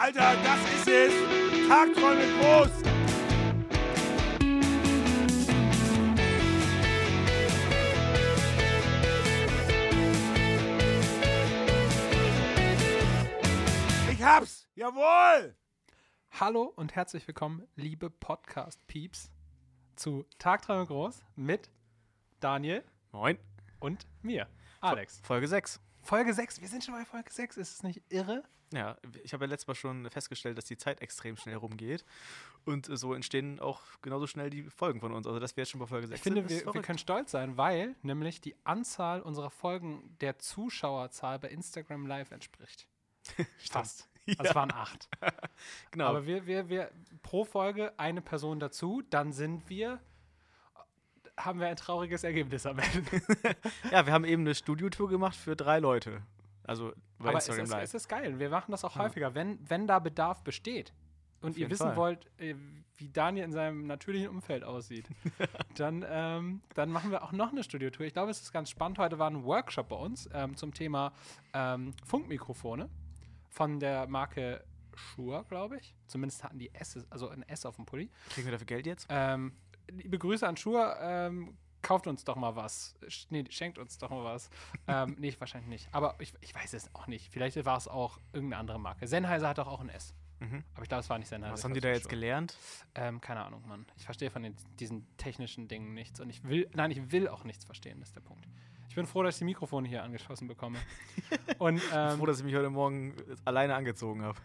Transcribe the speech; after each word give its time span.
Alter, 0.00 0.34
das 0.42 0.60
ist 0.72 0.88
es! 0.88 1.68
Tagträume 1.68 2.22
groß! 2.40 2.70
Ich 14.10 14.22
hab's! 14.22 14.66
Jawohl! 14.74 15.54
Hallo 16.30 16.62
und 16.76 16.96
herzlich 16.96 17.28
willkommen, 17.28 17.68
liebe 17.76 18.08
Podcast-Peeps, 18.08 19.30
zu 19.96 20.24
Tagträume 20.38 20.86
groß 20.86 21.22
mit 21.36 21.70
Daniel 22.40 22.82
Moin. 23.12 23.36
und 23.80 24.06
mir, 24.22 24.48
Alex. 24.80 25.20
Folge 25.22 25.46
6. 25.46 25.78
Folge 26.00 26.32
6, 26.32 26.62
wir 26.62 26.68
sind 26.68 26.84
schon 26.84 26.94
bei 26.94 27.04
Folge 27.04 27.30
6, 27.30 27.58
ist 27.58 27.74
es 27.74 27.82
nicht 27.82 28.00
irre? 28.08 28.44
Ja, 28.72 28.96
ich 29.24 29.32
habe 29.32 29.44
ja 29.44 29.50
letztes 29.50 29.66
Mal 29.66 29.74
schon 29.74 30.08
festgestellt, 30.10 30.56
dass 30.56 30.64
die 30.64 30.76
Zeit 30.76 31.00
extrem 31.00 31.36
schnell 31.36 31.56
rumgeht. 31.56 32.04
Und 32.64 32.88
äh, 32.88 32.96
so 32.96 33.14
entstehen 33.14 33.58
auch 33.58 33.80
genauso 34.00 34.26
schnell 34.28 34.48
die 34.48 34.62
Folgen 34.62 35.00
von 35.00 35.12
uns. 35.12 35.26
Also, 35.26 35.40
dass 35.40 35.56
wir 35.56 35.62
jetzt 35.62 35.70
schon 35.70 35.80
bei 35.80 35.86
Folge 35.86 36.06
6 36.06 36.18
Ich 36.18 36.22
finde, 36.22 36.42
sind, 36.42 36.50
ist 36.58 36.66
wir, 36.66 36.74
wir 36.74 36.82
können 36.82 36.98
stolz 36.98 37.32
sein, 37.32 37.56
weil 37.56 37.96
nämlich 38.02 38.40
die 38.40 38.54
Anzahl 38.64 39.22
unserer 39.22 39.50
Folgen 39.50 40.16
der 40.20 40.38
Zuschauerzahl 40.38 41.38
bei 41.40 41.48
Instagram 41.48 42.06
Live 42.06 42.30
entspricht. 42.30 42.86
Fast. 43.70 44.08
Also 44.38 44.50
es 44.50 44.54
waren 44.54 44.72
acht. 44.72 45.08
Genau. 45.90 46.06
Aber 46.06 46.26
wir, 46.26 46.46
wir, 46.46 46.68
wir 46.68 46.90
pro 47.22 47.44
Folge 47.44 47.92
eine 47.98 48.22
Person 48.22 48.60
dazu, 48.60 49.02
dann 49.10 49.32
sind 49.32 49.68
wir, 49.68 50.00
haben 51.36 51.60
wir 51.60 51.66
ein 51.66 51.76
trauriges 51.76 52.24
Ergebnis 52.24 52.64
am 52.64 52.78
Ende. 52.78 53.22
ja, 53.90 54.06
wir 54.06 54.12
haben 54.12 54.24
eben 54.24 54.42
eine 54.42 54.54
Studiotour 54.54 55.08
gemacht 55.08 55.36
für 55.36 55.56
drei 55.56 55.80
Leute. 55.80 56.22
Also 56.70 56.92
bei 57.18 57.30
Aber 57.30 57.38
es 57.38 57.48
Instagram 57.48 57.64
ist, 57.64 57.70
Live. 57.70 57.82
es 57.82 57.94
ist 57.94 58.08
geil. 58.08 58.38
Wir 58.38 58.48
machen 58.48 58.70
das 58.70 58.84
auch 58.84 58.94
Ja. 58.94 59.02
häufiger, 59.02 59.34
wenn, 59.34 59.58
wenn 59.68 59.86
da 59.88 59.98
Bedarf 59.98 60.42
besteht 60.44 60.92
und 61.42 61.56
ihr 61.56 61.68
wissen 61.68 61.88
Fall. 61.88 61.96
wollt, 61.96 62.26
äh, 62.38 62.54
wie 62.96 63.08
Daniel 63.08 63.44
in 63.46 63.52
seinem 63.52 63.86
natürlichen 63.88 64.28
Umfeld 64.28 64.62
aussieht, 64.62 65.08
dann, 65.76 66.04
ähm, 66.08 66.62
dann 66.74 66.90
machen 66.92 67.10
wir 67.10 67.24
auch 67.24 67.32
noch 67.32 67.50
eine 67.50 67.64
Studiotour. 67.64 68.06
Ich 68.06 68.12
glaube, 68.12 68.30
es 68.30 68.40
ist 68.40 68.52
ganz 68.52 68.70
spannend. 68.70 68.98
Heute 68.98 69.18
war 69.18 69.28
ein 69.28 69.42
Workshop 69.44 69.88
bei 69.88 69.96
uns 69.96 70.28
ähm, 70.32 70.56
zum 70.56 70.72
Thema 70.72 71.12
ähm, 71.54 71.92
Funkmikrofone 72.04 72.88
von 73.48 73.80
der 73.80 74.06
Marke 74.06 74.62
Shure, 74.94 75.44
glaube 75.48 75.78
ich. 75.78 75.96
Zumindest 76.06 76.44
hatten 76.44 76.58
die 76.60 76.72
S, 76.74 77.04
also 77.10 77.30
ein 77.30 77.42
S 77.48 77.66
auf 77.66 77.74
dem 77.76 77.86
Pulli. 77.86 78.10
Kriegen 78.28 78.46
wir 78.46 78.52
dafür 78.52 78.66
Geld 78.66 78.86
jetzt? 78.86 79.06
Ähm, 79.10 79.52
liebe 79.90 80.18
Grüße 80.18 80.46
an 80.46 80.56
Shure. 80.56 80.96
Ähm, 81.80 81.82
kauft 81.82 82.06
uns 82.06 82.24
doch 82.24 82.36
mal 82.36 82.56
was. 82.56 82.94
Nee, 83.30 83.44
schenkt 83.50 83.78
uns 83.78 83.98
doch 83.98 84.10
mal 84.10 84.24
was. 84.24 84.50
ähm, 84.86 85.16
nee, 85.18 85.34
wahrscheinlich 85.38 85.68
nicht. 85.68 85.88
Aber 85.92 86.14
ich, 86.18 86.32
ich 86.40 86.54
weiß 86.54 86.74
es 86.74 86.94
auch 86.94 87.06
nicht. 87.06 87.30
Vielleicht 87.32 87.64
war 87.64 87.76
es 87.76 87.88
auch 87.88 88.18
irgendeine 88.32 88.60
andere 88.60 88.80
Marke. 88.80 89.06
Sennheiser 89.06 89.48
hat 89.48 89.58
doch 89.58 89.68
auch 89.68 89.80
ein 89.80 89.88
S. 89.88 90.14
Mhm. 90.40 90.64
Aber 90.74 90.82
ich 90.82 90.88
glaube, 90.88 91.02
es 91.02 91.10
war 91.10 91.18
nicht 91.18 91.28
Sennheiser. 91.28 91.52
Was 91.52 91.60
ich 91.60 91.64
haben 91.64 91.74
die 91.74 91.80
da 91.80 91.88
jetzt 91.88 92.04
Shure. 92.04 92.14
gelernt? 92.14 92.56
Ähm, 92.94 93.20
keine 93.20 93.44
Ahnung, 93.44 93.62
Mann. 93.68 93.86
Ich 93.96 94.04
verstehe 94.04 94.30
von 94.30 94.42
den, 94.42 94.56
diesen 94.78 95.06
technischen 95.16 95.68
Dingen 95.68 95.92
nichts. 95.94 96.20
Und 96.20 96.30
ich 96.30 96.44
will, 96.44 96.68
nein, 96.74 96.90
ich 96.90 97.12
will 97.12 97.28
auch 97.28 97.44
nichts 97.44 97.64
verstehen, 97.64 98.00
das 98.00 98.08
ist 98.08 98.16
der 98.16 98.22
Punkt. 98.22 98.46
Ich 98.88 98.96
bin 98.96 99.06
froh, 99.06 99.22
dass 99.22 99.36
ich 99.36 99.38
die 99.40 99.44
Mikrofone 99.44 99.86
hier 99.86 100.02
angeschossen 100.02 100.48
bekomme. 100.48 100.78
Und 101.58 101.80
ähm, 101.94 102.18
Froh, 102.18 102.26
dass 102.26 102.38
ich 102.38 102.44
mich 102.44 102.56
heute 102.56 102.70
Morgen 102.70 103.14
alleine 103.44 103.76
angezogen 103.76 104.22
habe. 104.22 104.38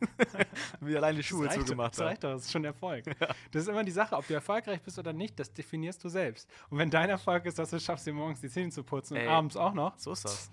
Mir 0.80 0.96
alleine 0.98 1.18
die 1.18 1.22
Schuhe 1.22 1.46
das 1.46 1.56
reicht, 1.56 1.66
zugemacht 1.68 1.92
Das 1.92 2.00
reicht 2.00 2.24
doch, 2.24 2.32
das 2.32 2.44
ist 2.46 2.52
schon 2.52 2.64
Erfolg. 2.64 3.04
Das 3.50 3.62
ist 3.62 3.68
immer 3.68 3.84
die 3.84 3.90
Sache, 3.90 4.16
ob 4.16 4.26
du 4.26 4.34
erfolgreich 4.34 4.80
bist 4.82 4.98
oder 4.98 5.12
nicht, 5.12 5.38
das 5.38 5.52
definierst 5.52 6.02
du 6.04 6.08
selbst. 6.08 6.48
Und 6.70 6.78
wenn 6.78 6.90
dein 6.90 7.10
Erfolg 7.10 7.44
ist, 7.46 7.58
dass 7.58 7.70
du 7.70 7.76
es 7.76 7.84
schaffst, 7.84 8.06
dir 8.06 8.12
morgens 8.12 8.40
die 8.40 8.48
Zähne 8.48 8.70
zu 8.70 8.82
putzen 8.82 9.16
Ey. 9.16 9.26
und 9.26 9.32
abends 9.32 9.56
auch 9.56 9.74
noch, 9.74 9.98
So 9.98 10.12
ist 10.12 10.24
das. 10.24 10.50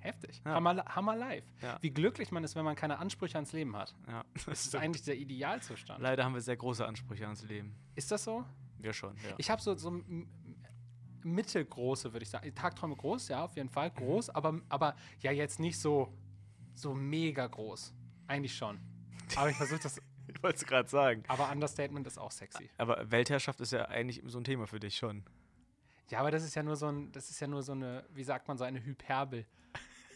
heftig. 0.00 0.40
Ja. 0.44 0.54
Hammer, 0.54 0.84
Hammer 0.86 1.16
live. 1.16 1.44
Ja. 1.62 1.78
Wie 1.80 1.90
glücklich 1.90 2.30
man 2.32 2.44
ist, 2.44 2.54
wenn 2.56 2.64
man 2.64 2.76
keine 2.76 2.98
Ansprüche 2.98 3.36
ans 3.36 3.52
Leben 3.52 3.76
hat. 3.76 3.94
Ja. 4.08 4.24
Das 4.46 4.66
ist 4.66 4.74
eigentlich 4.76 5.04
der 5.04 5.16
Idealzustand. 5.16 6.00
Leider 6.02 6.24
haben 6.24 6.34
wir 6.34 6.40
sehr 6.40 6.56
große 6.56 6.84
Ansprüche 6.86 7.24
ans 7.24 7.42
Leben. 7.44 7.74
Ist 7.94 8.10
das 8.10 8.24
so? 8.24 8.44
Wir 8.78 8.92
schon, 8.92 9.14
ja. 9.16 9.34
Ich 9.38 9.48
habe 9.48 9.62
so, 9.62 9.76
so 9.76 10.02
mittelgroße, 11.22 12.12
würde 12.12 12.24
ich 12.24 12.30
sagen. 12.30 12.52
Tagträume 12.54 12.96
groß, 12.96 13.28
ja, 13.28 13.44
auf 13.44 13.54
jeden 13.56 13.68
Fall 13.68 13.90
Mhm. 13.90 13.94
groß, 13.94 14.30
aber, 14.30 14.60
aber 14.68 14.96
ja 15.20 15.30
jetzt 15.30 15.60
nicht 15.60 15.78
so, 15.78 16.12
so 16.74 16.94
mega 16.94 17.46
groß. 17.46 17.94
Eigentlich 18.32 18.56
schon. 18.56 18.80
Aber 19.36 19.50
ich 19.50 19.56
versuche 19.56 19.80
das, 19.80 20.00
ich 20.26 20.42
wollte 20.42 20.56
es 20.56 20.64
gerade 20.64 20.88
sagen. 20.88 21.22
aber 21.28 21.50
Understatement 21.50 22.06
ist 22.06 22.16
auch 22.16 22.30
sexy. 22.30 22.70
Aber 22.78 23.10
Weltherrschaft 23.10 23.60
ist 23.60 23.72
ja 23.72 23.84
eigentlich 23.88 24.22
so 24.24 24.38
ein 24.38 24.44
Thema 24.44 24.66
für 24.66 24.80
dich 24.80 24.96
schon. 24.96 25.22
Ja, 26.08 26.20
aber 26.20 26.30
das 26.30 26.42
ist 26.42 26.54
ja 26.54 26.62
nur 26.62 26.76
so 26.76 26.86
ein, 26.86 27.12
das 27.12 27.28
ist 27.28 27.40
ja 27.40 27.46
nur 27.46 27.62
so 27.62 27.72
eine, 27.72 28.04
wie 28.14 28.24
sagt 28.24 28.48
man 28.48 28.56
so, 28.56 28.64
eine 28.64 28.82
Hyperbel. 28.82 29.44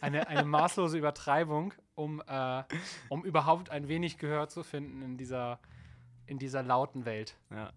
Eine, 0.01 0.27
eine 0.27 0.45
maßlose 0.45 0.97
Übertreibung, 0.97 1.75
um, 1.93 2.23
äh, 2.27 2.63
um 3.09 3.23
überhaupt 3.23 3.69
ein 3.69 3.87
wenig 3.87 4.17
Gehör 4.17 4.49
zu 4.49 4.63
finden 4.63 5.03
in 5.03 5.17
dieser, 5.17 5.59
in 6.25 6.39
dieser 6.39 6.63
lauten 6.63 7.05
Welt. 7.05 7.37
Ja. 7.51 7.71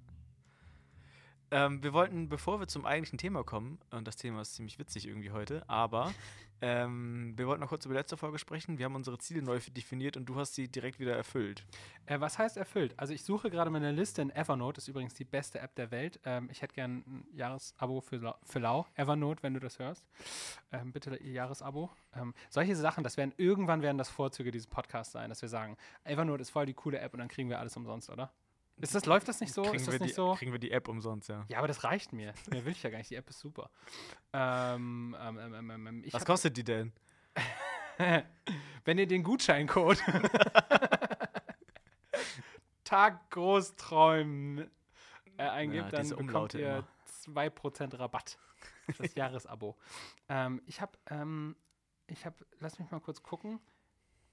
Ähm, 1.51 1.83
wir 1.83 1.93
wollten, 1.93 2.31
bevor 2.31 2.61
wir 2.61 2.67
zum 2.67 2.87
eigentlichen 2.87 3.19
Thema 3.19 3.45
kommen, 3.45 3.79
und 3.91 4.09
das 4.09 4.17
Thema 4.17 4.41
ist 4.41 4.55
ziemlich 4.55 4.79
witzig 4.79 5.07
irgendwie 5.07 5.33
heute, 5.33 5.69
aber 5.69 6.15
ähm, 6.63 7.33
wir 7.37 7.47
wollten 7.47 7.61
noch 7.61 7.69
kurz 7.69 7.85
über 7.85 7.95
die 7.95 7.99
letzte 7.99 8.17
Folge 8.17 8.39
sprechen. 8.39 8.79
Wir 8.79 8.85
haben 8.87 8.95
unsere 8.95 9.19
Ziele 9.19 9.43
neu 9.43 9.59
definiert 9.77 10.17
und 10.17 10.27
du 10.27 10.37
hast 10.37 10.55
sie 10.55 10.69
direkt 10.69 10.99
wieder 10.99 11.17
erfüllt. 11.17 11.65
Äh, 12.07 12.21
was 12.21 12.39
heißt 12.39 12.57
erfüllt? 12.57 12.95
Also 12.97 13.13
ich 13.15 13.25
suche 13.25 13.51
gerade 13.51 13.71
meine 13.71 13.93
Liste 13.93 14.23
in 14.23 14.31
Evernote, 14.31 14.79
ist 14.79 14.89
übrigens 14.89 15.15
die 15.15 15.25
beste 15.25 15.59
App 15.61 15.75
der 15.75 15.91
Welt. 15.91 16.21
Ähm, 16.25 16.49
ich 16.51 16.63
hätte 16.63 16.75
gern 16.75 16.99
ein 17.07 17.25
Jahresabo 17.33 18.01
für, 18.01 18.17
Lau- 18.17 18.39
für 18.45 18.59
Lau. 18.59 18.87
Evernote, 18.95 19.43
wenn 19.43 19.55
du 19.55 19.61
das 19.61 19.79
hörst. 19.79 20.07
Ähm, 20.73 20.93
bitte 20.93 21.17
ihr 21.17 21.33
Jahresabo. 21.33 21.91
Ähm, 22.15 22.35
solche 22.49 22.77
Sachen, 22.77 23.05
das 23.05 23.17
werden 23.17 23.33
irgendwann 23.37 23.83
werden 23.83 23.99
das 23.99 24.09
Vorzüge 24.09 24.51
dieses 24.51 24.67
Podcasts 24.67 25.13
sein, 25.13 25.29
dass 25.31 25.43
wir 25.43 25.49
sagen, 25.49 25.77
Evernote 26.05 26.43
ist 26.43 26.51
voll 26.51 26.67
die 26.67 26.75
coole 26.75 26.99
App 26.99 27.13
und 27.15 27.21
dann 27.21 27.29
kriegen 27.29 27.49
wir 27.49 27.59
alles 27.59 27.77
umsonst, 27.77 28.11
oder? 28.11 28.33
Ist 28.81 28.95
das, 28.95 29.07
läuft 29.07 29.29
das 29.29 29.41
nicht 29.41 29.53
so? 29.53 29.63
kriegen, 29.63 29.77
ist 29.77 29.87
wir 29.87 29.93
das 29.93 30.01
nicht 30.01 30.11
die, 30.13 30.15
so? 30.15 30.35
kriegen 30.35 30.53
wir 30.53 30.59
die 30.59 30.71
App 30.71 30.89
umsonst, 30.89 31.29
ja. 31.29 31.45
Ja, 31.49 31.59
aber 31.59 31.69
das 31.69 31.85
reicht 31.85 32.13
mir. 32.13 32.33
Mehr 32.51 32.65
will 32.65 32.73
ich 32.73 32.83
ja 32.83 32.91
gar 32.91 32.99
nicht. 32.99 33.11
Die 33.11 33.17
App 33.17 33.29
ist 33.29 33.39
super. 33.41 33.71
Ähm, 34.33 35.17
ähm, 35.21 35.39
ähm, 35.39 35.55
ähm, 35.55 35.71
ähm, 35.71 35.87
ähm, 35.87 36.05
Was 36.11 36.25
kostet 36.25 36.57
die 36.57 36.65
denn? 36.65 36.93
wenn 38.85 38.99
ihr 38.99 39.07
den 39.07 39.23
Gutscheincode 39.23 40.03
Tag 42.85 43.31
Großträumen 43.31 44.71
äh, 45.37 45.43
eingibt, 45.43 45.93
Ja, 45.93 46.03
dann 46.03 46.09
bekommt 46.09 46.55
ihr 46.55 46.85
immer. 47.27 47.41
2% 47.43 47.99
Rabatt. 47.99 48.39
Das 48.87 48.99
ist 48.99 49.01
das 49.01 49.15
Jahresabo. 49.15 49.77
ähm, 50.29 50.61
ich 50.67 50.81
habe, 50.81 50.99
ähm, 51.09 51.55
ich 52.07 52.27
habe, 52.27 52.37
lass 52.59 52.79
mich 52.79 52.91
mal 52.91 53.01
kurz 53.01 53.23
gucken. 53.23 53.61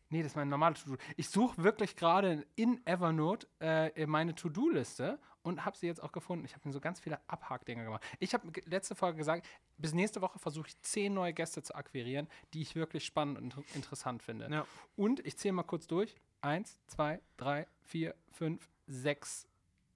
Nee, 0.10 0.24
das 0.24 0.32
ist 0.32 0.36
meine 0.36 0.50
normale 0.50 0.76
To-Do. 0.76 0.98
Ich 1.18 1.30
suche 1.30 1.62
wirklich 1.64 1.96
gerade 1.96 2.46
in 2.56 2.86
Evernote 2.86 3.48
äh, 3.60 4.06
meine 4.06 4.36
To-Do-Liste 4.36 5.20
und 5.42 5.66
habe 5.66 5.78
sie 5.78 5.88
jetzt 5.88 6.02
auch 6.02 6.12
gefunden. 6.12 6.46
Ich 6.46 6.54
habe 6.56 6.68
mir 6.68 6.74
so 6.74 6.80
ganz 6.80 7.00
viele 7.00 7.20
Abhakdinger 7.30 7.84
gemacht. 7.84 8.04
Ich 8.20 8.34
habe 8.34 8.50
letzte 8.66 8.96
Folge 8.96 9.18
gesagt, 9.18 9.46
bis 9.78 9.94
nächste 9.94 10.22
Woche 10.22 10.40
versuche 10.40 10.68
ich 10.68 10.80
zehn 10.82 11.14
neue 11.14 11.34
Gäste 11.34 11.62
zu 11.62 11.76
akquirieren, 11.76 12.28
die 12.54 12.62
ich 12.62 12.76
wirklich 12.76 13.06
spannend 13.06 13.38
und 13.38 13.44
inter- 13.46 13.76
interessant 13.76 14.24
finde. 14.24 14.50
Ja. 14.50 14.66
Und 14.96 15.26
ich 15.26 15.38
zähle 15.38 15.54
mal 15.54 15.64
kurz 15.64 15.88
durch. 15.88 16.16
Eins, 16.42 16.80
zwei, 16.88 17.20
drei, 17.36 17.68
vier, 17.82 18.16
fünf, 18.32 18.70
sechs. 18.86 19.48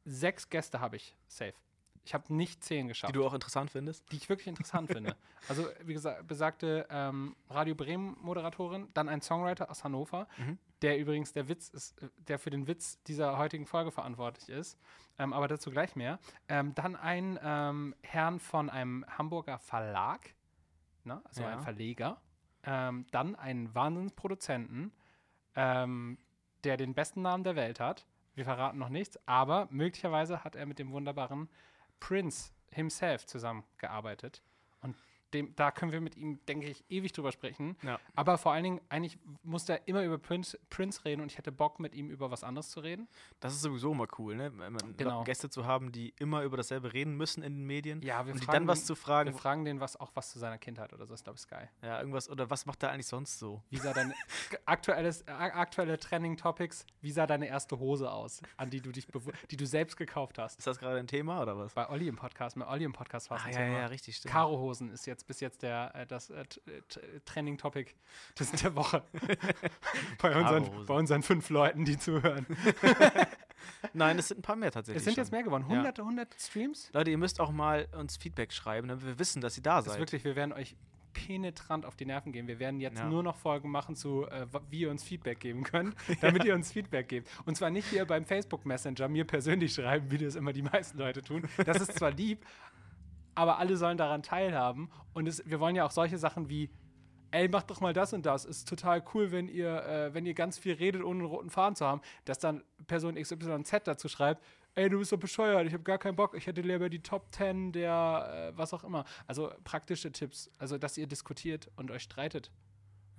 Sechs 0.03 0.49
Gäste 0.49 0.79
habe 0.79 0.95
ich 0.97 1.16
safe. 1.28 1.53
Ich 2.03 2.13
habe 2.16 2.34
nicht 2.34 2.63
zehn 2.63 2.88
geschafft 2.88 3.09
Die 3.13 3.17
du 3.17 3.25
auch 3.25 3.34
interessant 3.34 3.69
findest? 3.72 4.12
die 4.12 4.16
ich 4.17 4.28
wirklich 4.28 4.47
interessant 4.47 4.89
finde. 4.91 5.16
Also, 5.47 5.67
wie 5.84 5.94
gesagt, 5.94 6.25
besagte 6.28 6.88
ähm, 6.89 7.35
Radio 7.50 7.75
Bremen-Moderatorin, 7.75 8.88
dann 8.94 9.07
ein 9.09 9.22
Songwriter 9.22 9.69
aus 9.69 9.84
Hannover, 9.84 10.28
Mhm. 10.38 10.57
der 10.81 10.97
übrigens 10.97 11.31
der 11.34 11.47
Witz 11.47 11.69
ist, 11.69 12.01
äh, 12.01 12.09
der 12.28 12.40
für 12.40 12.50
den 12.50 12.67
Witz 12.67 13.01
dieser 13.03 13.38
heutigen 13.38 13.66
Folge 13.67 13.91
verantwortlich 13.91 14.50
ist. 14.50 14.79
Ähm, 15.19 15.31
aber 15.34 15.47
dazu 15.47 15.69
gleich 15.69 15.95
mehr. 15.95 16.19
Ähm, 16.47 16.73
dann 16.73 16.95
ein 16.95 17.38
ähm, 17.44 17.95
Herrn 18.01 18.40
von 18.40 18.69
einem 18.69 19.06
Hamburger 19.07 19.59
Verlag, 19.59 20.34
ne? 21.03 21.22
also 21.25 21.44
Ja. 21.44 21.50
ein 21.50 21.61
Verleger. 21.61 22.19
Ähm, 22.63 23.06
dann 23.11 23.35
einen 23.35 23.73
Wahnsinnsproduzenten, 23.75 24.91
ähm, 25.56 26.17
der 26.64 26.78
den 26.78 26.93
besten 26.93 27.22
Namen 27.22 27.43
der 27.43 27.55
Welt 27.55 27.79
hat. 27.79 28.05
Wir 28.35 28.46
verraten 28.46 28.78
noch 28.78 28.90
nichts, 28.90 29.20
aber 29.28 29.67
möglicherweise 29.72 30.43
hat 30.43 30.55
er 30.55 30.66
mit 30.66 30.79
dem 30.79 30.91
wunderbaren 30.91 31.49
Prince 32.01 32.51
himself 32.71 33.25
zusammengearbeitet. 33.25 34.41
Und 34.81 34.97
dem, 35.33 35.55
da 35.55 35.72
können 35.72 35.91
wir 35.91 36.01
mit 36.01 36.16
ihm, 36.17 36.39
denke 36.47 36.67
ich, 36.67 36.83
ewig 36.89 37.11
drüber 37.13 37.31
sprechen. 37.31 37.78
Ja. 37.83 37.99
Aber 38.16 38.37
vor 38.37 38.51
allen 38.51 38.63
Dingen, 38.63 38.81
eigentlich 38.89 39.17
musste 39.43 39.73
er 39.73 39.87
immer 39.87 40.03
über 40.03 40.17
Prince, 40.17 40.59
Prince 40.69 41.03
reden 41.05 41.22
und 41.22 41.31
ich 41.31 41.37
hätte 41.37 41.51
Bock, 41.51 41.79
mit 41.79 41.95
ihm 41.95 42.09
über 42.09 42.31
was 42.31 42.43
anderes 42.43 42.69
zu 42.69 42.79
reden. 42.81 43.07
Das 43.39 43.53
ist 43.53 43.61
sowieso 43.61 43.91
immer 43.91 44.07
cool, 44.19 44.35
ne? 44.35 44.51
Genau. 44.97 45.23
Gäste 45.23 45.49
zu 45.49 45.66
haben, 45.66 45.91
die 45.91 46.13
immer 46.19 46.43
über 46.43 46.57
dasselbe 46.57 46.93
reden 46.93 47.16
müssen 47.16 47.43
in 47.43 47.53
den 47.55 47.66
Medien. 47.66 48.01
Ja, 48.01 48.25
wir 48.25 48.33
und 48.33 48.39
die 48.41 48.45
fragen 48.45 48.59
dann 48.59 48.67
was 48.67 48.85
zu 48.85 48.93
Wir 48.93 48.97
fragen. 48.97 49.33
fragen 49.33 49.66
den 49.66 49.79
was, 49.79 49.99
auch 49.99 50.11
was 50.16 50.31
zu 50.31 50.39
seiner 50.39 50.57
Kindheit 50.57 50.93
oder 50.93 51.05
so. 51.05 51.13
Das 51.13 51.23
glaube 51.23 51.35
ich 51.37 51.41
ist 51.43 51.47
geil. 51.49 51.69
Ja, 51.81 51.99
irgendwas. 51.99 52.29
Oder 52.29 52.49
was 52.49 52.66
macht 52.66 52.84
er 52.84 52.91
eigentlich 52.91 53.07
sonst 53.07 53.39
so? 53.39 53.61
Wie 53.69 53.77
sah 53.77 53.93
deine 53.93 54.13
aktuelles, 54.66 55.27
aktuelle 55.27 55.97
Trending 55.97 56.37
Topics? 56.37 56.85
Wie 57.01 57.11
sah 57.11 57.25
deine 57.27 57.47
erste 57.47 57.79
Hose 57.79 58.11
aus, 58.11 58.41
an 58.57 58.69
die 58.69 58.81
du 58.81 58.91
dich, 58.91 59.07
die 59.49 59.57
du 59.57 59.66
selbst 59.66 59.97
gekauft 59.97 60.37
hast? 60.37 60.57
Ist 60.59 60.67
das 60.67 60.77
gerade 60.79 60.97
ein 60.99 61.07
Thema 61.07 61.41
oder 61.41 61.57
was? 61.57 61.73
Bei 61.73 61.89
Olli 61.89 62.07
im 62.07 62.16
Podcast, 62.16 62.57
bei 62.57 62.67
Olli 62.67 62.84
im 62.84 62.93
Podcast 62.93 63.29
war 63.29 63.37
es 63.37 63.43
Ah, 63.43 63.47
ein 63.47 63.53
ja, 63.53 63.59
Thema. 63.59 63.77
ja, 63.79 63.85
richtig, 63.87 64.17
stimmt. 64.17 64.34
Karohosen 64.34 64.91
ist 64.91 65.05
jetzt 65.05 65.21
jetzt 65.22 65.28
bis 65.28 65.40
jetzt 65.40 65.62
der, 65.62 65.91
äh, 65.96 66.06
das 66.06 66.29
äh, 66.29 66.41
äh, 66.41 66.46
t- 66.90 67.00
Trending-Topic 67.26 67.91
des- 68.40 68.52
der 68.52 68.76
Woche. 68.76 69.03
bei, 70.22 70.35
unseren, 70.35 70.85
bei 70.85 70.94
unseren 70.94 71.23
fünf 71.23 71.50
Leuten, 71.50 71.85
die 71.85 71.97
zuhören. 71.97 72.46
Nein, 73.94 74.18
es 74.20 74.29
sind 74.29 74.40
ein 74.40 74.41
paar 74.41 74.56
mehr 74.56 74.72
tatsächlich. 74.72 75.00
Es 75.00 75.06
sind 75.06 75.16
schon. 75.16 75.23
jetzt 75.23 75.32
mehr 75.32 75.44
geworden. 75.44 75.66
Ja. 75.70 75.78
Hunderte, 75.78 76.03
hunderte 76.03 76.38
Streams. 76.40 76.90
Leute, 76.94 77.12
ihr 77.12 77.18
müsst 77.18 77.40
auch 77.40 77.52
mal 77.52 77.88
uns 77.97 78.18
Feedback 78.18 78.52
schreiben, 78.53 78.88
damit 78.88 79.06
wir 79.06 79.20
wissen, 79.20 79.41
dass 79.41 79.56
ihr 79.58 79.64
da 79.64 79.78
Das 79.78 79.85
ist 79.85 79.91
seid. 79.94 80.00
wirklich, 80.00 80.23
wir 80.23 80.35
werden 80.35 80.53
euch 80.53 80.76
penetrant 81.14 81.85
auf 81.85 81.96
die 81.97 82.06
Nerven 82.06 82.32
gehen. 82.32 82.47
Wir 82.47 82.58
werden 82.59 82.79
jetzt 82.79 83.00
Ja. 83.00 83.06
nur 83.09 83.22
noch 83.22 83.35
Folgen 83.35 83.70
machen 83.70 83.96
zu, 83.97 84.26
äh, 84.28 84.47
wie 84.70 84.79
ihr 84.82 84.90
uns 84.90 85.03
Feedback 85.03 85.41
geben 85.41 85.64
könnt, 85.64 85.94
damit 86.22 86.46
ihr 86.46 86.56
uns 86.56 86.72
Feedback 86.72 87.09
gebt. 87.09 87.29
Und 87.46 87.56
zwar 87.58 87.70
nicht 87.70 87.88
hier 87.90 88.06
beim 88.06 88.26
Facebook 88.26 88.66
Messenger 88.66 89.09
mir 89.09 89.26
persönlich 89.26 89.73
schreiben, 89.73 90.09
wie 90.09 90.18
das 90.20 90.35
immer 90.35 90.53
die 90.53 90.62
meisten 90.64 90.97
Leute 90.97 91.22
tun. 91.22 91.44
Das 91.66 91.82
ist 91.82 91.96
zwar 92.00 92.12
lieb, 92.12 92.46
aber 93.41 93.58
alle 93.58 93.76
sollen 93.76 93.97
daran 93.97 94.22
teilhaben. 94.22 94.91
Und 95.14 95.28
es, 95.28 95.43
wir 95.49 95.59
wollen 95.59 95.76
ja 95.76 95.84
auch 95.84 95.91
solche 95.91 96.20
Sachen 96.20 96.47
wie, 96.47 96.70
ey, 97.32 97.47
macht 97.49 97.72
doch 97.72 97.82
mal 97.82 97.91
das 97.91 98.14
und 98.14 98.23
das. 98.23 98.46
Ist 98.46 98.70
total 98.70 99.03
cool, 99.16 99.32
wenn 99.32 99.47
ihr, 99.47 99.84
äh, 99.84 100.14
wenn 100.14 100.28
ihr 100.28 100.35
ganz 100.35 100.59
viel 100.59 100.76
redet, 100.76 101.03
ohne 101.03 101.22
einen 101.22 101.28
roten 101.28 101.49
Faden 101.49 101.76
zu 101.76 101.85
haben, 101.85 102.02
dass 102.26 102.38
dann 102.38 102.64
Person 102.85 103.16
XYZ 103.16 103.82
dazu 103.85 104.09
schreibt, 104.09 104.43
ey, 104.76 104.90
du 104.90 104.99
bist 104.99 105.11
doch 105.11 105.17
bescheuert, 105.17 105.66
ich 105.66 105.73
habe 105.73 105.82
gar 105.82 105.97
keinen 105.97 106.16
Bock, 106.16 106.35
ich 106.35 106.46
hätte 106.46 106.61
lieber 106.61 106.88
die 106.88 107.02
Top 107.02 107.34
10 107.34 107.72
der, 107.72 108.52
äh, 108.53 108.58
was 108.58 108.76
auch 108.76 108.84
immer. 108.84 109.05
Also 109.26 109.52
praktische 109.64 110.11
Tipps, 110.11 110.52
also 110.59 110.78
dass 110.78 110.99
ihr 110.99 111.08
diskutiert 111.08 111.72
und 111.78 111.90
euch 111.90 112.03
streitet. 112.03 112.52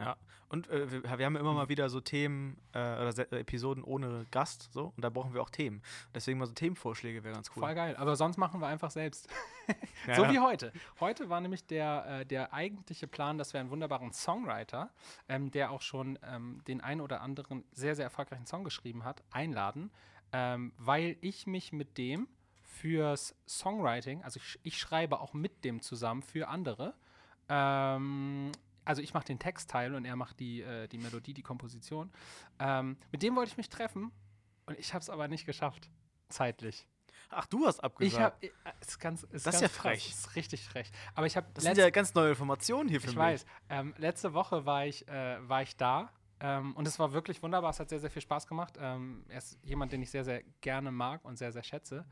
Ja, 0.04 0.16
und 0.48 0.68
äh, 0.68 0.90
wir, 0.90 1.02
wir 1.04 1.10
haben 1.26 1.34
ja 1.34 1.40
immer 1.40 1.54
mal 1.54 1.68
wieder 1.68 1.88
so 1.88 2.00
Themen 2.00 2.58
äh, 2.72 2.78
oder 2.78 3.12
Se- 3.12 3.30
Episoden 3.32 3.82
ohne 3.84 4.26
Gast, 4.30 4.68
so, 4.72 4.92
und 4.96 5.02
da 5.02 5.08
brauchen 5.08 5.32
wir 5.32 5.40
auch 5.40 5.50
Themen. 5.50 5.80
Deswegen 6.14 6.38
mal 6.38 6.46
so 6.46 6.52
Themenvorschläge 6.52 7.24
wäre 7.24 7.34
ganz 7.34 7.50
cool. 7.56 7.62
Voll 7.62 7.74
geil. 7.74 7.96
Aber 7.96 8.16
sonst 8.16 8.36
machen 8.36 8.60
wir 8.60 8.66
einfach 8.66 8.90
selbst. 8.90 9.28
Ja, 10.08 10.16
so 10.16 10.24
ja. 10.24 10.32
wie 10.32 10.40
heute. 10.40 10.72
Heute 10.98 11.28
war 11.30 11.40
nämlich 11.40 11.64
der, 11.64 12.04
äh, 12.22 12.26
der 12.26 12.52
eigentliche 12.52 13.06
Plan, 13.06 13.38
dass 13.38 13.52
wir 13.52 13.60
einen 13.60 13.70
wunderbaren 13.70 14.12
Songwriter, 14.12 14.90
ähm, 15.28 15.52
der 15.52 15.70
auch 15.70 15.80
schon 15.82 16.18
ähm, 16.24 16.60
den 16.66 16.80
ein 16.80 17.00
oder 17.00 17.20
anderen 17.20 17.62
sehr, 17.70 17.94
sehr 17.94 18.04
erfolgreichen 18.06 18.44
Song 18.44 18.64
geschrieben 18.64 19.04
hat, 19.04 19.22
einladen, 19.30 19.92
ähm, 20.32 20.72
weil 20.78 21.16
ich 21.20 21.46
mich 21.46 21.72
mit 21.72 21.96
dem 21.96 22.26
fürs 22.60 23.36
Songwriting, 23.46 24.24
also 24.24 24.40
ich, 24.42 24.58
ich 24.64 24.78
schreibe 24.78 25.20
auch 25.20 25.32
mit 25.32 25.64
dem 25.64 25.80
zusammen 25.80 26.22
für 26.22 26.48
andere. 26.48 26.94
Ähm, 27.48 28.50
also 28.84 29.02
ich 29.02 29.14
mache 29.14 29.24
den 29.26 29.38
Textteil 29.38 29.94
und 29.94 30.04
er 30.04 30.16
macht 30.16 30.40
die, 30.40 30.62
äh, 30.62 30.88
die 30.88 30.98
Melodie, 30.98 31.34
die 31.34 31.42
Komposition. 31.42 32.12
Ähm, 32.58 32.96
mit 33.10 33.22
dem 33.22 33.36
wollte 33.36 33.50
ich 33.50 33.56
mich 33.56 33.68
treffen 33.68 34.12
und 34.66 34.78
ich 34.78 34.94
habe 34.94 35.02
es 35.02 35.10
aber 35.10 35.28
nicht 35.28 35.46
geschafft, 35.46 35.90
zeitlich. 36.28 36.88
Ach, 37.30 37.46
du 37.46 37.66
hast 37.66 37.80
abgesagt. 37.82 38.12
Ich 38.12 38.20
habe, 38.20 38.76
ist 38.80 39.00
ganz, 39.00 39.22
ist 39.24 39.46
Das 39.46 39.54
ist 39.54 39.60
ganz 39.60 39.60
ja 39.60 39.68
krass, 39.68 39.76
frech. 39.80 40.08
Ist 40.10 40.36
richtig 40.36 40.64
frech. 40.64 40.90
Aber 41.14 41.26
ich 41.26 41.36
habe, 41.36 41.46
das 41.54 41.64
sind 41.64 41.78
ja 41.78 41.88
ganz 41.90 42.14
neue 42.14 42.30
Informationen 42.30 42.88
hier 42.88 43.00
für 43.00 43.08
ich 43.08 43.14
mich. 43.14 43.22
weiß, 43.22 43.46
ähm, 43.70 43.94
letzte 43.96 44.34
Woche 44.34 44.66
war 44.66 44.84
ich, 44.84 45.08
äh, 45.08 45.48
war 45.48 45.62
ich 45.62 45.76
da 45.76 46.10
ähm, 46.40 46.74
und 46.74 46.86
es 46.86 46.98
war 46.98 47.12
wirklich 47.12 47.42
wunderbar. 47.42 47.70
Es 47.70 47.80
hat 47.80 47.88
sehr, 47.88 48.00
sehr 48.00 48.10
viel 48.10 48.22
Spaß 48.22 48.46
gemacht. 48.46 48.74
Ähm, 48.78 49.24
er 49.28 49.38
ist 49.38 49.58
jemand, 49.62 49.92
den 49.92 50.02
ich 50.02 50.10
sehr, 50.10 50.24
sehr 50.24 50.42
gerne 50.60 50.90
mag 50.90 51.24
und 51.24 51.38
sehr, 51.38 51.52
sehr 51.52 51.62
schätze. 51.62 52.04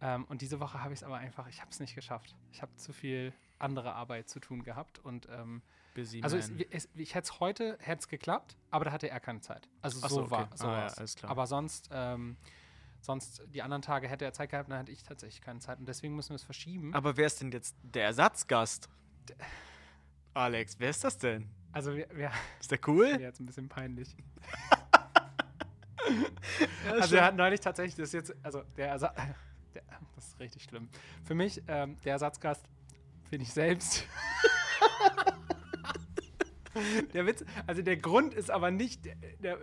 Ähm, 0.00 0.24
und 0.24 0.42
diese 0.42 0.58
Woche 0.60 0.82
habe 0.82 0.92
ich 0.92 1.00
es 1.00 1.04
aber 1.04 1.18
einfach, 1.18 1.46
ich 1.48 1.60
habe 1.60 1.70
es 1.70 1.78
nicht 1.78 1.94
geschafft. 1.94 2.34
Ich 2.52 2.62
habe 2.62 2.74
zu 2.76 2.92
viel 2.92 3.32
andere 3.58 3.94
Arbeit 3.94 4.28
zu 4.28 4.40
tun 4.40 4.62
gehabt 4.62 4.98
und 5.00 5.28
ähm, 5.30 5.62
Busy 5.94 6.22
also 6.22 6.36
es, 6.36 6.50
es, 6.70 6.88
ich 6.94 7.14
hätte 7.14 7.24
es 7.24 7.40
heute, 7.40 7.78
hätte 7.80 8.00
es 8.00 8.08
geklappt, 8.08 8.56
aber 8.70 8.84
da 8.86 8.92
hatte 8.92 9.08
er 9.08 9.20
keine 9.20 9.40
Zeit. 9.40 9.68
Also 9.82 10.00
so, 10.00 10.08
so, 10.08 10.22
okay. 10.22 10.30
war 10.30 10.48
so 10.54 10.66
Ah, 10.66 10.86
ja. 10.86 11.28
Aber 11.28 11.46
sonst, 11.46 11.88
ähm, 11.92 12.36
sonst 13.00 13.42
die 13.52 13.62
anderen 13.62 13.82
Tage 13.82 14.08
hätte 14.08 14.24
er 14.24 14.32
Zeit 14.32 14.50
gehabt, 14.50 14.70
dann 14.70 14.78
hatte 14.78 14.92
ich 14.92 15.02
tatsächlich 15.02 15.40
keine 15.40 15.60
Zeit 15.60 15.78
und 15.78 15.88
deswegen 15.88 16.14
müssen 16.14 16.30
wir 16.30 16.36
es 16.36 16.44
verschieben. 16.44 16.94
Aber 16.94 17.16
wer 17.16 17.26
ist 17.26 17.40
denn 17.40 17.50
jetzt 17.50 17.76
der 17.82 18.04
Ersatzgast? 18.04 18.88
Alex, 20.34 20.78
wer 20.78 20.90
ist 20.90 21.04
das 21.04 21.18
denn? 21.18 21.50
also 21.72 21.94
wir, 21.94 22.08
wir 22.12 22.30
Ist 22.60 22.70
der 22.70 22.78
cool? 22.86 23.16
Mir 23.16 23.22
jetzt 23.22 23.40
ein 23.40 23.46
bisschen 23.46 23.68
peinlich. 23.68 24.16
also 26.90 27.16
er 27.16 27.24
hat 27.24 27.36
neulich 27.36 27.60
tatsächlich, 27.60 27.96
das 27.96 28.12
jetzt, 28.12 28.34
also 28.42 28.62
der 28.76 28.88
Ersatz, 28.88 29.16
das 30.16 30.28
ist 30.28 30.40
richtig 30.40 30.64
schlimm. 30.64 30.88
Für 31.24 31.34
mich, 31.34 31.62
ähm, 31.68 31.96
der 32.04 32.12
Ersatzgast 32.12 32.64
bin 33.30 33.40
ich 33.40 33.52
selbst. 33.52 34.06
der 37.14 37.26
Witz, 37.26 37.44
also 37.66 37.82
der 37.82 37.96
Grund 37.96 38.34
ist 38.34 38.50
aber 38.50 38.70
nicht, 38.70 39.06
der, 39.40 39.58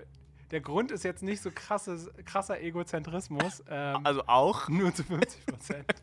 der, 0.52 0.62
Grund 0.62 0.92
ist 0.92 1.04
jetzt 1.04 1.24
nicht 1.24 1.42
so 1.42 1.52
krasses, 1.54 2.10
krasser 2.26 2.62
Egozentrismus. 2.62 3.64
Ähm, 3.70 4.06
Also 4.06 4.24
auch? 4.28 4.70
nur 4.70 4.94
zu 4.94 5.04
50 5.04 5.46
Prozent. 5.46 5.86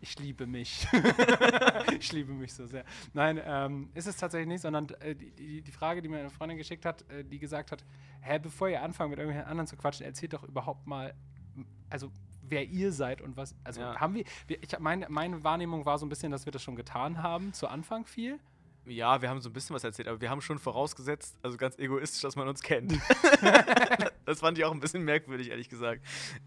Ich 0.00 0.18
liebe 0.18 0.46
mich. 0.46 0.86
ich 2.00 2.10
liebe 2.12 2.32
mich 2.32 2.54
so 2.54 2.66
sehr. 2.66 2.84
Nein, 3.12 3.40
ähm, 3.44 3.90
ist 3.94 4.06
es 4.06 4.16
tatsächlich 4.16 4.48
nicht, 4.48 4.62
sondern 4.62 4.88
äh, 5.00 5.14
die, 5.14 5.60
die, 5.62 5.72
Frage, 5.72 6.00
die 6.00 6.08
mir 6.08 6.20
eine 6.20 6.30
Freundin 6.30 6.56
geschickt 6.56 6.86
hat, 6.86 7.08
äh, 7.10 7.22
die 7.22 7.38
gesagt 7.38 7.70
hat, 7.70 7.84
hä, 8.22 8.38
bevor 8.38 8.68
ihr 8.68 8.82
anfangt 8.82 9.10
mit 9.10 9.18
irgendwelchen 9.18 9.48
anderen 9.48 9.66
zu 9.66 9.76
quatschen, 9.76 10.06
erzählt 10.06 10.32
doch 10.32 10.44
überhaupt 10.44 10.86
mal, 10.86 11.14
also 11.90 12.10
wer 12.42 12.64
ihr 12.66 12.92
seid 12.92 13.20
und 13.20 13.36
was, 13.36 13.54
also 13.64 13.80
Ja. 13.82 14.00
haben 14.00 14.14
wir, 14.14 14.24
wir 14.46 14.62
ich, 14.62 14.78
meine, 14.78 15.06
meine 15.10 15.44
Wahrnehmung 15.44 15.84
war 15.84 15.98
so 15.98 16.06
ein 16.06 16.08
bisschen, 16.08 16.32
dass 16.32 16.46
wir 16.46 16.52
das 16.52 16.62
schon 16.62 16.76
getan 16.76 17.22
haben, 17.22 17.52
zu 17.52 17.68
Anfang 17.68 18.06
viel. 18.06 18.38
Ja, 18.88 19.22
wir 19.22 19.28
haben 19.28 19.40
so 19.40 19.50
ein 19.50 19.52
bisschen 19.52 19.74
was 19.74 19.84
erzählt, 19.84 20.08
aber 20.08 20.20
wir 20.20 20.30
haben 20.30 20.40
schon 20.40 20.58
vorausgesetzt, 20.58 21.36
also 21.42 21.56
ganz 21.56 21.78
egoistisch, 21.78 22.22
dass 22.22 22.36
man 22.36 22.48
uns 22.48 22.62
kennt. 22.62 22.92
das 24.24 24.40
fand 24.40 24.58
ich 24.58 24.64
auch 24.64 24.72
ein 24.72 24.80
bisschen 24.80 25.04
merkwürdig, 25.04 25.50
ehrlich 25.50 25.68
gesagt. 25.68 26.04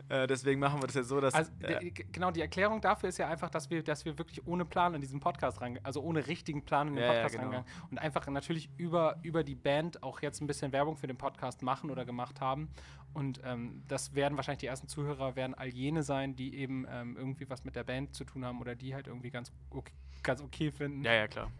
Äh, 0.09 0.27
deswegen 0.27 0.59
machen 0.59 0.81
wir 0.81 0.87
das 0.87 0.95
jetzt 0.95 1.09
so, 1.09 1.21
dass. 1.21 1.33
Also, 1.33 1.51
äh, 1.61 1.91
genau, 2.11 2.31
die 2.31 2.41
Erklärung 2.41 2.81
dafür 2.81 3.09
ist 3.09 3.17
ja 3.17 3.27
einfach, 3.29 3.49
dass 3.49 3.69
wir, 3.69 3.83
dass 3.83 4.05
wir 4.05 4.17
wirklich 4.17 4.45
ohne 4.47 4.65
Plan 4.65 4.93
in 4.93 5.01
diesen 5.01 5.19
Podcast 5.19 5.61
rangegangen, 5.61 5.85
also 5.85 6.01
ohne 6.01 6.27
richtigen 6.27 6.63
Plan 6.63 6.87
in 6.87 6.95
den 6.95 7.03
Ja, 7.03 7.13
ja, 7.13 7.13
Podcast 7.13 7.35
genau. 7.35 7.43
rangegangen 7.51 7.87
und 7.89 7.97
einfach 7.99 8.27
natürlich 8.27 8.69
über, 8.77 9.17
über 9.23 9.43
die 9.43 9.55
Band 9.55 10.03
auch 10.03 10.21
jetzt 10.21 10.41
ein 10.41 10.47
bisschen 10.47 10.71
Werbung 10.71 10.97
für 10.97 11.07
den 11.07 11.17
Podcast 11.17 11.61
machen 11.61 11.89
oder 11.89 12.05
gemacht 12.05 12.41
haben. 12.41 12.69
Und 13.13 13.41
ähm, 13.43 13.83
das 13.87 14.15
werden 14.15 14.37
wahrscheinlich 14.37 14.59
die 14.59 14.67
ersten 14.67 14.87
Zuhörer 14.87 15.35
werden 15.35 15.53
all 15.53 15.67
jene 15.67 16.03
sein, 16.03 16.35
die 16.35 16.55
eben 16.55 16.85
ähm, 16.89 17.17
irgendwie 17.17 17.49
was 17.49 17.65
mit 17.65 17.75
der 17.75 17.83
Band 17.83 18.15
zu 18.15 18.23
tun 18.23 18.45
haben 18.45 18.61
oder 18.61 18.75
die 18.75 18.95
halt 18.95 19.07
irgendwie 19.07 19.29
ganz 19.29 19.51
okay, 19.69 19.91
ganz 20.23 20.41
okay 20.41 20.71
finden. 20.71 21.03
ja, 21.03 21.13
ja, 21.13 21.27
klar. 21.27 21.51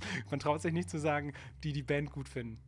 Man 0.30 0.40
traut 0.40 0.60
sich 0.62 0.72
nicht 0.72 0.90
zu 0.90 0.98
sagen, 0.98 1.32
die 1.62 1.72
die 1.72 1.82
Band 1.82 2.10
gut 2.12 2.28
finden. 2.28 2.60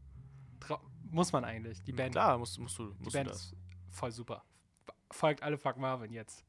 Trau 0.61 0.81
muss 1.11 1.33
man 1.33 1.45
eigentlich. 1.45 1.83
Die 1.85 1.93
Band, 1.93 2.13
Klar, 2.13 2.37
musst, 2.39 2.59
musst 2.59 2.79
du, 2.79 2.93
die 2.93 3.05
musst 3.05 3.15
du 3.15 3.19
Band 3.19 3.31
das. 3.31 3.37
ist 3.43 3.57
voll 3.91 4.11
super. 4.11 4.43
Folgt 5.11 5.43
alle 5.43 5.57
Fuck 5.59 5.77
Marvin 5.79 6.13
jetzt. 6.13 6.45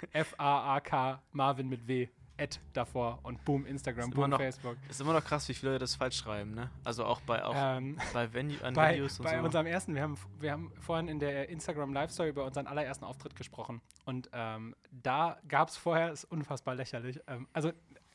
F-A-A-K 0.12 1.22
Marvin 1.32 1.68
mit 1.68 1.86
W. 1.86 2.08
Ad 2.38 2.58
davor 2.72 3.18
und 3.22 3.44
boom, 3.44 3.66
Instagram, 3.66 4.08
boom, 4.08 4.30
noch- 4.30 4.38
Facebook. 4.38 4.78
Ist 4.88 4.98
immer 4.98 5.12
noch 5.12 5.22
krass, 5.22 5.46
wie 5.50 5.52
viele 5.52 5.72
Leute 5.72 5.80
das 5.80 5.96
falsch 5.96 6.16
schreiben, 6.16 6.54
ne? 6.54 6.70
Also 6.84 7.04
auch 7.04 7.20
bei, 7.20 7.44
auch 7.44 7.52
Ähm, 7.54 7.98
bei, 8.14 8.32
Venue, 8.32 8.56
an 8.64 8.72
bei 8.72 8.94
Videos 8.94 9.18
und 9.20 9.24
bei 9.26 9.36
so. 9.36 9.44
unserem 9.44 9.66
ersten, 9.66 9.94
wir 9.94 10.00
haben, 10.00 10.16
wir 10.38 10.52
haben 10.52 10.72
vorhin 10.80 11.08
in 11.08 11.18
der 11.18 11.50
Instagram 11.50 11.92
Live 11.92 12.12
Story 12.12 12.30
über 12.30 12.46
unseren 12.46 12.66
allerersten 12.66 13.04
Auftritt 13.04 13.36
gesprochen. 13.36 13.82
Und 14.06 14.30
ähm, 14.32 14.74
da 14.90 15.38
gab 15.48 15.68
es 15.68 15.76
vorher, 15.76 16.12
ist 16.12 16.24
unfassbar 16.24 16.74
lächerlich. 16.76 17.20
Ähm, 17.26 17.46
also 17.52 17.72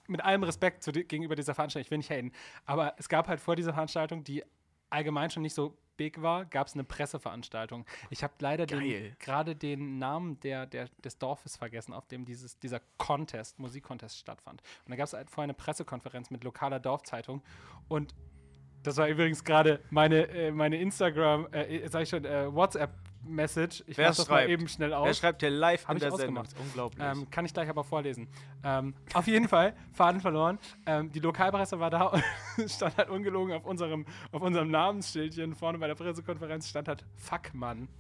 mit 0.08 0.22
allem 0.22 0.44
Respekt 0.44 0.84
zu, 0.84 0.92
gegenüber 0.92 1.36
dieser 1.36 1.56
Veranstaltung, 1.56 1.86
ich 1.86 1.92
will 1.92 1.98
nicht 1.98 2.10
haten, 2.10 2.32
aber 2.66 2.96
es 2.98 3.10
gab 3.10 3.28
halt 3.28 3.40
vor 3.40 3.56
dieser 3.56 3.74
Veranstaltung, 3.74 4.24
die 4.24 4.44
allgemein 4.90 5.30
schon 5.30 5.44
nicht 5.44 5.54
so 5.54 5.78
big 5.98 6.22
war, 6.22 6.46
gab 6.46 6.68
es 6.68 6.74
eine 6.74 6.84
Presseveranstaltung. 6.84 7.86
Ich 8.10 8.24
habe 8.24 8.34
leider 8.40 8.66
gerade 8.66 9.56
den 9.56 9.98
Namen 9.98 10.40
der, 10.42 10.66
der, 10.66 10.90
des 11.04 11.18
Dorfes 11.18 11.56
vergessen, 11.56 11.94
auf 11.94 12.06
dem 12.08 12.26
dieses, 12.26 12.60
dieser 12.60 12.82
Contest, 12.98 13.60
Musikcontest 13.60 14.18
stattfand. 14.18 14.62
Und 14.86 14.92
da 14.92 14.98
gab 14.98 15.08
es 15.08 15.14
halt 15.14 15.30
vorher 15.30 15.46
eine 15.46 15.54
Pressekonferenz 15.54 16.32
mit 16.32 16.44
lokaler 16.44 16.80
Dorfzeitung 16.80 17.42
und 17.88 18.14
das 18.84 18.98
war 18.98 19.08
übrigens 19.08 19.44
gerade 19.44 19.80
meine, 19.90 20.28
äh, 20.28 20.52
meine 20.52 20.78
Instagram, 20.78 21.48
äh, 21.52 21.88
sag 21.90 22.04
ich 22.04 22.10
schon, 22.10 22.24
äh, 22.24 22.54
WhatsApp-Message. 23.26 23.84
Ich 23.88 23.98
Wer 23.98 24.10
mach 24.10 24.16
das 24.16 24.30
mal 24.30 24.36
schreibt? 24.38 24.50
eben 24.50 24.68
schnell 24.68 24.90
Wer 24.92 25.00
aus. 25.00 25.18
schreibt 25.18 25.42
hier 25.42 25.50
live 25.50 25.88
Hab 25.88 25.96
in 25.96 26.00
der 26.00 26.12
Sendung? 26.12 26.38
ausgemacht. 26.38 26.48
Ist 26.48 26.60
unglaublich. 26.60 27.06
Ähm, 27.06 27.30
kann 27.30 27.46
ich 27.46 27.54
gleich 27.54 27.70
aber 27.70 27.84
vorlesen. 27.84 28.28
Ähm, 28.64 28.94
auf 29.14 29.28
jeden 29.28 29.48
Fall, 29.48 29.76
Faden 29.94 30.22
verloren. 30.22 30.60
Ähm, 30.86 31.12
die 31.12 31.20
Lokalpresse 31.20 31.80
war 31.80 31.90
da 31.90 32.08
und 32.08 32.24
stand 32.72 32.98
halt 32.98 33.10
ungelogen 33.10 33.54
auf 33.54 33.66
unserem, 33.66 34.06
auf 34.32 34.42
unserem 34.42 34.72
Namensschildchen 34.72 35.56
vorne 35.56 35.78
bei 35.78 35.88
der 35.88 35.96
Pressekonferenz 35.96 36.70
stand 36.70 36.88
halt 36.88 37.06
Fuck 37.16 37.54
Mann. 37.54 37.88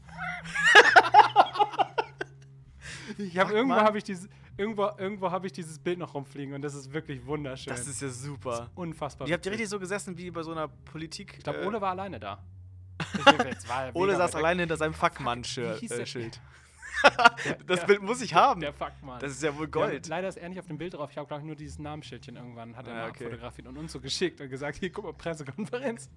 ich 3.17 3.37
habe 3.37 3.53
irgendwo 3.53 3.75
habe 3.75 3.97
ich 3.97 4.03
dieses 4.03 4.27
irgendwo 4.57 4.89
irgendwo 4.97 5.31
habe 5.31 5.47
ich 5.47 5.53
dieses 5.53 5.79
Bild 5.79 5.99
noch 5.99 6.13
rumfliegen 6.13 6.53
und 6.53 6.61
das 6.61 6.75
ist 6.75 6.93
wirklich 6.93 7.25
wunderschön. 7.25 7.73
das 7.73 7.87
ist 7.87 8.01
ja 8.01 8.09
super. 8.09 8.69
unfassbar. 8.75 9.27
Ihr 9.27 9.33
habt 9.33 9.45
ja 9.45 9.51
richtig 9.51 9.69
so 9.69 9.79
gesessen 9.79 10.17
wie 10.17 10.31
bei 10.31 10.43
so 10.43 10.51
einer 10.51 10.67
Politik. 10.67 11.35
Ich 11.37 11.43
glaube, 11.43 11.59
äh, 11.59 11.65
Ole 11.65 11.81
war 11.81 11.91
alleine 11.91 12.19
da. 12.19 12.43
Ole 13.93 14.15
saß 14.15 14.35
alleine 14.35 14.61
hinter 14.61 14.77
seinem 14.77 14.93
Fuckmann-Schild. 14.93 15.81
Äh, 15.91 16.29
das 17.67 17.79
der- 17.81 17.85
Bild 17.87 18.01
muss 18.01 18.21
ich 18.21 18.33
haben. 18.33 18.61
Der 18.61 18.73
Fuckmann. 18.73 19.19
Das 19.19 19.31
ist 19.31 19.43
ja 19.43 19.53
wohl 19.55 19.65
Ja, 19.65 19.71
Gold. 19.71 20.07
leider 20.07 20.27
ist 20.29 20.37
er 20.37 20.47
nicht 20.49 20.59
auf 20.59 20.67
dem 20.67 20.77
Bild 20.77 20.93
drauf. 20.93 21.11
Ich 21.11 21.17
habe, 21.17 21.27
glaube 21.27 21.41
ich, 21.41 21.45
nur 21.47 21.55
dieses 21.55 21.77
Namensschildchen 21.77 22.35
irgendwann 22.35 22.75
hat 22.75 22.87
er 22.87 22.93
Ah, 22.93 22.97
mal 23.01 23.09
okay. 23.09 23.25
abfotografiert 23.25 23.67
und 23.67 23.77
uns 23.77 23.91
so 23.91 23.99
geschickt 23.99 24.39
und 24.41 24.49
gesagt, 24.49 24.77
hier, 24.77 24.91
guck 24.91 25.03
mal, 25.03 25.13
Pressekonferenz. 25.13 26.09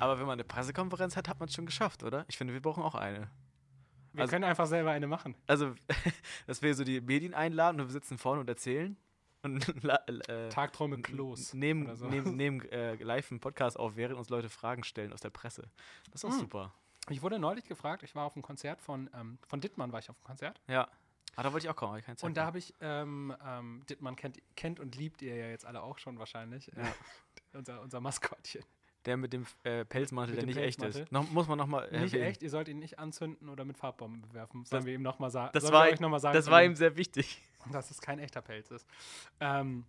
Aber 0.00 0.18
wenn 0.18 0.26
man 0.26 0.34
eine 0.34 0.44
Pressekonferenz 0.44 1.16
hat, 1.16 1.28
hat 1.28 1.38
man 1.40 1.48
es 1.48 1.54
schon 1.54 1.66
geschafft, 1.66 2.02
oder? 2.02 2.24
Ich 2.28 2.36
finde, 2.36 2.52
wir 2.52 2.60
brauchen 2.60 2.82
auch 2.82 2.94
eine. 2.96 3.30
Wir 4.12 4.22
Also- 4.22 4.32
können 4.32 4.44
einfach 4.44 4.66
selber 4.66 4.90
eine 4.90 5.06
machen. 5.06 5.34
Also, 5.46 5.74
dass 6.46 6.62
wir 6.62 6.74
so 6.74 6.82
die 6.84 7.00
Medien 7.00 7.32
einladen 7.34 7.80
und 7.80 7.86
wir 7.86 7.92
sitzen 7.92 8.18
vorne 8.18 8.40
und 8.40 8.48
erzählen. 8.48 8.96
Äh, 10.28 10.48
Tagträume 10.50 11.00
Klos. 11.02 11.54
nehmen, 11.54 11.84
oder 11.86 11.96
so. 11.96 12.06
nehmen, 12.08 12.36
nehmen 12.36 12.60
äh, 12.70 12.94
live 12.94 13.30
einen 13.30 13.40
Podcast 13.40 13.78
auf, 13.78 13.96
während 13.96 14.18
uns 14.18 14.28
Leute 14.28 14.48
Fragen 14.48 14.84
stellen 14.84 15.12
aus 15.12 15.20
der 15.20 15.30
Presse. 15.30 15.70
Das 16.12 16.22
ist 16.22 16.24
auch 16.24 16.34
Mm. 16.36 16.40
super. 16.40 16.74
Ich 17.10 17.22
wurde 17.22 17.38
neulich 17.38 17.64
gefragt, 17.64 18.02
ich 18.02 18.14
war 18.14 18.26
auf 18.26 18.34
einem 18.36 18.42
Konzert 18.42 18.80
von, 18.82 19.08
ähm, 19.14 19.38
von 19.46 19.60
Dittmann, 19.60 19.92
war 19.92 19.98
ich 20.00 20.10
auf 20.10 20.16
einem 20.16 20.24
Konzert. 20.24 20.60
Ja. 20.68 20.88
Ah, 21.36 21.42
da 21.42 21.52
wollte 21.52 21.66
ich 21.66 21.70
auch 21.70 21.76
kommen, 21.76 21.92
aber 21.92 22.02
Zeit 22.02 22.22
Und 22.24 22.36
da 22.36 22.44
habe 22.44 22.58
ich, 22.58 22.74
ähm, 22.80 23.34
ähm, 23.46 23.82
Dittmann 23.88 24.16
kennt, 24.16 24.38
kennt 24.56 24.80
und 24.80 24.96
liebt 24.96 25.22
ihr 25.22 25.34
ja 25.36 25.48
jetzt 25.48 25.64
alle 25.64 25.82
auch 25.82 25.98
schon 25.98 26.18
wahrscheinlich. 26.18 26.66
Ja. 26.76 26.82
Äh, 26.82 26.92
unser, 27.58 27.80
unser 27.80 28.00
Maskottchen. 28.00 28.62
Der 29.06 29.16
mit 29.16 29.32
dem 29.32 29.46
äh, 29.62 29.84
Pelzmantel, 29.84 30.34
Mit 30.34 30.42
der 30.42 30.46
dem 30.46 30.48
nicht 30.48 30.58
echt 30.58 30.78
ist. 30.82 30.94
Pelzmantel. 30.96 31.12
Noch, 31.12 31.30
muss 31.30 31.48
man 31.48 31.56
nochmal 31.56 31.90
Nicht 32.00 32.14
echt, 32.14 32.42
ihr 32.42 32.50
sollt 32.50 32.68
ihn 32.68 32.78
nicht 32.78 32.98
anzünden 32.98 33.48
oder 33.48 33.64
mit 33.64 33.76
Farbbomben 33.78 34.22
bewerfen. 34.22 34.64
Sollen 34.64 34.80
Das- 34.80 34.86
wir 34.86 34.94
ihm 34.94 35.02
nochmal 35.02 35.30
sagen? 35.30 35.50
das 35.54 35.70
war 35.72 35.84
euch 35.88 36.00
noch 36.00 36.08
mal 36.10 36.18
sagen, 36.18 36.34
Das 36.34 36.50
war 36.50 36.62
ihm, 36.62 36.72
ihm 36.72 36.76
sehr 36.76 36.96
wichtig. 36.96 37.40
dass 37.72 37.90
es 37.90 38.00
kein 38.00 38.18
echter 38.18 38.42
Pelz 38.42 38.70
ist. 38.70 38.86
Ähm, 39.40 39.84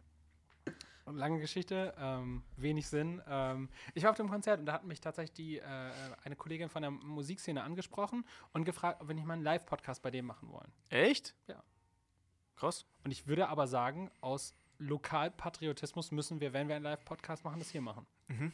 lange 1.11 1.39
Geschichte, 1.39 1.93
ähm, 1.97 2.43
wenig 2.55 2.87
Sinn. 2.87 3.19
Ähm, 3.27 3.69
ich 3.95 4.03
war 4.03 4.11
auf 4.11 4.17
dem 4.17 4.29
Konzert 4.29 4.59
und 4.59 4.67
da 4.67 4.73
hat 4.73 4.83
mich 4.85 5.01
tatsächlich 5.01 5.33
die, 5.33 5.57
äh, 5.57 5.91
eine 6.23 6.35
Kollegin 6.35 6.69
von 6.69 6.83
der 6.83 6.91
Musikszene 6.91 7.63
angesprochen 7.63 8.25
und 8.53 8.63
gefragt, 8.63 9.01
ob 9.01 9.07
wir 9.07 9.15
nicht 9.15 9.25
mal 9.25 9.33
einen 9.33 9.43
Live-Podcast 9.43 10.01
bei 10.03 10.11
dem 10.11 10.25
machen 10.27 10.51
wollen. 10.51 10.71
Echt? 10.89 11.33
Ja. 11.47 11.63
Krass. 12.55 12.85
Und 13.03 13.11
ich 13.11 13.25
würde 13.25 13.49
aber 13.49 13.65
sagen, 13.67 14.11
aus 14.21 14.53
Lokalpatriotismus 14.77 16.11
müssen 16.11 16.39
wir, 16.39 16.53
wenn 16.53 16.67
wir 16.67 16.75
einen 16.75 16.83
Live-Podcast 16.83 17.43
machen, 17.43 17.59
das 17.59 17.69
hier 17.69 17.81
machen. 17.81 18.05
Mhm. 18.27 18.51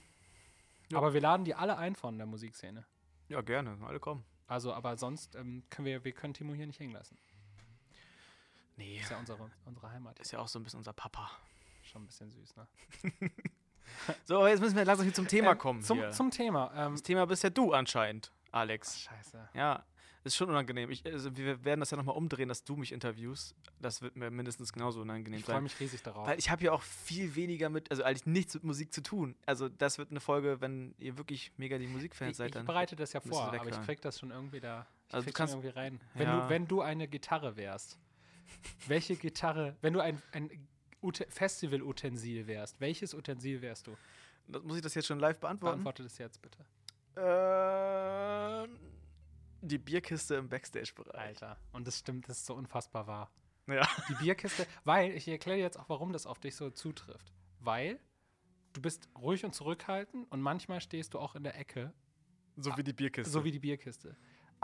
Ja. 0.92 0.98
Aber 0.98 1.13
wir 1.13 1.22
laden 1.22 1.46
die 1.46 1.56
alle 1.56 1.77
ein 1.77 1.96
von 1.96 2.18
der 2.18 2.27
Musikszene. 2.27 2.86
Ja, 3.27 3.42
gerne. 3.42 3.77
Alle 3.86 4.00
kommen. 4.00 4.24
Also, 4.48 4.74
aber 4.74 4.98
sonst 4.98 5.36
ähm, 5.36 5.63
können 5.70 5.86
wir, 5.88 6.04
wir 6.04 6.12
können 6.12 6.34
Timo 6.34 6.54
hier 6.54 6.68
nicht 6.68 6.80
hängen 6.80 6.94
lassen. 6.94 7.18
Nee. 8.77 9.00
Ist 9.00 9.10
ja 9.10 9.18
unsere, 9.18 9.50
unsere 9.65 9.89
Heimat. 9.89 10.20
Ist 10.20 10.32
ja 10.32 10.39
auch 10.39 10.48
so 10.48 10.60
ein 10.60 10.63
bisschen 10.63 10.80
unser 10.80 10.94
Papa. 10.94 11.32
Schon 11.84 12.04
ein 12.04 12.08
bisschen 12.08 12.32
süß, 12.32 12.56
ne? 12.56 12.68
So, 14.25 14.38
aber 14.38 14.50
jetzt 14.50 14.62
müssen 14.62 14.75
wir 14.75 14.84
langsam 14.84 15.06
hier 15.06 15.13
zum 15.13 15.27
Thema 15.27 15.51
Ähm, 15.51 15.58
kommen. 15.60 15.82
Zum, 15.84 16.00
hier. 16.00 16.12
zum 16.12 16.32
Thema. 16.32 16.72
Ähm, 16.75 16.94
das 16.94 17.04
Thema 17.04 17.25
bist 17.27 17.44
ja 17.44 17.51
du 17.51 17.72
anscheinend, 17.72 18.32
Alex. 18.51 19.00
scheiße. 19.01 19.50
Ja, 19.54 19.86
ist 20.25 20.36
schon 20.36 20.50
unangenehm. 20.50 20.89
Ich, 20.91 21.05
also 21.05 21.36
wir 21.38 21.63
werden 21.63 21.79
das 21.79 21.91
ja 21.91 21.98
nochmal 21.98 22.15
umdrehen, 22.17 22.50
dass 22.50 22.63
du 22.63 22.75
mich 22.75 22.91
interviewst. 22.91 23.55
Das 23.79 24.01
wird 24.01 24.15
mir 24.15 24.29
mindestens 24.32 24.74
genauso 24.74 25.01
unangenehm 25.01 25.39
Ich 25.39 25.46
freue 25.46 25.55
sein. 25.55 25.63
mich 25.63 25.79
riesig 25.79 26.01
darauf. 26.03 26.27
Weil 26.27 26.38
ich 26.39 26.50
habe 26.50 26.63
ja 26.63 26.72
auch 26.72 26.82
viel 26.82 27.36
weniger 27.36 27.70
mit, 27.70 27.91
also 27.91 28.03
eigentlich 28.03 28.25
nichts 28.25 28.53
mit 28.55 28.63
Musik 28.63 28.91
zu 28.94 29.01
tun. 29.01 29.36
Also 29.46 29.70
das 29.70 29.98
wird 29.98 30.12
eine 30.12 30.20
Folge, 30.20 30.60
wenn 30.62 30.96
ihr 30.98 31.17
wirklich 31.17 31.51
mega 31.58 31.77
die 31.77 31.88
Musikfans 31.88 32.32
ich, 32.32 32.38
seid, 32.38 32.48
ich 32.48 32.53
dann. 32.55 32.65
bereite 32.65 32.96
das 32.96 33.13
ja 33.13 33.22
vor, 33.22 33.44
aber 33.53 33.67
ich 33.67 33.82
krieg 33.84 34.01
das 34.01 34.20
schon 34.20 34.32
irgendwie 34.32 34.60
da. 34.60 34.86
Ich 35.08 35.13
Also 35.13 35.24
du 35.24 35.25
krieg's 35.27 35.38
kannst- 35.38 35.53
irgendwie 35.53 35.70
rein. 35.79 36.01
Wenn, 36.15 36.27
Ja. 36.27 36.41
du, 36.44 36.50
wenn 36.50 36.67
du 36.67 36.82
eine 36.82 37.08
Gitarre 37.08 37.55
wärst, 37.55 37.98
welche 38.88 39.15
Gitarre, 39.15 39.75
wenn 39.82 39.94
du 39.94 40.00
ein, 40.00 40.22
ein 40.32 40.50
Ute- 41.03 41.27
Festival-Utensil 41.29 42.48
wärst, 42.48 42.79
welches 42.82 43.13
Utensil 43.13 43.62
wärst 43.62 43.86
du? 43.88 43.96
Das, 44.48 44.63
muss 44.63 44.77
ich 44.77 44.82
das 44.82 44.96
jetzt 44.96 45.05
schon 45.05 45.20
live 45.20 45.39
beantworten? 45.39 45.84
Beantworte 45.84 46.03
das 46.03 46.17
jetzt 46.17 46.41
bitte. 46.41 46.60
Äh, 47.15 48.67
die 49.67 49.77
Bierkiste 49.77 50.36
im 50.36 50.50
Backstage-Bereich. 50.50 51.19
Alter. 51.19 51.57
Und 51.74 51.88
das 51.88 52.00
stimmt, 52.00 52.29
das 52.29 52.38
ist 52.39 52.45
so 52.45 52.55
unfassbar 52.55 53.07
wahr. 53.07 53.31
Ja. 53.67 53.88
Die 54.10 54.13
Bierkiste, 54.15 54.67
weil, 54.84 55.12
ich 55.12 55.27
erkläre 55.27 55.57
dir 55.57 55.63
jetzt 55.63 55.79
auch, 55.79 55.89
warum 55.89 56.13
das 56.13 56.25
auf 56.27 56.39
dich 56.39 56.55
so 56.55 56.69
zutrifft. 56.69 57.34
Weil 57.60 58.00
du 58.74 58.81
bist 58.81 59.10
ruhig 59.17 59.43
und 59.43 59.55
zurückhaltend 59.55 60.31
und 60.31 60.41
manchmal 60.41 60.81
stehst 60.81 61.13
du 61.13 61.19
auch 61.19 61.36
in 61.36 61.43
der 61.43 61.57
Ecke, 61.57 61.91
So 62.57 62.77
wie 62.77 62.84
die 62.84 62.93
Bierkiste. 62.93 63.31
so 63.31 63.43
wie 63.43 63.51
die 63.51 63.60
Bierkiste. 63.60 64.15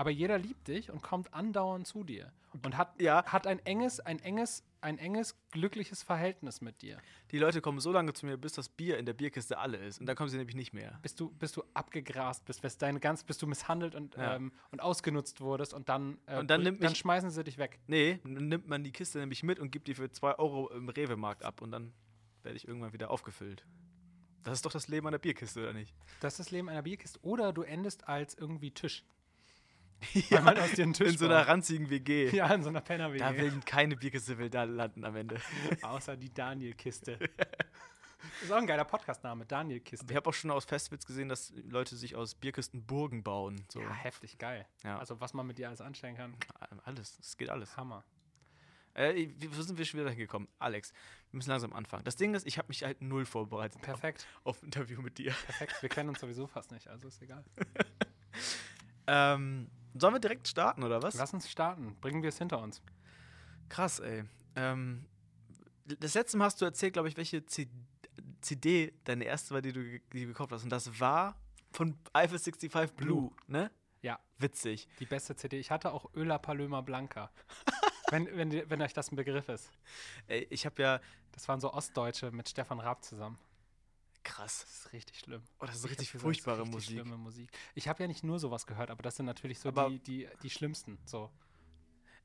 Aber 0.01 0.10
jeder 0.10 0.39
liebt 0.39 0.67
dich 0.67 0.89
und 0.89 1.03
kommt 1.03 1.31
andauernd 1.31 1.86
zu 1.86 2.03
dir 2.03 2.31
und 2.63 2.75
hat, 2.75 3.00
Ja. 3.00 3.24
hat 3.25 3.46
ein 3.46 3.60
enges, 3.67 4.00
ein 4.00 4.17
enges, 4.17 4.63
ein 4.81 4.98
enges, 4.98 5.36
glückliches 5.51 6.01
Verhältnis 6.01 6.60
mit 6.60 6.81
dir. 6.81 6.98
die 7.29 7.38
Leute 7.38 7.62
kommen 7.62 7.79
so 7.79 7.91
lange 7.91 8.12
zu 8.13 8.25
mir, 8.25 8.36
bis 8.36 8.53
das 8.53 8.67
Bier 8.67 8.98
in 8.98 9.05
der 9.05 9.13
Bierkiste 9.13 9.60
alle 9.60 9.77
ist. 9.77 10.00
Und 10.00 10.08
dann 10.08 10.15
kommen 10.15 10.29
sie 10.29 10.38
nämlich 10.38 10.55
nicht 10.55 10.74
mehr. 10.74 10.98
Bis 11.03 11.13
du, 11.13 11.29
bis 11.29 11.51
du 11.51 11.63
abgegrast 11.75 12.43
bist, 12.46 12.63
bis, 12.63 12.79
deine 12.79 13.00
ganz, 13.00 13.24
bis 13.24 13.38
du 13.38 13.46
misshandelt 13.46 13.93
und, 13.93 14.15
Ja. 14.15 14.38
ähm, 14.38 14.51
und 14.72 14.81
ausgenutzt 14.81 15.39
wurdest 15.39 15.75
und 15.75 15.88
dann, 15.88 16.17
äh, 16.25 16.39
Und 16.39 16.50
dann 16.50 16.63
nimmt 16.63 16.81
dann 16.84 16.89
mich- 16.93 16.98
schmeißen 16.98 17.29
sie 17.29 17.43
dich 17.43 17.60
weg. 17.60 17.77
Nee, 17.86 18.20
dann 18.24 18.48
nimmt 18.48 18.67
man 18.67 18.84
die 18.84 18.91
Kiste 18.91 19.20
nämlich 19.20 19.43
mit 19.43 19.60
und 19.60 19.70
gibt 19.72 19.88
die 19.88 19.93
für 19.93 20.10
2 20.10 20.34
Euro 20.39 20.67
im 20.72 20.89
Rewe-Markt 20.89 21.43
ab. 21.43 21.62
Und 21.62 21.72
dann 21.72 21.93
werde 22.41 22.58
ich 22.58 22.67
irgendwann 22.67 22.91
wieder 22.91 23.12
aufgefüllt. 23.12 23.63
Das 24.43 24.53
ist 24.55 24.65
doch 24.65 24.72
das 24.72 24.88
Leben 24.88 25.12
der 25.12 25.20
Bierkiste, 25.20 25.60
oder 25.62 25.74
nicht? 25.74 25.93
Das 26.22 26.34
ist 26.34 26.39
das 26.39 26.51
Leben 26.51 26.67
einer 26.70 26.81
Bierkiste. 26.81 27.20
Oder 27.22 27.53
du 27.53 27.62
endest 27.62 28.08
als 28.08 28.34
irgendwie 28.34 28.72
Tisch. 28.72 29.05
Weil 30.29 30.41
man 30.41 30.58
aus 30.58 30.72
dir 30.72 30.84
einen 30.84 30.93
Tisch 30.93 31.10
in 31.10 31.17
so 31.17 31.25
einer 31.25 31.48
ranzigen 31.48 31.89
WG. 31.89 32.29
Ja, 32.36 32.53
in 32.53 32.63
so 32.63 32.70
einer 32.70 32.81
penner 32.81 33.12
Da 33.13 33.36
will 33.36 33.60
keine 33.65 33.96
Bierkiste 33.96 34.38
will 34.38 34.50
da 34.50 34.63
landen 34.63 35.05
am 35.05 35.15
Ende. 35.15 35.39
Außer 35.81 36.17
die 36.17 36.34
Daniel-Kiste. 36.34 37.17
ist 38.41 38.51
auch 38.51 38.58
ein 38.58 38.67
geiler 38.67 38.86
Podcastname, 38.86 39.46
Daniel-Kiste. 39.46 40.05
Ich 40.10 40.15
habe 40.15 40.29
auch 40.29 40.34
schon 40.34 40.51
aus 40.51 40.65
Festivals 40.65 41.05
gesehen, 41.05 41.29
dass 41.29 41.53
Leute 41.67 41.96
sich 41.96 42.15
aus 42.15 42.36
Bierkisten 42.36 42.86
Burgen 42.86 43.24
bauen. 43.24 43.63
So. 43.70 43.81
Ja, 43.81 43.93
heftig 43.93 44.38
geil. 44.38 44.65
Ja. 44.84 44.98
Also, 44.98 45.20
was 45.22 45.34
man 45.34 45.46
mit 45.48 45.58
dir 45.58 45.67
alles 45.67 45.81
anstellen 45.81 46.15
kann, 46.15 46.36
Alles, 46.84 47.20
es 47.20 47.38
geht 47.38 47.50
alles. 47.50 47.77
Hammer. 47.77 48.03
Äh, 48.93 49.29
wo 49.51 49.62
sind 49.62 49.77
wir 49.77 49.86
schon 49.86 50.01
wieder 50.01 50.10
hingekommen? 50.10 50.50
Alex, 50.60 50.91
wir 51.29 51.38
müssen 51.38 51.50
langsam 51.50 51.72
anfangen. 51.72 52.03
Das 52.03 52.17
Ding 52.17 52.34
ist, 52.34 52.46
ich 52.46 52.58
habe 52.58 52.67
mich 52.67 52.84
halt 52.84 53.01
null 53.01 53.25
vorbereitet 53.25 53.81
Perfekt, 53.81 54.27
auf 54.43 54.62
ein 54.62 54.65
Interview 54.65 55.01
mit 55.01 55.17
dir. 55.17 55.31
perfekt. 55.31 55.81
Wir 55.81 55.88
kennen 55.88 56.10
uns 56.10 56.20
sowieso 56.20 56.46
fast 56.46 56.72
nicht, 56.72 56.89
also 56.89 57.08
ist 57.08 57.22
egal. 57.22 57.46
Ähm, 59.08 59.70
sollen 59.94 60.16
wir 60.16 60.20
direkt 60.20 60.48
starten, 60.48 60.84
oder 60.84 61.02
was? 61.02 61.16
Lass 61.16 61.34
uns 61.34 61.50
starten. 61.50 61.96
Bringen 62.02 62.22
wir 62.22 62.30
es 62.30 62.38
hinter 62.38 62.62
uns. 62.62 62.82
Krass, 63.70 64.00
ey. 64.00 64.24
Ähm, 64.56 65.06
das 65.86 66.14
letzte 66.14 66.38
Mal 66.38 66.46
hast 66.46 66.62
du 66.62 66.66
erzählt, 66.66 66.94
glaube 66.94 67.10
ich, 67.10 67.18
welche 67.18 67.46
CD 67.46 68.94
deine 69.04 69.26
erste 69.26 69.54
war, 69.54 69.62
die 69.62 69.74
du, 69.74 69.84
die 70.14 70.22
du 70.22 70.28
gekauft 70.28 70.52
hast. 70.52 70.64
Und 70.64 70.70
das 70.70 71.00
war 71.00 71.36
von 71.72 71.98
Eiffel 72.14 72.40
65 72.40 72.96
Blue, 72.96 73.30
Blue. 73.30 73.32
ne? 73.48 73.72
Ja. 74.02 74.20
Witzig. 74.38 74.88
Die 75.00 75.06
beste 75.06 75.36
CD. 75.36 75.60
Ich 75.60 75.72
hatte 75.72 75.92
auch 75.92 76.14
Öla 76.16 76.38
Paloma 76.40 76.82
Blanca. 76.82 77.32
wenn, 78.12 78.26
wenn, 78.36 78.70
wenn 78.70 78.82
euch 78.82 78.94
das 78.94 79.12
ein 79.12 79.16
Begriff 79.16 79.48
ist. 79.50 79.72
Ey, 80.28 80.48
ich 80.50 80.66
habe 80.66 80.82
ja. 80.82 81.00
Das 81.32 81.48
waren 81.48 81.62
so 81.62 81.72
Ostdeutsche 81.74 82.32
mit 82.32 82.50
Stefan 82.50 82.80
Raab 82.80 83.04
zusammen. 83.06 83.38
Krass. 84.24 84.62
Das 84.62 84.72
ist 84.86 84.94
richtig 84.94 85.20
schlimm. 85.20 85.42
Oh, 85.60 85.66
das 85.66 85.78
ist 85.78 85.86
Ich 85.86 85.92
richtig 85.92 86.10
furchtbare 86.12 86.60
richtig 86.60 86.74
Musik. 86.74 87.00
Schlimme 87.00 87.18
Musik. 87.18 87.50
Ich 87.75 87.88
habe 87.88 88.04
ja 88.04 88.08
nicht 88.08 88.24
nur 88.24 88.40
sowas 88.40 88.66
gehört, 88.68 88.90
aber 88.92 89.01
das 89.04 89.16
sind 89.16 89.25
natürlich 89.25 89.60
so 89.60 89.70
Aber- 89.70 89.90
die, 89.90 90.00
die, 90.00 90.28
die 90.44 90.50
schlimmsten. 90.50 91.00
So. 91.06 91.32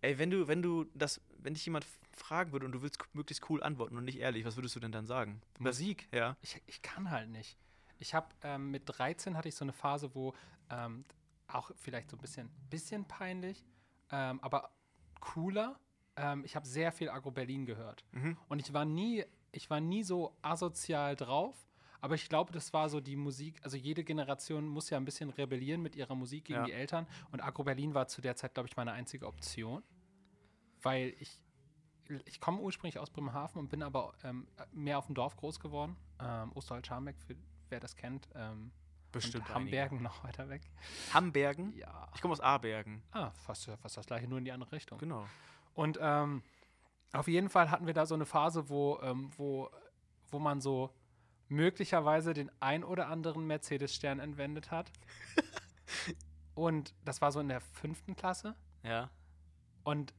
Ey, 0.02 0.18
wenn 0.18 0.30
du, 0.30 0.46
wenn 0.46 0.60
du 0.62 0.84
das, 0.94 1.20
wenn 1.38 1.54
dich 1.54 1.64
jemand 1.64 1.86
fragen 2.12 2.52
würde 2.52 2.66
und 2.66 2.72
du 2.72 2.82
willst 2.82 2.98
möglichst 3.14 3.48
cool 3.48 3.62
antworten 3.62 3.96
und 3.96 4.04
nicht 4.04 4.18
ehrlich, 4.18 4.44
was 4.44 4.56
würdest 4.56 4.76
du 4.76 4.80
denn 4.80 4.92
dann 4.92 5.06
sagen? 5.06 5.40
Musik. 5.58 6.06
Ja. 6.12 6.36
Ich, 6.42 6.62
ich 6.66 6.82
kann 6.82 7.10
halt 7.10 7.30
nicht. 7.30 7.56
Ich 7.98 8.14
habe 8.14 8.28
ähm, 8.42 8.70
mit 8.70 8.82
13 8.86 9.36
hatte 9.36 9.48
ich 9.48 9.54
so 9.54 9.64
eine 9.64 9.72
Phase, 9.72 10.14
wo 10.14 10.34
ähm, 10.68 11.04
auch 11.48 11.70
vielleicht 11.76 12.10
so 12.10 12.16
ein 12.16 12.20
bisschen, 12.20 12.50
bisschen 12.68 13.06
peinlich, 13.06 13.64
ähm, 14.10 14.38
aber 14.42 14.70
cooler. 15.20 15.80
Ähm, 16.16 16.44
ich 16.44 16.56
habe 16.56 16.66
sehr 16.66 16.92
viel 16.92 17.08
Agro 17.08 17.30
Berlin 17.30 17.64
gehört. 17.64 18.04
Mhm. 18.12 18.36
Und 18.48 18.58
ich 18.60 18.72
war 18.74 18.84
nie, 18.84 19.24
ich 19.52 19.70
war 19.70 19.80
nie 19.80 20.02
so 20.02 20.36
asozial 20.42 21.16
drauf. 21.16 21.56
Aber 22.06 22.14
ich 22.14 22.28
glaube, 22.28 22.52
das 22.52 22.72
war 22.72 22.88
so 22.88 23.00
die 23.00 23.16
Musik, 23.16 23.58
also 23.64 23.76
jede 23.76 24.04
Generation 24.04 24.68
muss 24.68 24.90
ja 24.90 24.96
ein 24.96 25.04
bisschen 25.04 25.28
rebellieren 25.30 25.82
mit 25.82 25.96
ihrer 25.96 26.14
Musik 26.14 26.44
gegen 26.44 26.60
Ja. 26.60 26.64
die 26.64 26.70
Eltern. 26.70 27.04
Und 27.32 27.42
Agro 27.42 27.64
Berlin 27.64 27.94
war 27.94 28.06
zu 28.06 28.20
der 28.20 28.36
Zeit, 28.36 28.54
glaube 28.54 28.68
ich, 28.68 28.76
meine 28.76 28.92
einzige 28.92 29.26
Option. 29.26 29.82
Weil 30.82 31.16
ich, 31.18 31.42
ich 32.26 32.38
komme 32.38 32.60
ursprünglich 32.60 33.00
aus 33.00 33.10
Bremerhaven 33.10 33.58
und 33.58 33.70
bin 33.70 33.82
aber 33.82 34.12
ähm, 34.22 34.46
mehr 34.70 34.98
auf 34.98 35.06
dem 35.06 35.16
Dorf 35.16 35.36
groß 35.36 35.58
geworden. 35.58 35.96
Ähm, 36.20 36.52
Osterholz-Scharmbeck, 36.54 37.16
für 37.26 37.34
wer 37.70 37.80
das 37.80 37.96
kennt. 37.96 38.28
Ähm, 38.36 38.70
Bestimmt 39.10 39.52
Hambergen 39.52 40.00
noch 40.00 40.22
weiter 40.22 40.48
weg. 40.48 40.70
Hambergen? 41.12 41.74
Ja. 41.76 42.08
Ich 42.14 42.20
komme 42.20 42.30
aus 42.30 42.40
Abergen. 42.40 43.02
Ah, 43.10 43.32
fast, 43.32 43.64
fast 43.82 43.96
das 43.96 44.06
gleiche, 44.06 44.28
nur 44.28 44.38
in 44.38 44.44
die 44.44 44.52
andere 44.52 44.70
Richtung. 44.70 44.98
Genau. 44.98 45.26
Und 45.74 45.98
ähm, 46.00 46.44
auf 47.12 47.26
jeden 47.26 47.48
Fall 47.48 47.68
hatten 47.72 47.88
wir 47.88 47.94
da 47.94 48.06
so 48.06 48.14
eine 48.14 48.26
Phase, 48.26 48.68
wo, 48.68 49.00
ähm, 49.02 49.32
wo, 49.36 49.68
wo 50.30 50.38
man 50.38 50.60
so 50.60 50.92
möglicherweise 51.48 52.34
den 52.34 52.50
ein 52.60 52.84
oder 52.84 53.08
anderen 53.08 53.46
Mercedes-Stern 53.46 54.20
entwendet 54.20 54.70
hat. 54.70 54.90
Und 56.54 56.94
das 57.04 57.20
war 57.20 57.32
so 57.32 57.40
in 57.40 57.48
der 57.48 57.60
fünften 57.60 58.16
Klasse. 58.16 58.54
Ja. 58.82 59.10
Und 59.84 60.14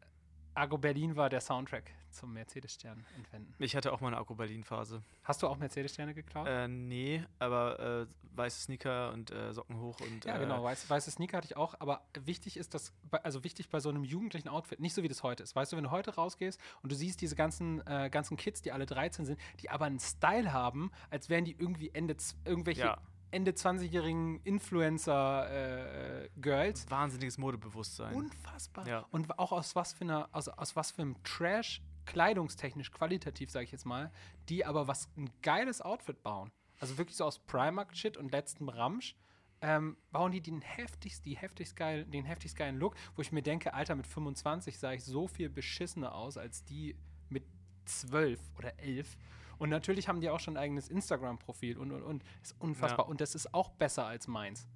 Argo 0.54 0.78
Berlin 0.78 1.16
war 1.16 1.30
der 1.30 1.42
Soundtrack 1.42 1.92
zum 2.12 2.34
Mercedes-Stern 2.34 3.04
entwenden. 3.16 3.54
Ich 3.60 3.76
hatte 3.76 3.94
auch 3.94 4.02
mal 4.02 4.08
eine 4.08 4.18
Akku-Berlin-Phase. 4.18 5.02
Hast 5.24 5.44
du 5.44 5.48
auch 5.48 5.58
Mercedes-Sterne 5.58 6.14
geklaut? 6.14 6.48
Äh, 6.48 6.68
nee, 6.68 7.24
aber 7.40 7.80
äh, 7.80 8.08
weiße 8.36 8.62
Sneaker 8.62 9.12
und 9.14 9.32
äh, 9.32 9.54
Socken 9.54 9.80
hoch 9.80 10.00
und. 10.02 10.26
ja, 10.26 10.38
äh, 10.38 10.40
genau. 10.40 10.64
Weiß, 10.64 10.90
weiße 10.90 11.12
Sneaker 11.12 11.38
hatte 11.38 11.48
ich 11.48 11.58
auch. 11.58 11.76
Aber 11.80 12.02
wichtig 12.20 12.58
ist 12.58 12.74
das, 12.74 12.94
also 13.24 13.44
wichtig 13.44 13.70
bei 13.70 13.80
so 13.80 13.90
einem 13.90 14.04
jugendlichen 14.04 14.50
Outfit, 14.50 14.80
nicht 14.80 14.94
so 14.94 15.04
wie 15.04 15.08
das 15.08 15.24
heute 15.24 15.44
ist. 15.44 15.56
Weißt 15.56 15.72
du, 15.72 15.78
wenn 15.78 15.84
du 15.84 15.92
heute 15.92 16.16
rausgehst 16.16 16.60
und 16.82 16.92
du 16.92 16.96
siehst 16.96 17.22
diese 17.22 17.36
ganzen, 17.36 17.86
äh, 17.88 18.10
ganzen 18.10 18.38
Kids, 18.38 18.62
die 18.62 18.72
alle 18.72 18.86
13 18.86 19.26
sind, 19.26 19.40
die 19.62 19.70
aber 19.70 19.86
einen 19.86 20.00
Style 20.00 20.54
haben, 20.54 20.92
als 21.10 21.30
wären 21.30 21.46
die 21.46 21.56
irgendwie 21.58 21.92
Ende, 21.94 22.16
irgendwelche 22.46 22.82
Ja. 22.82 22.98
Ende 23.30 23.52
20-jährigen 23.52 24.40
Influencer-Girls. 24.46 26.90
Wahnsinniges 26.90 27.38
Modebewusstsein. 27.38 28.16
Unfassbar. 28.16 28.88
Ja. 28.88 29.06
Und 29.12 29.38
auch 29.38 29.52
aus 29.52 29.76
was 29.76 29.94
für 29.94 30.06
einer, 30.06 30.30
aus, 30.32 30.48
aus 30.48 30.76
was 30.76 30.92
für 30.92 31.02
einem 31.02 31.22
Trash 31.24 31.82
kleidungstechnisch 32.08 32.92
qualitativ, 32.92 33.52
sage 33.52 33.66
ich 33.66 33.72
jetzt 33.72 33.86
mal, 33.86 34.12
die 34.50 34.66
aber 34.66 34.88
was 34.88 35.10
ein 35.16 35.30
geiles 35.44 35.82
Outfit 35.82 36.24
bauen. 36.24 36.52
Also 36.80 36.98
wirklich 36.98 37.18
so 37.18 37.26
aus 37.26 37.40
Primark-Shit 37.40 38.18
und 38.18 38.32
letztem 38.32 38.70
Ramsch. 38.70 39.16
Ähm, 39.60 39.98
bauen 40.12 40.32
die 40.32 40.42
den 40.42 40.62
heftigst, 40.62 41.26
die 41.26 41.36
heftigst 41.36 41.76
geil, 41.76 42.06
den 42.06 42.26
heftigst 42.26 42.56
geilen 42.56 42.78
Look, 42.78 42.96
wo 43.16 43.24
ich 43.24 43.32
mir 43.32 43.42
denke, 43.42 43.74
Alter, 43.74 43.96
mit 43.96 44.06
25 44.06 44.78
sah 44.78 44.94
ich 44.94 45.04
so 45.04 45.28
viel 45.28 45.50
beschissener 45.50 46.14
aus 46.14 46.38
als 46.38 46.64
die 46.64 46.96
mit 47.30 47.44
12 47.86 48.40
oder 48.58 48.80
11. 48.80 49.18
Und 49.58 49.70
natürlich 49.70 50.08
haben 50.08 50.22
die 50.22 50.30
auch 50.30 50.40
schon 50.40 50.56
ein 50.56 50.64
eigenes 50.64 50.90
Instagram-Profil 50.90 51.80
und 51.80 51.92
und 51.92 52.04
und. 52.04 52.24
Ist 52.44 52.56
unfassbar. 52.60 53.06
Ja. 53.06 53.10
Und 53.10 53.20
das 53.20 53.34
ist 53.34 53.52
auch 53.56 53.70
besser 53.72 54.06
als 54.06 54.28
meins. 54.28 54.68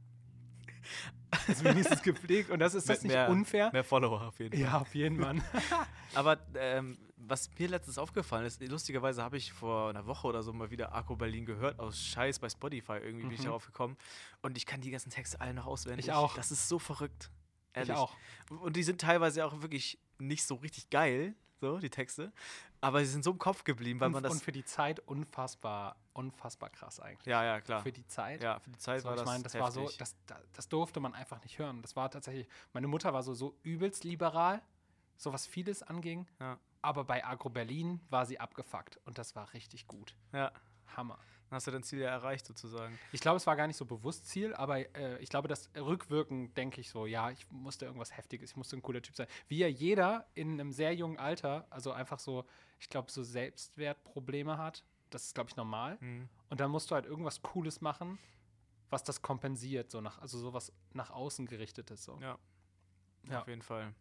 Also 1.48 1.64
wenigstens 1.64 2.02
gepflegt. 2.02 2.50
Und 2.50 2.60
das 2.60 2.74
ist 2.74 2.90
das 2.90 3.04
nicht 3.04 3.14
mehr, 3.14 3.30
unfair? 3.30 3.72
Mehr 3.72 3.84
Follower 3.84 4.22
auf 4.22 4.40
jeden 4.40 4.54
Fall. 4.58 4.62
Ja, 4.62 4.80
auf 4.80 4.96
jeden 4.96 5.22
Fall. 5.22 5.36
Aber 6.16 6.40
ähm, 6.56 6.98
was 7.28 7.50
mir 7.60 7.68
letztens 7.68 7.98
aufgefallen 7.98 8.46
ist, 8.46 8.62
lustigerweise 8.62 9.24
habe 9.24 9.38
ich 9.38 9.54
vor 9.54 9.90
einer 9.90 10.06
Woche 10.08 10.28
oder 10.28 10.42
so 10.44 10.54
mal 10.54 10.72
wieder 10.72 10.94
Akku 10.94 11.16
Berlin 11.16 11.46
gehört, 11.46 11.80
aus 11.80 12.00
Scheiß 12.00 12.40
bei 12.40 12.50
Spotify 12.50 12.94
irgendwie 12.94 13.24
bin 13.24 13.32
ich 13.32 13.40
Mhm. 13.42 13.46
darauf 13.46 13.66
gekommen. 13.66 13.98
Und 14.42 14.58
ich 14.58 14.66
kann 14.66 14.82
die 14.82 14.92
ganzen 14.92 15.10
Texte 15.12 15.40
alle 15.40 15.54
noch 15.54 15.66
auswendig. 15.68 16.08
Ich 16.08 16.12
auch. 16.14 16.36
Das 16.36 16.52
ist 16.52 16.68
so 16.68 16.80
verrückt. 16.80 17.30
ich 17.74 17.78
Ehrlich. 17.78 17.96
auch. 17.96 18.16
Und 18.50 18.76
die 18.76 18.84
sind 18.84 19.00
teilweise 19.00 19.46
auch 19.46 19.62
wirklich 19.62 19.98
nicht 20.20 20.44
so 20.46 20.56
richtig 20.56 20.90
geil, 20.90 21.36
so 21.60 21.78
die 21.78 21.90
Texte. 21.90 22.34
Aber 22.82 23.00
sie 23.00 23.12
sind 23.12 23.24
so 23.24 23.32
im 23.32 23.38
Kopf 23.38 23.64
geblieben, 23.64 24.00
weil 24.00 24.08
und, 24.08 24.14
man 24.14 24.24
das. 24.24 24.34
und 24.34 24.44
für 24.44 24.52
die 24.52 24.66
Zeit 24.66 25.00
unfassbar, 25.02 25.96
unfassbar 26.14 26.72
krass 26.72 27.00
eigentlich. 27.00 27.28
ja, 27.28 27.44
ja, 27.44 27.62
klar. 27.62 27.82
Für 27.84 27.92
die 27.92 28.06
Zeit. 28.08 28.42
Ja, 28.42 28.60
für 28.60 28.72
die 28.72 28.80
Zeit 28.80 29.02
So, 29.02 29.08
war 29.10 29.14
ich 29.14 29.20
das. 29.22 29.26
meine, 29.28 29.44
das 29.44 29.54
war 29.54 29.72
so, 29.72 29.82
heftig. 29.84 29.98
das, 30.00 30.16
das, 30.26 30.38
das 30.54 30.68
durfte 30.70 31.00
man 31.00 31.14
einfach 31.14 31.42
nicht 31.44 31.60
hören. 31.60 31.82
Das 31.84 31.96
war 31.96 32.10
tatsächlich, 32.10 32.48
meine 32.74 32.88
Mutter 32.88 33.14
war 33.14 33.22
so, 33.22 33.34
so 33.36 33.56
übelst 33.62 34.04
liberal, 34.04 34.62
so 35.18 35.32
was 35.32 35.46
vieles 35.46 35.84
anging. 35.84 36.28
Ja. 36.40 36.58
Aber 36.82 37.04
bei 37.04 37.24
Agro 37.26 37.50
Berlin 37.50 38.02
war 38.10 38.26
sie 38.26 38.40
abgefuckt 38.40 39.00
und 39.06 39.18
das 39.18 39.36
war 39.36 39.54
richtig 39.54 39.88
gut. 39.88 40.16
ja, 40.34 40.52
Hammer. 40.98 41.18
dann 41.50 41.56
hast 41.58 41.68
du 41.68 41.72
dein 41.72 41.84
Ziel 41.84 42.00
ja 42.00 42.10
erreicht 42.10 42.46
sozusagen. 42.46 42.98
Ich 43.12 43.22
glaube, 43.22 43.38
es 43.38 43.48
war 43.48 43.56
gar 43.56 43.68
nicht 43.68 43.78
so 43.78 43.86
bewusst 43.86 44.28
Ziel, 44.28 44.54
aber 44.54 44.80
äh, 44.96 45.18
ich 45.20 45.30
glaube, 45.30 45.48
dass 45.48 45.70
rückwirkend 45.76 46.58
denke 46.58 46.82
ich 46.82 46.90
so, 46.90 47.06
ja, 47.06 47.30
ich 47.30 47.50
musste 47.52 47.86
irgendwas 47.86 48.16
Heftiges, 48.16 48.52
ich 48.52 48.58
musste 48.58 48.78
ein 48.78 48.82
cooler 48.82 49.02
Typ 49.02 49.16
sein. 49.16 49.28
Wie 49.48 49.58
ja 49.58 49.68
jeder 49.68 50.28
in 50.34 50.54
einem 50.54 50.72
sehr 50.72 50.94
jungen 50.94 51.18
Alter, 51.18 51.68
also 51.70 51.92
einfach 51.92 52.20
so, 52.20 52.46
ich 52.80 52.90
glaube, 52.90 53.12
so 53.12 53.24
Selbstwertprobleme 53.24 54.58
hat. 54.58 54.84
Das 55.10 55.26
ist, 55.26 55.36
glaube 55.36 55.50
ich, 55.50 55.56
normal. 55.56 55.98
Mhm. 56.00 56.30
Und 56.50 56.60
dann 56.62 56.72
musst 56.72 56.90
du 56.90 56.96
halt 56.96 57.06
irgendwas 57.06 57.42
Cooles 57.42 57.82
machen, 57.82 58.18
was 58.90 59.04
das 59.04 59.22
kompensiert, 59.22 59.92
so 59.92 60.02
nach, 60.02 60.20
also 60.20 60.40
sowas 60.40 60.72
nach 60.94 61.12
außen 61.12 61.46
gerichtetes. 61.46 62.04
So. 62.04 62.18
Ja. 62.22 62.38
Ja. 63.30 63.42
Auf 63.42 63.48
jeden 63.48 63.62
Fall. 63.62 63.94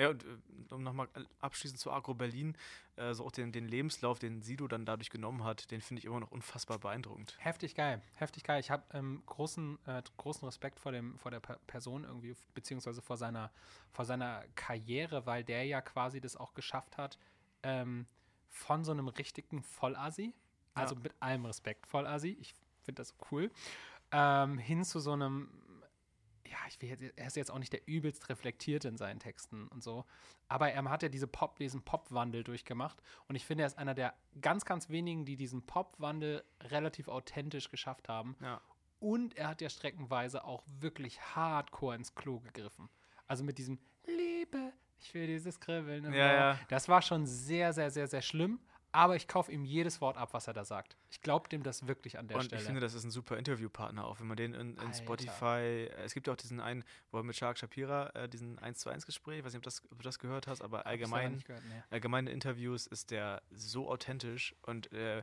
Ja, 0.00 0.08
und 0.08 0.24
äh, 0.24 0.74
um 0.74 0.82
nochmal 0.82 1.08
abschließend 1.40 1.78
zu 1.78 1.92
Agro 1.92 2.14
Berlin, 2.14 2.56
äh, 2.96 3.12
so 3.12 3.26
auch 3.26 3.32
den, 3.32 3.52
den 3.52 3.68
Lebenslauf, 3.68 4.18
den 4.18 4.40
Sido 4.40 4.66
dann 4.66 4.86
dadurch 4.86 5.10
genommen 5.10 5.44
hat, 5.44 5.70
den 5.70 5.82
finde 5.82 5.98
ich 5.98 6.06
immer 6.06 6.20
noch 6.20 6.30
unfassbar 6.30 6.78
beeindruckend. 6.78 7.36
Heftig 7.38 7.74
geil, 7.74 8.00
heftig 8.14 8.44
geil. 8.44 8.60
Ich 8.60 8.70
habe 8.70 8.82
ähm, 8.94 9.22
großen, 9.26 9.78
äh, 9.86 10.02
großen 10.16 10.46
Respekt 10.46 10.80
vor, 10.80 10.92
dem, 10.92 11.18
vor 11.18 11.30
der 11.30 11.40
Per- 11.40 11.58
Person 11.66 12.04
irgendwie, 12.04 12.34
beziehungsweise 12.54 13.02
vor 13.02 13.18
seiner, 13.18 13.50
vor 13.92 14.06
seiner 14.06 14.42
Karriere, 14.54 15.26
weil 15.26 15.44
der 15.44 15.66
ja 15.66 15.82
quasi 15.82 16.18
das 16.22 16.34
auch 16.34 16.54
geschafft 16.54 16.96
hat, 16.96 17.18
ähm, 17.62 18.06
von 18.48 18.84
so 18.84 18.92
einem 18.92 19.08
richtigen 19.08 19.62
Vollassi, 19.62 20.32
also 20.72 20.94
Ja. 20.94 21.00
mit 21.02 21.14
allem 21.20 21.44
Respekt 21.44 21.86
Vollassi, 21.86 22.38
ich 22.40 22.54
finde 22.84 23.02
das 23.02 23.14
cool, 23.30 23.50
ähm, 24.12 24.56
hin 24.56 24.82
zu 24.82 24.98
so 24.98 25.12
einem, 25.12 25.50
ja, 26.50 26.58
ich 26.68 26.80
will 26.82 26.88
jetzt, 26.88 27.02
er 27.16 27.26
ist 27.26 27.36
jetzt 27.36 27.50
auch 27.50 27.58
nicht 27.58 27.72
der 27.72 27.86
übelst 27.86 28.28
reflektierte 28.28 28.88
in 28.88 28.96
seinen 28.96 29.20
Texten 29.20 29.68
und 29.68 29.82
so, 29.82 30.04
aber 30.48 30.70
er 30.72 30.84
hat 30.90 31.02
ja 31.02 31.08
diese 31.08 31.26
Pop, 31.26 31.58
diesen 31.58 31.82
Popwandel 31.82 32.42
durchgemacht 32.42 33.00
und 33.28 33.36
ich 33.36 33.46
finde, 33.46 33.62
er 33.62 33.68
ist 33.68 33.78
einer 33.78 33.94
der 33.94 34.14
ganz, 34.40 34.64
ganz 34.64 34.90
wenigen, 34.90 35.24
die 35.24 35.36
diesen 35.36 35.62
Popwandel 35.62 36.44
relativ 36.60 37.08
authentisch 37.08 37.70
geschafft 37.70 38.08
haben. 38.08 38.36
Ja. 38.40 38.60
Und 38.98 39.36
er 39.36 39.48
hat 39.48 39.62
ja 39.62 39.70
streckenweise 39.70 40.44
auch 40.44 40.62
wirklich 40.66 41.20
hardcore 41.34 41.96
ins 41.96 42.14
Klo 42.14 42.40
gegriffen. 42.40 42.90
Also 43.26 43.44
mit 43.44 43.56
diesem 43.56 43.78
Liebe, 44.06 44.72
ich 44.98 45.14
will 45.14 45.26
dieses 45.26 45.58
Kribbeln. 45.58 46.12
Ja, 46.12 46.32
ja. 46.32 46.60
Das 46.68 46.88
war 46.88 47.00
schon 47.00 47.26
sehr, 47.26 47.72
sehr, 47.72 47.90
sehr, 47.90 48.08
sehr 48.08 48.22
schlimm. 48.22 48.60
Aber 48.92 49.16
ich 49.16 49.28
kaufe 49.28 49.52
ihm 49.52 49.64
jedes 49.64 50.00
Wort 50.00 50.16
ab, 50.16 50.30
was 50.32 50.46
er 50.46 50.52
da 50.52 50.64
sagt. 50.64 50.96
Ich 51.10 51.22
glaube 51.22 51.48
dem 51.48 51.62
das 51.62 51.86
wirklich 51.86 52.18
an 52.18 52.26
der 52.26 52.38
und 52.38 52.44
Stelle. 52.44 52.60
ich 52.60 52.66
finde, 52.66 52.80
das 52.80 52.94
ist 52.94 53.04
ein 53.04 53.10
super 53.10 53.36
Interviewpartner, 53.36 54.04
auch 54.04 54.20
wenn 54.20 54.26
man 54.26 54.36
den 54.36 54.54
in, 54.54 54.76
in. 54.76 54.94
Spotify, 54.94 55.86
äh, 55.86 56.02
es 56.04 56.14
gibt 56.14 56.26
ja 56.26 56.32
auch 56.32 56.36
diesen 56.36 56.60
einen, 56.60 56.84
wo 57.10 57.18
er 57.18 57.22
mit 57.22 57.36
Shark 57.36 57.58
Shapira 57.58 58.10
äh, 58.14 58.28
diesen 58.28 58.58
1 58.58 58.80
zu 58.80 58.90
1 58.90 59.06
Gespräch, 59.06 59.38
ich 59.38 59.44
weiß 59.44 59.52
nicht, 59.52 59.60
ob, 59.60 59.64
das, 59.64 59.82
ob 59.90 59.98
du 59.98 60.02
das 60.02 60.18
gehört 60.18 60.46
hast, 60.46 60.60
aber 60.62 60.86
allgemein, 60.86 61.38
gehört, 61.38 61.62
nee. 61.68 61.82
allgemeine 61.90 62.30
Interviews 62.30 62.86
ist 62.86 63.10
der 63.10 63.42
so 63.50 63.88
authentisch 63.88 64.54
und 64.62 64.92
äh, 64.92 65.22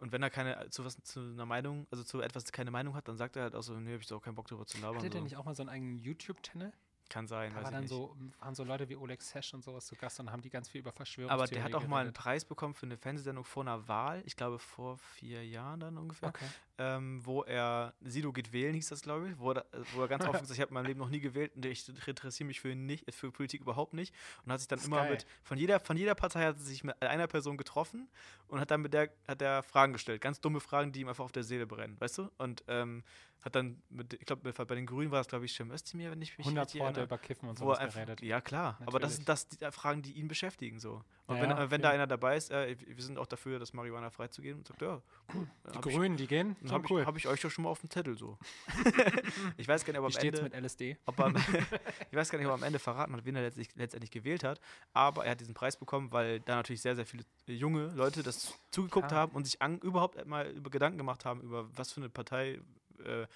und 0.00 0.12
wenn 0.12 0.22
er 0.22 0.30
keine 0.30 0.70
zu 0.70 0.84
was 0.84 1.02
zu 1.02 1.18
einer 1.18 1.44
Meinung, 1.44 1.86
also 1.90 2.04
zu 2.04 2.20
etwas 2.20 2.52
keine 2.52 2.70
Meinung 2.70 2.94
hat, 2.94 3.08
dann 3.08 3.16
sagt 3.16 3.36
er 3.36 3.42
halt 3.42 3.56
auch 3.56 3.62
so, 3.62 3.74
nee, 3.74 3.94
hab 3.94 4.00
ich 4.00 4.06
doch 4.06 4.18
auch 4.18 4.22
keinen 4.22 4.36
Bock 4.36 4.46
drüber 4.46 4.64
zu 4.64 4.78
labern. 4.78 4.98
Hatte 4.98 5.10
der 5.10 5.20
So. 5.20 5.24
nicht 5.24 5.36
auch 5.36 5.44
mal 5.44 5.56
so 5.56 5.62
einen 5.62 5.70
eigenen 5.70 5.98
YouTube-Channel? 5.98 6.72
Kann 7.08 7.26
sein, 7.26 7.52
Da 7.54 7.62
war 7.62 7.70
dann 7.70 7.80
nicht. 7.82 7.88
so, 7.90 8.14
waren 8.40 8.54
so 8.54 8.64
Leute 8.64 8.88
wie 8.88 8.96
Oleg 8.96 9.22
Sesh 9.22 9.54
und 9.54 9.64
sowas 9.64 9.86
zu 9.86 9.96
Gast 9.96 10.20
und 10.20 10.30
haben 10.30 10.42
die 10.42 10.50
ganz 10.50 10.68
viel 10.68 10.80
über 10.82 10.92
Verschwörung. 10.92 11.30
Aber 11.30 11.46
der 11.46 11.62
hat 11.64 11.74
auch 11.74 11.86
mal 11.86 12.02
einen 12.02 12.12
Preis 12.12 12.44
bekommen 12.44 12.74
für 12.74 12.86
eine 12.86 12.96
Fernsehsendung 12.98 13.44
vor 13.44 13.62
einer 13.62 13.88
Wahl, 13.88 14.22
ich 14.26 14.36
glaube 14.36 14.58
vor 14.58 14.98
vier 14.98 15.46
Jahren 15.46 15.80
dann 15.80 15.96
ungefähr, 15.96 16.28
Okay. 16.28 16.44
ähm, 16.78 17.24
wo 17.24 17.42
er, 17.44 17.94
Sido 18.02 18.32
geht 18.32 18.52
wählen, 18.52 18.74
hieß 18.74 18.88
das, 18.90 19.00
glaube 19.02 19.30
ich, 19.30 19.38
wo 19.38 19.52
er, 19.52 19.64
wo 19.94 20.02
er 20.02 20.08
ganz 20.08 20.24
offen 20.26 20.40
gesagt 20.42 20.50
hat, 20.50 20.54
ich 20.56 20.60
habe 20.60 20.68
in 20.70 20.74
meinem 20.74 20.86
Leben 20.86 21.00
noch 21.00 21.08
nie 21.08 21.20
gewählt 21.20 21.52
und 21.56 21.64
ich 21.64 21.88
interessiere 22.06 22.46
mich 22.46 22.60
für, 22.60 22.74
nicht, 22.74 23.12
für 23.14 23.30
Politik 23.32 23.62
überhaupt 23.62 23.94
nicht. 23.94 24.14
Und 24.44 24.52
hat 24.52 24.60
sich 24.60 24.68
dann 24.68 24.80
immer 24.80 24.98
geil. 25.02 25.12
mit, 25.12 25.26
von 25.42 25.56
jeder, 25.56 25.80
von 25.80 25.96
jeder 25.96 26.14
Partei 26.14 26.44
hat 26.44 26.56
er 26.56 26.60
sich 26.62 26.84
mit 26.84 27.00
einer 27.02 27.26
Person 27.26 27.56
getroffen 27.56 28.08
und 28.48 28.60
hat 28.60 28.70
dann 28.70 28.82
mit 28.82 28.92
der, 28.92 29.10
hat 29.26 29.40
der 29.40 29.62
Fragen 29.62 29.92
gestellt, 29.94 30.20
ganz 30.20 30.40
dumme 30.40 30.60
Fragen, 30.60 30.92
die 30.92 31.00
ihm 31.00 31.08
einfach 31.08 31.24
auf 31.24 31.32
der 31.32 31.42
Seele 31.44 31.66
brennen, 31.66 31.96
weißt 32.00 32.18
du? 32.18 32.30
Und 32.38 32.64
ähm, 32.68 33.02
hat 33.42 33.54
dann, 33.54 33.80
mit, 33.88 34.14
ich 34.14 34.26
glaube, 34.26 34.52
bei 34.52 34.74
den 34.74 34.84
Grünen 34.86 35.10
war 35.10 35.20
es, 35.20 35.28
glaube 35.28 35.44
ich, 35.44 35.54
Cem 35.54 35.70
Özdemir, 35.70 36.10
wenn 36.10 36.20
ich 36.20 36.36
mich 36.38 36.46
100 36.46 36.66
richtig 36.66 36.80
Worte 36.80 37.00
erinnere. 37.00 37.04
über 37.04 37.18
Kiffen 37.18 37.48
und 37.48 37.56
sowas 37.58 37.78
einfach, 37.78 37.94
geredet. 38.00 38.20
ja 38.22 38.40
klar, 38.40 38.78
aber 38.84 38.98
das 38.98 39.12
Natürlich. 39.12 39.14
sind 39.16 39.28
das 39.28 39.48
die 39.48 39.72
Fragen, 39.78 40.02
die 40.02 40.12
ihn 40.12 40.26
beschäftigen 40.28 40.78
so. 40.80 41.02
Und 41.26 41.36
Ja, 41.36 41.42
wenn, 41.42 41.50
ja, 41.50 41.70
wenn 41.70 41.82
da 41.82 41.90
einer 41.90 42.06
dabei 42.06 42.36
ist, 42.36 42.50
äh, 42.50 42.76
wir 42.84 43.02
sind 43.04 43.18
auch 43.18 43.26
dafür, 43.26 43.58
das 43.58 43.72
Marihuana 43.74 44.10
freizugeben 44.10 44.58
und 44.60 44.66
sagt, 44.66 44.80
ja, 44.82 45.00
cool. 45.34 45.46
Die 45.66 45.76
hab 45.76 45.86
ich- 45.86 45.94
Grünen, 45.94 46.16
die 46.16 46.26
gehen, 46.26 46.56
so 46.64 46.72
habe 46.72 46.86
cool. 46.90 47.02
ich, 47.02 47.06
hab 47.06 47.16
ich 47.16 47.28
euch 47.28 47.40
doch 47.40 47.50
schon 47.50 47.64
mal 47.64 47.70
auf 47.70 47.80
dem 47.80 47.90
Zettel 47.90 48.16
so. 48.18 48.38
ich 49.56 49.68
weiß 49.68 49.84
gar 49.84 49.92
nicht, 49.92 50.00
ob 50.00 50.04
Wie 50.10 50.14
am 50.14 50.20
steht's 50.20 50.38
Ende, 50.40 50.50
mit 50.56 50.64
LSD? 50.64 50.96
ob 51.06 51.18
er, 51.18 51.24
am- 51.26 51.36
ich 52.10 52.16
weiß 52.16 52.30
gar 52.30 52.38
nicht, 52.38 52.46
ob 52.48 52.54
am 52.54 52.62
Ende 52.62 52.78
verraten 52.78 53.12
hat, 53.14 53.24
wen 53.24 53.36
er 53.36 53.42
letztlich, 53.42 53.68
letztendlich 53.76 54.10
gewählt 54.10 54.44
hat. 54.44 54.60
Aber 54.92 55.24
er 55.24 55.32
hat 55.32 55.40
diesen 55.40 55.54
Preis 55.54 55.76
bekommen, 55.76 56.12
weil 56.12 56.40
da 56.40 56.56
natürlich 56.56 56.80
sehr, 56.82 56.96
sehr 56.96 57.06
viele 57.06 57.24
junge 57.46 57.86
Leute 57.94 58.22
das 58.22 58.54
zugeguckt 58.70 59.08
Klar. 59.08 59.20
haben 59.20 59.32
und 59.32 59.44
sich 59.44 59.60
an, 59.62 59.78
überhaupt 59.80 60.24
mal 60.26 60.48
über 60.50 60.70
Gedanken 60.70 60.98
gemacht 60.98 61.24
haben, 61.24 61.40
über 61.42 61.68
was 61.76 61.92
für 61.92 62.00
eine 62.00 62.08
Partei, 62.10 62.60
äh, 63.00 63.26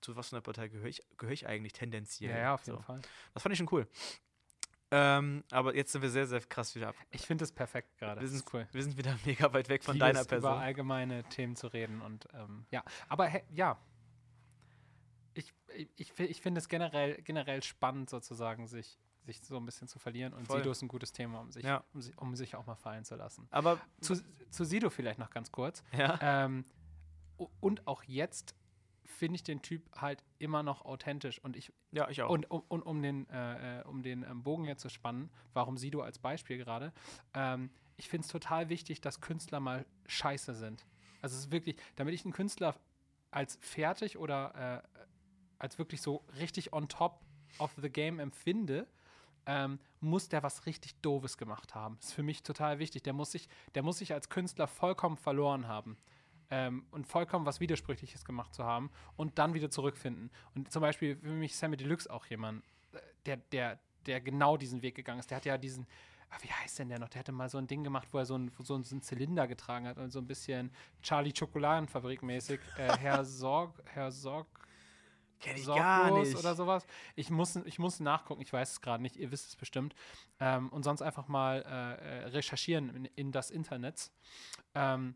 zu 0.00 0.16
was 0.16 0.28
für 0.30 0.36
einer 0.36 0.42
Partei 0.42 0.68
gehöre 0.68 0.88
ich, 0.88 1.02
gehöre 1.18 1.32
ich 1.34 1.46
eigentlich 1.46 1.72
tendenziell. 1.72 2.30
Ja, 2.30 2.38
ja, 2.38 2.54
auf 2.54 2.64
so. 2.64 2.72
jeden 2.72 2.82
Fall. 2.84 3.00
Das 3.34 3.42
fand 3.42 3.52
ich 3.52 3.58
schon 3.58 3.68
cool. 3.72 3.86
Ähm, 4.92 5.44
aber 5.52 5.76
jetzt 5.76 5.92
sind 5.92 6.02
wir 6.02 6.10
sehr, 6.10 6.26
sehr 6.26 6.40
krass 6.40 6.74
wieder 6.74 6.88
ab. 6.88 6.96
Ich 7.10 7.24
finde 7.26 7.42
das 7.42 7.52
perfekt 7.52 7.96
gerade. 7.98 8.20
Wir 8.20 8.26
sind, 8.28 8.38
ist 8.38 8.52
cool. 8.52 8.66
wir 8.72 8.82
sind 8.82 8.96
wieder 8.96 9.16
mega 9.24 9.52
weit 9.52 9.68
weg 9.68 9.84
von 9.84 9.94
Vieles 9.94 10.06
deiner 10.08 10.20
über 10.22 10.28
Person. 10.28 10.52
allgemeine 10.52 11.22
Themen 11.24 11.54
zu 11.54 11.68
reden 11.68 12.00
und 12.02 12.26
ähm, 12.34 12.66
ja, 12.72 12.82
aber 13.08 13.30
ja, 13.52 13.78
ich, 15.34 15.52
ich, 15.74 15.88
ich, 15.96 16.12
fi- 16.12 16.24
ich 16.24 16.40
finde 16.42 16.58
es 16.58 16.68
generell, 16.68 17.22
generell 17.22 17.62
spannend 17.62 18.10
sozusagen, 18.10 18.66
sich, 18.66 18.98
sich 19.26 19.40
so 19.42 19.56
ein 19.58 19.64
bisschen 19.64 19.86
zu 19.86 19.98
verlieren 20.00 20.32
und 20.32 20.46
Voll. 20.46 20.58
Sido 20.58 20.72
ist 20.72 20.82
ein 20.82 20.88
gutes 20.88 21.12
Thema, 21.12 21.40
um 21.40 21.52
sich, 21.52 21.62
Ja. 21.64 21.84
um, 21.94 22.00
um 22.16 22.34
sich 22.36 22.56
auch 22.56 22.66
mal 22.66 22.74
fallen 22.74 23.04
zu 23.04 23.14
lassen. 23.14 23.46
Aber, 23.50 23.78
Zu, 24.00 24.20
zu 24.50 24.64
Sido 24.64 24.90
vielleicht 24.90 25.18
noch 25.20 25.30
ganz 25.30 25.52
kurz. 25.52 25.84
ja, 25.92 26.18
Ähm, 26.20 26.64
und 27.60 27.86
auch 27.86 28.02
jetzt 28.02 28.54
finde 29.10 29.36
ich 29.36 29.42
den 29.42 29.62
Typ 29.62 29.82
halt 29.96 30.22
immer 30.38 30.62
noch 30.62 30.84
authentisch 30.84 31.42
und 31.42 31.56
ich 31.56 31.72
ja, 31.92 32.08
ich 32.08 32.22
auch. 32.22 32.30
und 32.30 32.50
um, 32.50 32.62
und 32.68 32.82
um 32.82 33.02
den, 33.02 33.28
äh, 33.30 33.80
äh, 33.80 33.84
um 33.84 34.02
den 34.02 34.22
ähm, 34.22 34.42
Bogen 34.42 34.64
jetzt 34.64 34.82
zu 34.82 34.88
spannen, 34.88 35.30
warum 35.52 35.76
Sido 35.76 36.00
als 36.00 36.18
Beispiel 36.18 36.58
gerade, 36.58 36.92
ähm, 37.34 37.70
ich 37.96 38.08
finde 38.08 38.24
es 38.24 38.32
total 38.32 38.68
wichtig, 38.68 39.00
dass 39.00 39.20
Künstler 39.20 39.60
mal 39.60 39.84
scheiße 40.06 40.54
sind. 40.54 40.86
Also 41.20 41.36
es 41.36 41.44
ist 41.44 41.52
wirklich, 41.52 41.76
damit 41.96 42.14
ich 42.14 42.24
einen 42.24 42.32
Künstler 42.32 42.74
als 43.30 43.58
fertig 43.60 44.16
oder 44.18 44.82
äh, 44.84 45.00
als 45.58 45.78
wirklich 45.78 46.00
so 46.00 46.24
richtig 46.38 46.72
on 46.72 46.88
top 46.88 47.20
of 47.58 47.72
the 47.80 47.90
game 47.90 48.18
empfinde, 48.18 48.86
ähm, 49.46 49.78
muss 50.00 50.28
der 50.28 50.42
was 50.42 50.66
richtig 50.66 50.94
Doofes 51.02 51.36
gemacht 51.36 51.74
haben. 51.74 51.96
Das 51.96 52.08
ist 52.08 52.14
für 52.14 52.22
mich 52.22 52.42
total 52.42 52.78
wichtig. 52.78 53.02
Der 53.02 53.12
muss 53.12 53.32
sich, 53.32 53.48
der 53.74 53.82
muss 53.82 53.98
sich 53.98 54.12
als 54.12 54.28
Künstler 54.28 54.66
vollkommen 54.66 55.16
verloren 55.16 55.68
haben. 55.68 55.96
Ähm, 56.50 56.84
und 56.90 57.06
vollkommen 57.06 57.46
was 57.46 57.60
Widersprüchliches 57.60 58.24
gemacht 58.24 58.54
zu 58.54 58.64
haben 58.64 58.90
und 59.16 59.38
dann 59.38 59.54
wieder 59.54 59.70
zurückfinden. 59.70 60.30
Und 60.54 60.70
zum 60.72 60.82
Beispiel 60.82 61.16
für 61.16 61.28
mich 61.28 61.56
Sammy 61.56 61.76
Deluxe 61.76 62.10
auch 62.10 62.26
jemand, 62.26 62.64
äh, 62.92 62.98
der, 63.26 63.36
der, 63.36 63.78
der 64.06 64.20
genau 64.20 64.56
diesen 64.56 64.82
Weg 64.82 64.96
gegangen 64.96 65.20
ist. 65.20 65.30
Der 65.30 65.36
hat 65.36 65.44
ja 65.44 65.58
diesen, 65.58 65.86
ah, 66.30 66.36
wie 66.42 66.50
heißt 66.50 66.80
denn 66.80 66.88
der 66.88 66.98
noch? 66.98 67.08
Der 67.08 67.20
hatte 67.20 67.32
mal 67.32 67.48
so 67.48 67.58
ein 67.58 67.66
Ding 67.66 67.84
gemacht, 67.84 68.08
wo 68.12 68.18
er 68.18 68.26
so 68.26 68.34
einen, 68.34 68.50
so 68.58 68.82
so 68.82 68.94
einen 68.94 69.02
Zylinder 69.02 69.46
getragen 69.46 69.86
hat 69.86 69.98
und 69.98 70.10
so 70.10 70.18
ein 70.18 70.26
bisschen 70.26 70.72
Charlie 71.02 71.32
Schokoladenfabrik 71.36 72.22
mäßig. 72.22 72.60
Äh, 72.76 72.96
Herr 72.98 73.24
Sorg, 73.24 73.80
Herr 73.86 74.10
Sorg, 74.10 74.48
Kenn 75.40 75.56
ich 75.56 75.66
gar 75.66 76.08
sorglos 76.08 76.28
nicht. 76.28 76.38
oder 76.38 76.54
sowas. 76.54 76.86
Ich 77.16 77.30
muss, 77.30 77.56
ich 77.56 77.78
muss 77.78 77.98
nachgucken, 77.98 78.42
ich 78.42 78.52
weiß 78.52 78.72
es 78.72 78.80
gerade 78.80 79.02
nicht, 79.02 79.16
ihr 79.16 79.30
wisst 79.30 79.48
es 79.48 79.56
bestimmt. 79.56 79.94
Ähm, 80.38 80.68
und 80.68 80.82
sonst 80.82 81.00
einfach 81.00 81.28
mal 81.28 81.64
äh, 81.66 82.24
äh, 82.24 82.26
recherchieren 82.28 82.90
in, 82.90 83.04
in 83.06 83.32
das 83.32 83.50
Internet. 83.50 84.10
Ähm, 84.74 85.14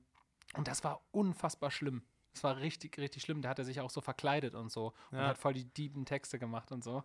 und 0.55 0.69
das 0.69 0.85
war 0.85 1.01
unfassbar 1.11 1.71
schlimm. 1.71 2.03
Das 2.33 2.43
war 2.45 2.57
richtig, 2.59 2.99
richtig 2.99 3.23
schlimm. 3.23 3.43
Da 3.43 3.49
hat 3.51 3.59
er 3.61 3.65
sich 3.65 3.81
auch 3.81 3.91
so 3.91 4.01
verkleidet 4.01 4.55
und 4.55 4.71
so. 4.71 4.93
Und 5.13 5.19
Ja. 5.19 5.29
hat 5.29 5.39
voll 5.39 5.55
die 5.55 5.65
dieben 5.65 6.05
Texte 6.05 6.39
gemacht 6.39 6.73
und 6.73 6.83
so. 6.83 7.05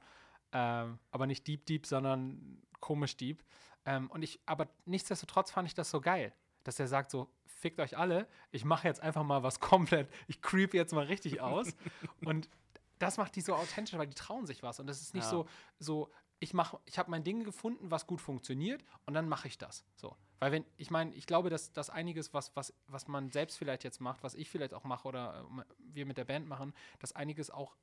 Ähm, 0.51 0.97
aber 1.11 1.27
nicht 1.27 1.47
Deep 1.47 1.65
Deep, 1.67 1.85
sondern 1.85 2.61
komisch 2.79 3.15
Deep. 3.17 3.43
Ähm, 3.85 4.09
und 4.09 4.23
ich, 4.23 4.39
aber 4.47 4.67
nichtsdestotrotz 4.85 5.51
fand 5.51 5.67
ich 5.67 5.75
das 5.75 5.91
so 5.91 6.01
geil, 6.01 6.33
dass 6.63 6.79
er 6.79 6.87
sagt 6.87 7.11
so, 7.11 7.29
fickt 7.45 7.79
euch 7.79 7.97
alle, 7.97 8.27
ich 8.51 8.65
mache 8.65 8.87
jetzt 8.87 9.01
einfach 9.01 9.23
mal 9.23 9.43
was 9.43 9.59
komplett, 9.59 10.09
ich 10.27 10.41
creep 10.41 10.73
jetzt 10.73 10.93
mal 10.93 11.05
richtig 11.05 11.41
aus. 11.41 11.75
und 12.25 12.49
das 12.97 13.17
macht 13.17 13.35
die 13.35 13.41
so 13.41 13.53
authentisch, 13.55 13.97
weil 13.97 14.07
die 14.07 14.15
trauen 14.15 14.45
sich 14.47 14.63
was. 14.63 14.79
Und 14.79 14.87
das 14.87 15.01
ist 15.01 15.13
nicht 15.13 15.23
Ja. 15.25 15.29
so, 15.29 15.47
so, 15.77 16.09
ich 16.39 16.53
mache, 16.53 16.79
ich 16.85 16.97
habe 16.97 17.11
mein 17.11 17.23
Ding 17.23 17.43
gefunden, 17.43 17.91
was 17.91 18.07
gut 18.07 18.19
funktioniert 18.21 18.83
und 19.05 19.13
dann 19.13 19.29
mache 19.29 19.47
ich 19.47 19.57
das. 19.59 19.85
So. 19.95 20.15
Weil 20.39 20.51
wenn, 20.51 20.65
ich 20.77 20.89
meine, 20.89 21.13
ich 21.13 21.27
glaube, 21.27 21.49
dass, 21.49 21.73
dass 21.73 21.89
einiges, 21.89 22.33
was, 22.33 22.55
was, 22.55 22.73
was 22.87 23.07
man 23.07 23.29
selbst 23.31 23.57
vielleicht 23.57 23.83
jetzt 23.83 23.99
macht, 23.99 24.23
was 24.23 24.35
ich 24.35 24.49
vielleicht 24.49 24.73
auch 24.73 24.85
mache 24.85 25.07
oder 25.07 25.45
äh, 25.59 25.63
wir 25.93 26.05
mit 26.05 26.17
der 26.17 26.25
Band 26.25 26.47
machen, 26.47 26.73
dass 26.99 27.13
einiges 27.13 27.51
auch 27.51 27.75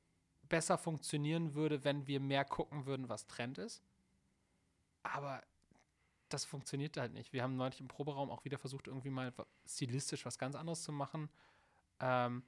besser 0.49 0.77
funktionieren 0.77 1.53
würde, 1.53 1.83
wenn 1.83 2.07
wir 2.07 2.19
mehr 2.19 2.45
gucken 2.45 2.85
würden, 2.85 3.09
was 3.09 3.27
Trend 3.27 3.57
ist. 3.57 3.83
Aber 5.03 5.43
das 6.29 6.45
funktioniert 6.45 6.97
halt 6.97 7.13
nicht. 7.13 7.31
Wir 7.31 7.43
haben 7.43 7.55
neulich 7.55 7.79
im 7.79 7.87
Proberaum 7.87 8.29
auch 8.29 8.43
wieder 8.43 8.57
versucht, 8.57 8.87
irgendwie 8.87 9.09
mal 9.09 9.33
stilistisch 9.65 10.25
was 10.25 10.37
ganz 10.37 10.55
anderes 10.55 10.83
zu 10.83 10.91
machen. 10.91 11.29
Ähm, 11.99 12.43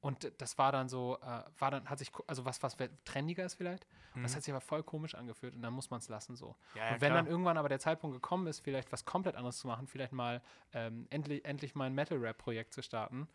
und 0.00 0.32
das 0.38 0.58
war 0.58 0.72
dann 0.72 0.88
so, 0.88 1.18
äh, 1.22 1.42
war 1.58 1.70
dann, 1.70 1.88
hat 1.88 1.98
sich, 1.98 2.10
also 2.26 2.44
was, 2.44 2.62
was 2.62 2.76
trendiger 3.04 3.44
ist 3.44 3.54
vielleicht, 3.54 3.86
das 4.22 4.34
hat 4.36 4.42
sich 4.42 4.52
aber 4.52 4.60
voll 4.60 4.82
komisch 4.82 5.14
angefühlt 5.14 5.54
und 5.54 5.62
dann 5.62 5.72
muss 5.72 5.90
man 5.90 5.98
es 5.98 6.08
lassen 6.08 6.36
so. 6.36 6.48
Mhm. 6.48 6.54
Ja, 6.74 6.84
ja, 6.84 6.94
und 6.94 7.00
wenn 7.00 7.10
klar. 7.10 7.22
dann 7.22 7.30
irgendwann 7.30 7.56
aber 7.56 7.68
der 7.68 7.78
Zeitpunkt 7.78 8.14
gekommen 8.14 8.46
ist, 8.46 8.60
vielleicht 8.60 8.92
was 8.92 9.04
komplett 9.04 9.36
anderes 9.36 9.58
zu 9.58 9.66
machen, 9.66 9.86
vielleicht 9.86 10.12
mal 10.12 10.42
ähm, 10.72 11.06
endlich, 11.10 11.44
endlich 11.44 11.74
mal 11.74 11.86
ein 11.86 11.94
Metal-Rap-Projekt 11.94 12.74
zu 12.74 12.82
starten, 12.82 13.28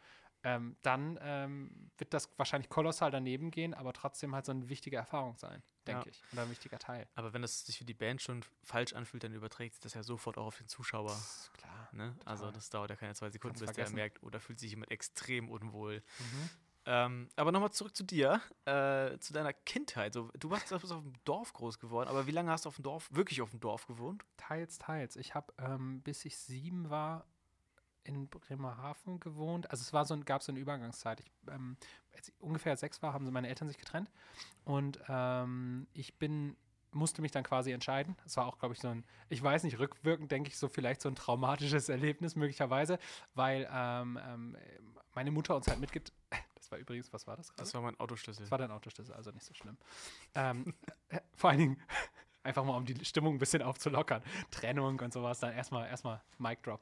ähm, 0.44 0.76
dann 0.82 1.18
ähm, 1.22 1.90
wird 1.98 2.14
das 2.14 2.30
wahrscheinlich 2.38 2.70
kolossal 2.70 3.12
daneben 3.12 3.50
gehen, 3.52 3.74
aber 3.74 3.94
trotzdem 3.94 4.36
halt 4.36 4.46
so 4.46 4.52
eine 4.52 4.68
wichtige 4.70 4.98
Erfahrung 4.98 5.38
sein, 5.38 5.64
denke 5.88 6.04
Ja. 6.06 6.08
ich. 6.12 6.22
Oder 6.34 6.44
ein 6.44 6.50
wichtiger 6.52 6.80
Teil. 6.80 7.08
Aber 7.16 7.34
wenn 7.34 7.44
es 7.44 7.66
sich 7.66 7.78
für 7.78 7.86
die 7.86 7.94
Band 7.94 8.22
schon 8.22 8.44
falsch 8.64 8.94
anfühlt, 8.94 9.24
dann 9.24 9.34
überträgt 9.34 9.76
sich 9.76 9.82
das 9.82 9.94
ja 9.94 10.04
sofort 10.04 10.38
auch 10.38 10.48
auf 10.48 10.58
den 10.58 10.68
Zuschauer. 10.68 11.08
Das 11.10 11.38
ist 11.48 11.54
klar. 11.54 11.90
Ne? 11.94 12.16
Also 12.26 12.52
das 12.52 12.70
dauert 12.70 12.90
ja 12.90 12.96
keine 12.96 13.14
zwei 13.16 13.30
Sekunden, 13.30 13.54
Kannst 13.56 13.62
bis 13.62 13.76
der 13.76 13.86
vergessen. 13.86 13.96
merkt, 13.96 14.24
oder 14.24 14.40
fühlt 14.40 14.60
sich 14.60 14.72
jemand 14.72 14.92
extrem 14.92 15.50
unwohl. 15.50 16.04
Mhm. 16.20 16.50
Ähm, 16.86 17.30
aber 17.38 17.54
nochmal 17.54 17.72
zurück 17.72 17.96
zu 17.96 18.04
dir, 18.04 18.42
äh, 18.66 19.18
zu 19.20 19.32
deiner 19.32 19.54
Kindheit. 19.54 20.12
So, 20.14 20.30
du 20.38 20.50
warst, 20.50 20.74
auf 20.74 20.82
dem 20.82 21.14
Dorf 21.24 21.54
groß 21.54 21.80
geworden, 21.80 22.10
aber 22.10 22.28
wie 22.28 22.32
lange 22.32 22.52
hast 22.52 22.66
du 22.66 22.68
auf 22.70 22.76
dem 22.76 22.84
Dorf, 22.84 23.08
wirklich 23.10 23.42
auf 23.42 23.52
dem 23.52 23.62
Dorf 23.62 23.88
gewohnt? 23.88 24.26
Teils, 24.36 24.80
teils. 24.80 25.16
Ich 25.16 25.34
habe, 25.34 25.54
ähm, 25.60 26.02
bis 26.02 26.26
ich 26.26 26.38
sieben 26.38 26.90
war, 26.90 27.26
in 28.04 28.28
Bremerhaven 28.28 29.20
gewohnt. 29.20 29.70
Also 29.72 29.82
es 29.82 29.94
war 29.94 30.06
so 30.06 30.14
ein, 30.14 30.26
gab 30.26 30.44
so 30.44 30.52
eine 30.52 30.60
Übergangszeit. 30.60 31.20
Ich, 31.20 31.32
ähm, 31.50 31.78
als 32.16 32.30
ich 32.30 32.36
ungefähr 32.40 32.76
sechs 32.78 33.02
war, 33.02 33.14
haben 33.14 33.30
meine 33.32 33.48
Eltern 33.48 33.68
sich 33.68 33.78
getrennt. 33.78 34.10
Und 34.66 35.00
ähm, 35.08 35.88
ich 35.94 36.18
bin, 36.20 36.56
musste 36.92 37.22
mich 37.22 37.32
dann 37.32 37.44
quasi 37.44 37.72
entscheiden. 37.72 38.16
Es 38.26 38.38
war 38.38 38.46
auch, 38.46 38.60
glaube 38.60 38.74
ich, 38.74 38.82
so 38.82 38.90
ein, 38.90 39.04
ich 39.30 39.42
weiß 39.42 39.64
nicht, 39.64 39.80
rückwirkend 39.80 40.32
denke 40.32 40.50
ich 40.50 40.58
so 40.58 40.68
vielleicht 40.68 41.02
so 41.02 41.10
ein 41.10 41.16
traumatisches 41.16 41.90
Erlebnis 41.90 42.36
möglicherweise, 42.36 43.00
weil 43.36 43.68
ähm, 43.72 44.20
ähm, 44.26 44.58
meine 45.14 45.32
Mutter 45.32 45.56
uns 45.56 45.68
halt 45.68 45.80
mitget... 45.80 46.12
Das 46.56 46.72
war 46.72 46.80
übrigens, 46.80 47.12
was 47.12 47.28
war 47.28 47.36
das 47.36 47.50
gerade? 47.50 47.62
Das 47.62 47.74
war 47.74 47.82
mein 47.82 48.00
Autoschlüssel. 48.00 48.46
Das 48.46 48.52
war 48.52 48.58
dein 48.58 48.72
Autoschlüssel, 48.72 49.14
also 49.14 49.32
nicht 49.32 49.46
so 49.46 49.54
schlimm. 49.54 49.76
ähm, 50.34 50.74
äh, 51.10 51.20
vor 51.36 51.50
allen 51.50 51.60
Dingen, 51.60 51.82
einfach 52.44 52.64
mal 52.64 52.76
um 52.78 52.86
die 52.86 53.04
Stimmung 53.06 53.36
ein 53.36 53.40
bisschen 53.40 53.62
aufzulockern. 53.62 54.22
Trennung 54.52 55.00
und 55.00 55.14
sowas, 55.14 55.40
dann 55.40 55.54
erstmal 55.54 55.88
erstmal 55.88 56.22
Mic 56.38 56.62
Drop. 56.64 56.82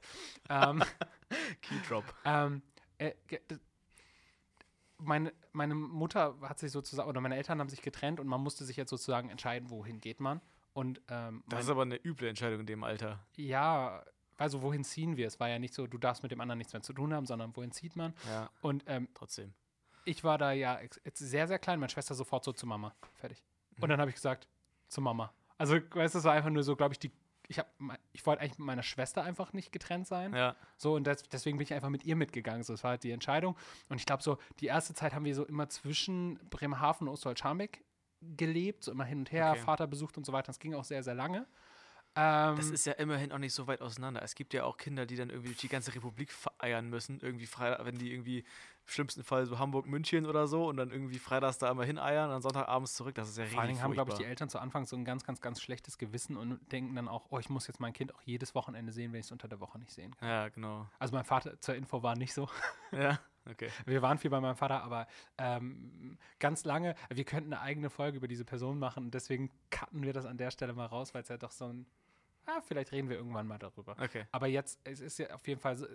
Ähm, 0.49 0.83
Keydrop. 1.61 2.03
ähm, 2.25 2.61
äh, 2.97 3.13
meine, 4.97 5.33
meine 5.51 5.73
Mutter 5.75 6.35
hat 6.41 6.59
sich 6.59 6.71
sozusagen, 6.71 7.09
oder 7.09 7.21
meine 7.21 7.35
Eltern 7.35 7.59
haben 7.59 7.69
sich 7.69 7.81
getrennt 7.81 8.19
und 8.19 8.27
man 8.27 8.41
musste 8.41 8.65
sich 8.65 8.77
jetzt 8.77 8.89
sozusagen 8.91 9.29
entscheiden, 9.29 9.69
wohin 9.69 9.99
geht 9.99 10.19
man. 10.19 10.41
Und 10.73 11.01
ähm, 11.09 11.43
Das 11.49 11.63
ist 11.65 11.69
aber 11.69 11.81
eine 11.81 11.95
üble 12.05 12.27
Entscheidung 12.29 12.61
in 12.61 12.65
dem 12.65 12.83
Alter. 12.83 13.19
ja, 13.35 14.03
also 14.37 14.63
wohin 14.63 14.83
ziehen 14.83 15.17
wir? 15.17 15.27
Es 15.27 15.39
war 15.39 15.49
ja 15.49 15.59
nicht 15.59 15.73
so, 15.73 15.85
du 15.85 15.99
darfst 15.99 16.23
mit 16.23 16.31
dem 16.31 16.41
anderen 16.41 16.57
nichts 16.57 16.73
mehr 16.73 16.81
zu 16.81 16.93
tun 16.93 17.13
haben, 17.13 17.27
sondern 17.27 17.55
wohin 17.55 17.71
zieht 17.71 17.95
man? 17.95 18.13
Ja, 18.27 18.49
Und 18.61 18.83
ähm, 18.87 19.07
trotzdem. 19.13 19.53
ich 20.05 20.23
war 20.23 20.39
da 20.39 20.51
ja 20.51 20.79
sehr, 21.13 21.47
sehr 21.47 21.59
klein, 21.59 21.79
meine 21.79 21.91
Schwester 21.91 22.15
sofort 22.15 22.43
so 22.43 22.51
zu 22.51 22.65
Mama. 22.65 22.95
Fertig. 23.13 23.43
Und 23.79 23.89
dann 23.89 23.99
habe 23.99 24.09
ich 24.09 24.15
gesagt, 24.15 24.47
zu 24.87 24.99
Mama. 25.01 25.31
Also, 25.61 25.75
weißt 25.91 26.15
du, 26.15 26.19
es 26.19 26.23
war 26.25 26.33
einfach 26.33 26.49
nur 26.49 26.63
so, 26.63 26.75
glaube 26.75 26.93
ich, 26.93 26.99
die. 26.99 27.11
Ich, 27.47 27.59
hab, 27.59 27.67
ich 28.13 28.25
wollte 28.25 28.41
eigentlich 28.41 28.57
mit 28.59 28.65
meiner 28.65 28.83
Schwester 28.83 29.23
einfach 29.23 29.51
nicht 29.51 29.71
getrennt 29.73 30.07
sein. 30.07 30.33
Ja, 30.33 30.55
So, 30.77 30.95
und 30.95 31.05
das, 31.05 31.23
deswegen 31.23 31.57
bin 31.57 31.63
ich 31.65 31.73
einfach 31.73 31.89
mit 31.89 32.05
ihr 32.05 32.15
mitgegangen. 32.15 32.63
So, 32.63 32.71
das 32.73 32.83
war 32.83 32.91
halt 32.91 33.03
die 33.03 33.11
Entscheidung. 33.11 33.57
Und 33.89 33.97
ich 33.97 34.05
glaube, 34.05 34.23
so, 34.23 34.37
die 34.61 34.67
erste 34.67 34.93
Zeit 34.93 35.13
haben 35.13 35.25
wir 35.25 35.35
so 35.35 35.45
immer 35.45 35.67
zwischen 35.67 36.39
Bremerhaven 36.49 37.07
und 37.07 37.13
Ostwald-Scharmbeck 37.13 37.83
gelebt, 38.21 38.85
so 38.85 38.91
immer 38.91 39.03
hin 39.03 39.19
und 39.19 39.31
her, 39.33 39.51
Okay. 39.51 39.59
Vater 39.59 39.87
besucht 39.87 40.17
und 40.17 40.25
so 40.25 40.31
weiter. 40.31 40.47
Das 40.47 40.59
ging 40.59 40.73
auch 40.75 40.85
sehr, 40.85 41.03
sehr 41.03 41.15
lange. 41.15 41.45
Ähm, 42.15 42.55
das 42.57 42.69
ist 42.69 42.85
ja 42.85 42.93
immerhin 42.93 43.31
auch 43.31 43.37
nicht 43.37 43.53
so 43.53 43.67
weit 43.67 43.81
auseinander. 43.81 44.21
Es 44.21 44.35
gibt 44.35 44.53
ja 44.53 44.63
auch 44.63 44.77
Kinder, 44.77 45.05
die 45.05 45.15
dann 45.15 45.29
irgendwie 45.29 45.49
durch 45.49 45.59
die 45.61 45.69
ganze 45.69 45.93
Republik 45.95 46.31
vereiern 46.31 46.89
müssen. 46.89 47.19
Irgendwie 47.21 47.45
Freitag, 47.47 47.85
wenn 47.85 47.97
die 47.97 48.11
irgendwie 48.11 48.43
im 48.85 48.89
schlimmsten 48.89 49.23
Fall 49.23 49.45
so 49.45 49.59
Hamburg, 49.59 49.85
München 49.85 50.25
oder 50.25 50.47
so 50.47 50.67
und 50.67 50.77
dann 50.77 50.91
irgendwie 50.91 51.19
freitags 51.19 51.57
da 51.57 51.69
einmal 51.69 51.85
hineiern 51.85 52.25
und 52.25 52.31
dann 52.31 52.41
Sonntagabends 52.41 52.93
zurück. 52.93 53.15
Das 53.15 53.29
ist 53.29 53.37
ja 53.37 53.43
richtig 53.43 53.55
Vor 53.55 53.61
allen 53.61 53.69
Dingen 53.69 53.83
haben, 53.83 53.93
glaube 53.93 54.11
ich, 54.11 54.17
die. 54.17 54.25
Eltern 54.25 54.49
zu 54.49 54.59
Anfang 54.59 54.85
so 54.85 54.95
ein 54.95 55.05
ganz, 55.05 55.23
ganz, 55.23 55.41
ganz 55.41 55.61
schlechtes 55.61 55.97
Gewissen 55.97 56.37
und 56.37 56.59
denken 56.71 56.95
dann 56.95 57.07
auch, 57.07 57.27
oh, 57.29 57.39
ich 57.39 57.49
muss 57.49 57.67
jetzt 57.67 57.79
mein 57.79 57.93
Kind 57.93 58.13
auch 58.15 58.21
jedes 58.23 58.55
Wochenende 58.55 58.91
sehen, 58.91 59.13
wenn 59.13 59.19
ich 59.19 59.27
es 59.27 59.31
unter 59.31 59.47
der 59.47 59.59
Woche 59.59 59.79
nicht 59.79 59.93
sehen 59.93 60.15
kann. 60.15 60.27
Ja, 60.27 60.49
genau. 60.49 60.87
Also 60.99 61.15
mein 61.15 61.25
Vater 61.25 61.59
zur 61.59 61.75
Info 61.75 62.03
war 62.03 62.15
nicht 62.15 62.33
so. 62.33 62.49
Ja, 62.93 63.19
okay. 63.49 63.69
Wir 63.85 64.01
waren 64.01 64.17
viel 64.17 64.29
bei 64.29 64.41
meinem 64.41 64.57
Vater, 64.57 64.83
aber 64.83 65.07
ähm, 65.37 66.17
ganz 66.39 66.65
lange, 66.65 66.95
wir 67.09 67.23
könnten 67.23 67.53
eine 67.53 67.61
eigene 67.61 67.89
Folge 67.89 68.17
über 68.17 68.27
diese 68.27 68.43
Person 68.43 68.79
machen 68.79 69.05
und 69.05 69.13
deswegen 69.13 69.49
cutten 69.69 70.03
wir 70.03 70.11
das 70.11 70.25
an 70.25 70.37
der 70.37 70.51
Stelle 70.51 70.73
mal 70.73 70.87
raus, 70.87 71.13
weil 71.13 71.21
es 71.21 71.29
ja 71.29 71.37
doch 71.37 71.51
so 71.51 71.67
ein, 71.67 71.85
ah, 72.45 72.61
vielleicht 72.61 72.91
reden 72.91 73.09
wir 73.09 73.17
irgendwann 73.17 73.47
mal 73.47 73.57
darüber. 73.57 73.95
Okay. 73.99 74.25
Aber 74.31 74.47
jetzt, 74.47 74.79
es 74.83 74.99
ist 74.99 75.19
ja 75.19 75.29
auf 75.31 75.47
jeden 75.47 75.59
Fall, 75.59 75.75
so, 75.75 75.87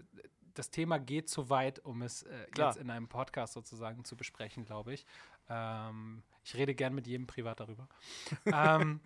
das 0.55 0.71
Thema 0.71 0.99
geht 0.99 1.29
zu 1.29 1.51
weit, 1.51 1.79
um 1.81 2.03
es 2.03 2.23
äh, 2.23 2.47
jetzt 2.57 2.79
in 2.79 2.91
einem 2.91 3.09
Podcast 3.09 3.53
sozusagen 3.53 4.05
zu 4.05 4.17
besprechen, 4.17 4.65
glaube 4.65 4.95
ich. 4.95 5.07
Ähm, 5.49 6.23
ich 6.45 6.55
rede 6.55 6.75
gern 6.75 6.95
mit 6.95 7.07
jedem 7.07 7.27
privat 7.27 7.61
darüber. 7.61 7.89
ähm, 8.47 9.01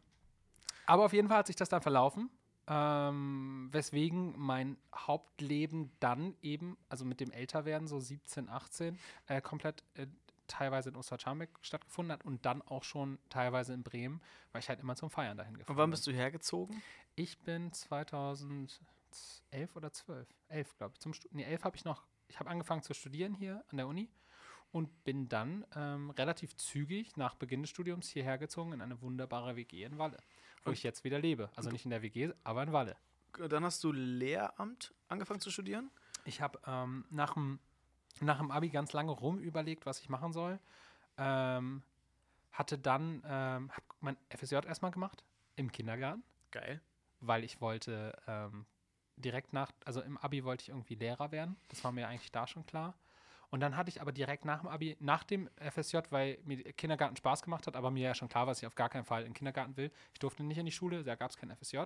aber 0.87 1.05
auf 1.05 1.13
jeden 1.13 1.29
Fall 1.29 1.39
hat 1.39 1.47
sich 1.47 1.57
das 1.57 1.69
dann 1.69 1.83
verlaufen. 1.83 2.31
Ähm, 2.73 3.69
weswegen 3.73 4.35
mein 4.39 4.77
Hauptleben 4.95 5.91
dann 5.99 6.37
eben, 6.41 6.77
also 6.89 7.05
mit 7.05 7.19
dem 7.19 7.33
Älterwerden, 7.33 7.89
so 7.89 7.99
17, 7.99 8.49
18, 8.49 8.97
äh, 9.27 9.41
komplett 9.41 9.83
äh, 9.95 10.07
teilweise 10.51 10.91
in 10.91 10.97
Ostercharmbeck 10.97 11.51
stattgefunden 11.63 12.13
hat 12.13 12.25
und 12.25 12.45
dann 12.45 12.61
auch 12.63 12.85
schon 12.85 13.19
teilweise 13.29 13.73
in 13.73 13.83
Bremen, 13.83 14.21
weil 14.53 14.61
ich 14.61 14.69
halt 14.69 14.81
immer 14.81 14.97
zum 14.97 15.11
Feiern 15.11 15.37
dahin 15.37 15.55
gefahren 15.57 15.73
Und 15.75 15.79
wann 15.79 15.91
bin. 15.91 15.93
bist 15.93 16.07
du 16.07 16.13
hergezogen? 16.13 16.83
Ich 17.17 17.39
bin 17.41 17.73
2011 17.73 18.79
oder 19.75 19.93
12, 19.93 20.29
11 20.49 20.77
glaube 20.77 20.95
ich. 20.95 21.01
Zum 21.01 21.15
Stu 21.15 21.29
nee, 21.33 21.45
11 21.45 21.65
habe 21.65 21.77
ich 21.77 21.85
noch, 21.85 22.05
ich 22.29 22.39
habe 22.39 22.51
angefangen 22.51 22.83
zu 22.83 22.95
studieren 22.95 23.35
hier 23.35 23.65
an 23.69 23.77
der 23.77 23.87
Uni 23.89 24.09
und 24.73 25.05
bin 25.05 25.29
dann 25.29 25.67
ähm, 25.75 26.11
relativ 26.11 26.57
zügig 26.57 27.17
nach 27.17 27.35
Beginn 27.35 27.63
des 27.63 27.71
Studiums 27.71 28.09
hierher 28.09 28.39
gezogen 28.39 28.73
in 28.73 28.81
eine 28.81 29.01
wunderbare 29.03 29.57
WG 29.57 29.85
in 29.85 29.99
Walle, 29.99 30.19
wo 30.65 30.71
Und- 30.71 30.75
ich 30.75 30.83
jetzt 30.83 31.05
wieder 31.05 31.19
lebe. 31.19 31.51
Also 31.57 31.71
nicht 31.71 31.85
in 31.85 31.91
der 31.91 32.03
WG, 32.03 32.33
aber 32.45 32.63
in 32.63 32.73
Walle. 32.73 32.97
Dann 33.49 33.65
hast 33.65 33.83
du 33.85 33.93
Lehramt 33.93 34.93
angefangen 35.09 35.41
zu 35.41 35.51
studieren? 35.51 35.91
Ich 36.25 36.41
habe 36.41 36.61
ähm, 36.67 37.05
nach 37.11 37.35
dem 37.35 37.61
nach 38.21 38.39
dem 38.39 38.51
Abi 38.51 38.69
ganz 38.69 38.93
lange 38.93 39.13
rum 39.13 39.39
überlegt, 39.39 39.87
was 39.87 40.01
ich 40.01 40.09
machen 40.09 40.33
soll. 40.33 40.59
Ähm, 41.17 41.83
hatte 42.53 42.79
dann 42.79 43.23
ähm, 43.27 43.71
hab 43.71 43.83
mein 44.01 44.17
FSJ 44.29 44.57
erstmal 44.67 44.91
gemacht 44.91 45.25
im 45.57 45.71
Kindergarten. 45.73 46.23
Geil. 46.51 46.81
weil 47.21 47.45
ich 47.45 47.61
wollte 47.61 48.13
ähm, 48.27 48.67
direkt 49.17 49.53
nach, 49.53 49.71
also 49.85 50.01
im 50.01 50.17
Abi 50.19 50.43
wollte 50.45 50.63
ich 50.63 50.71
irgendwie 50.71 50.95
Lehrer 50.95 51.31
werden. 51.31 51.57
Das 51.69 51.85
war 51.85 51.93
mir 51.93 52.09
eigentlich 52.09 52.33
da 52.33 52.47
schon 52.47 52.65
klar. 52.67 52.95
Und 53.51 53.61
dann 53.61 53.77
hatte 53.77 53.89
ich 53.91 54.01
aber 54.01 54.11
direkt 54.13 54.45
nach 54.45 54.61
dem 54.61 54.69
Abi, 54.69 54.97
nach 55.01 55.23
dem 55.25 55.49
FSJ, 55.57 55.99
weil 56.11 56.39
mir 56.45 56.63
Kindergarten 56.73 57.17
Spaß 57.17 57.43
gemacht 57.43 57.67
hat, 57.67 57.77
aber 57.77 57.91
mir 57.91 58.03
ja 58.03 58.15
schon 58.15 58.29
klar 58.29 58.47
war, 58.47 58.53
dass 58.53 58.63
ich 58.63 58.67
auf 58.67 58.75
gar 58.75 58.89
keinen 58.89 59.05
Fall 59.05 59.23
in 59.23 59.29
den 59.29 59.35
Kindergarten 59.35 59.77
will. 59.77 59.91
Ich 60.13 60.19
durfte 60.19 60.43
nicht 60.43 60.59
in 60.59 60.67
die 60.67 60.73
Schule, 60.73 61.05
da 61.05 61.15
gab 61.17 61.31
es 61.31 61.37
kein 61.37 61.51
FSJ. 61.51 61.79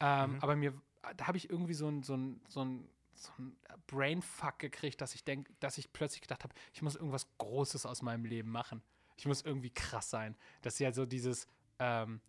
Ähm, 0.00 0.32
Mhm. 0.32 0.38
Aber 0.40 0.56
mir, 0.56 0.74
da 1.16 1.26
habe 1.26 1.36
ich 1.36 1.48
irgendwie 1.50 1.74
so 1.74 1.88
ein, 1.88 2.02
so 2.02 2.16
ein, 2.16 2.40
so 2.48 2.64
ein, 2.64 2.88
so 3.14 3.30
ein 3.38 3.56
Brainfuck 3.86 4.58
gekriegt, 4.58 5.00
dass 5.00 5.14
ich 5.14 5.24
denke, 5.24 5.52
dass 5.60 5.78
ich 5.78 5.92
plötzlich 5.92 6.20
gedacht 6.20 6.44
habe, 6.44 6.54
ich 6.72 6.82
muss 6.82 6.96
irgendwas 6.96 7.26
Großes 7.38 7.86
aus 7.86 8.02
meinem 8.02 8.24
Leben 8.24 8.50
machen. 8.50 8.82
Ich 9.16 9.26
muss 9.26 9.42
irgendwie 9.42 9.70
krass 9.70 10.10
sein. 10.10 10.36
Das 10.62 10.74
ist 10.74 10.80
ja 10.80 10.92
so 10.92 11.06
dieses, 11.06 11.46
ähm, 11.78 12.20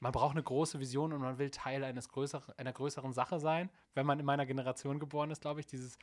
man 0.00 0.12
braucht 0.12 0.32
eine 0.32 0.42
große 0.42 0.80
Vision 0.80 1.12
und 1.12 1.20
man 1.20 1.38
will 1.38 1.50
Teil 1.50 1.84
eines 1.84 2.08
größeren, 2.08 2.58
einer 2.58 2.72
größeren 2.72 3.12
Sache 3.12 3.38
sein. 3.40 3.70
Wenn 3.94 4.06
man 4.06 4.18
in 4.18 4.26
meiner 4.26 4.46
Generation 4.46 4.98
geboren 4.98 5.30
ist, 5.30 5.42
glaube 5.42 5.60
ich, 5.60 5.66
dieses 5.66 5.98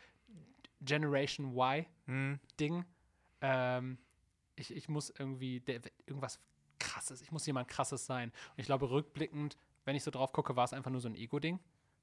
Generation 0.82 1.56
Y-Ding. 1.56 2.76
Hm. 2.78 2.86
Ähm, 3.42 3.98
ich, 4.56 4.76
ich 4.76 4.90
muss 4.90 5.10
irgendwie 5.10 5.60
der, 5.60 5.82
irgendwas 6.06 6.40
krasses, 6.80 7.22
ich 7.22 7.32
muss 7.32 7.46
jemand 7.46 7.68
krasses 7.68 8.06
sein. 8.06 8.30
Und 8.30 8.60
ich 8.60 8.66
glaube, 8.66 8.90
rückblickend, 8.90 9.58
wenn 9.86 9.96
ich 9.96 10.04
so 10.04 10.12
drauf 10.12 10.32
gucke, 10.34 10.56
war 10.56 10.66
es 10.66 10.74
einfach 10.74 10.92
nur 10.92 11.02
so 11.02 11.08
ein 11.10 11.16
Ego-Ding. 11.16 11.60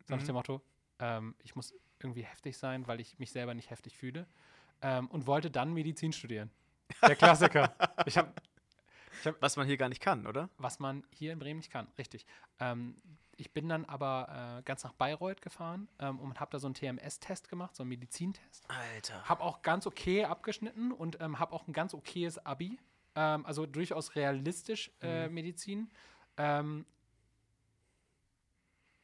So 0.06 0.14
nach 0.14 0.22
Mhm. 0.22 0.26
dem 0.26 0.34
Motto, 0.34 0.62
ähm, 1.00 1.34
ich 1.42 1.54
muss 1.56 1.74
irgendwie 2.00 2.22
heftig 2.22 2.56
sein, 2.56 2.86
weil 2.86 3.00
ich 3.00 3.18
mich 3.18 3.32
selber 3.32 3.54
nicht 3.54 3.70
heftig 3.70 3.96
fühle. 3.96 4.26
Ähm, 4.80 5.08
und 5.08 5.26
wollte 5.26 5.50
dann 5.50 5.74
Medizin 5.74 6.12
studieren. 6.12 6.50
Der 7.02 7.16
Klassiker. 7.16 7.74
ich 8.06 8.16
habe 8.16 8.32
Was 9.40 9.56
man 9.56 9.66
hier 9.66 9.76
gar 9.76 9.88
nicht 9.88 10.00
kann, 10.00 10.26
oder? 10.26 10.48
was 10.58 10.78
man 10.78 11.04
hier 11.10 11.32
in 11.32 11.38
Bremen 11.38 11.58
nicht 11.58 11.70
kann, 11.72 11.88
richtig. 11.98 12.24
Ähm, 12.60 12.94
ich 13.36 13.52
bin 13.52 13.68
dann 13.68 13.84
aber 13.84 14.58
äh, 14.58 14.62
ganz 14.62 14.82
nach 14.84 14.92
Bayreuth 14.92 15.42
gefahren 15.42 15.88
ähm, 16.00 16.18
und 16.18 16.40
habe 16.40 16.50
da 16.50 16.58
so 16.58 16.66
einen 16.66 16.74
TMS-Test 16.74 17.48
gemacht, 17.48 17.76
so 17.76 17.84
einen 17.84 17.90
Medizintest. 17.90 18.64
Alter. 18.68 19.28
Habe 19.28 19.42
auch 19.44 19.62
ganz 19.62 19.86
okay 19.86 20.24
abgeschnitten 20.24 20.90
und 20.92 21.20
ähm, 21.20 21.38
habe 21.38 21.52
auch 21.52 21.66
ein 21.68 21.72
ganz 21.72 21.94
okayes 21.94 22.44
Abi. 22.44 22.78
Ähm, 23.14 23.46
also 23.46 23.64
durchaus 23.66 24.16
realistisch 24.16 24.90
äh, 25.02 25.28
Medizin. 25.28 25.88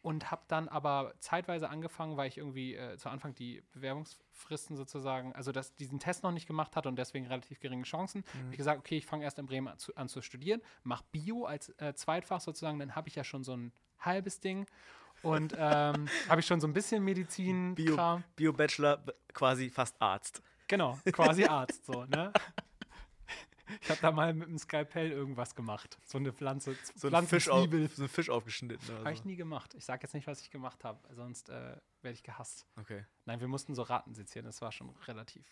Und 0.05 0.31
habe 0.31 0.43
dann 0.49 0.69
aber 0.69 1.15
zeitweise 1.19 1.71
angefangen, 1.71 2.19
weil 2.19 2.29
ich 2.29 2.37
irgendwie 2.37 2.75
äh, 2.75 2.99
zu 2.99 3.09
Anfang 3.09 3.35
die 3.35 3.63
Bewerbungsfristen 3.73 4.77
sozusagen, 4.77 5.33
also 5.35 5.51
dass 5.51 5.75
diesen 5.77 5.99
Test 5.99 6.23
noch 6.23 6.31
nicht 6.31 6.47
gemacht 6.47 6.77
hatte 6.77 6.91
und 6.91 6.97
deswegen 6.97 7.27
relativ 7.27 7.59
geringe 7.59 7.85
Chancen, 7.85 8.23
habe 8.35 8.51
ich 8.51 8.59
gesagt, 8.59 8.79
okay, 8.81 8.99
ich 8.99 9.07
fange 9.07 9.25
erst 9.25 9.39
in 9.39 9.47
Bremen 9.47 9.67
an 9.69 9.79
zu, 9.79 9.97
an 9.97 10.09
zu 10.11 10.21
studieren, 10.21 10.61
mache 10.83 11.05
Bio 11.11 11.47
als 11.47 11.71
äh, 11.79 11.95
Zweitfach 11.95 12.43
sozusagen, 12.43 12.79
dann 12.79 12.95
habe 12.95 13.09
ich 13.09 13.15
ja 13.15 13.25
schon 13.25 13.45
so 13.45 13.57
ein 13.57 13.73
halbes 13.99 14.41
Ding 14.41 14.67
und 15.23 15.55
ähm, 15.59 16.07
habe 16.29 16.41
ich 16.41 16.47
schon 16.47 16.61
so 16.61 16.67
ein 16.67 16.75
bisschen 16.75 17.03
Medizin 17.03 17.75
Bio- 17.75 17.95
Kram. 17.95 18.25
Bio-Bachelor, 18.37 18.99
b- 18.99 19.13
quasi 19.33 19.71
fast 19.71 19.97
Arzt. 20.03 20.43
Genau, 20.69 20.99
quasi 21.13 21.45
Arzt 21.47 21.87
so, 21.87 22.05
ne? 22.05 22.31
Ich 23.81 23.91
habe 23.91 24.01
da 24.01 24.11
mal 24.13 24.33
mit 24.35 24.49
dem 24.49 24.59
Skalpell 24.59 25.11
irgendwas 25.11 25.55
gemacht. 25.55 25.99
So 26.05 26.19
eine 26.19 26.33
Pflanze, 26.33 26.77
So 26.95 27.09
ein, 27.09 27.27
Fisch 27.27 27.49
auf, 27.49 27.69
so 27.95 28.09
Fisch 28.09 28.31
aufgeschnitten. 28.31 28.99
Habe 28.99 29.13
ich 29.13 29.21
so. 29.21 29.29
nie 29.29 29.37
gemacht. 29.37 29.75
Ich 29.75 29.85
sage 29.85 30.03
jetzt 30.03 30.15
nicht, 30.15 30.27
was 30.27 30.41
ich 30.41 30.51
gemacht 30.51 30.85
habe, 30.85 30.99
sonst 31.15 31.49
äh, 31.49 31.53
werde 32.03 32.15
ich 32.15 32.23
gehasst. 32.23 32.67
Okay. 32.79 33.05
Nein, 33.25 33.41
wir 33.41 33.49
mussten 33.49 33.75
so 33.75 33.83
Ratten 33.83 34.15
sezieren. 34.15 34.45
Das 34.47 34.61
war 34.61 34.71
schon 34.73 34.91
relativ 35.07 35.47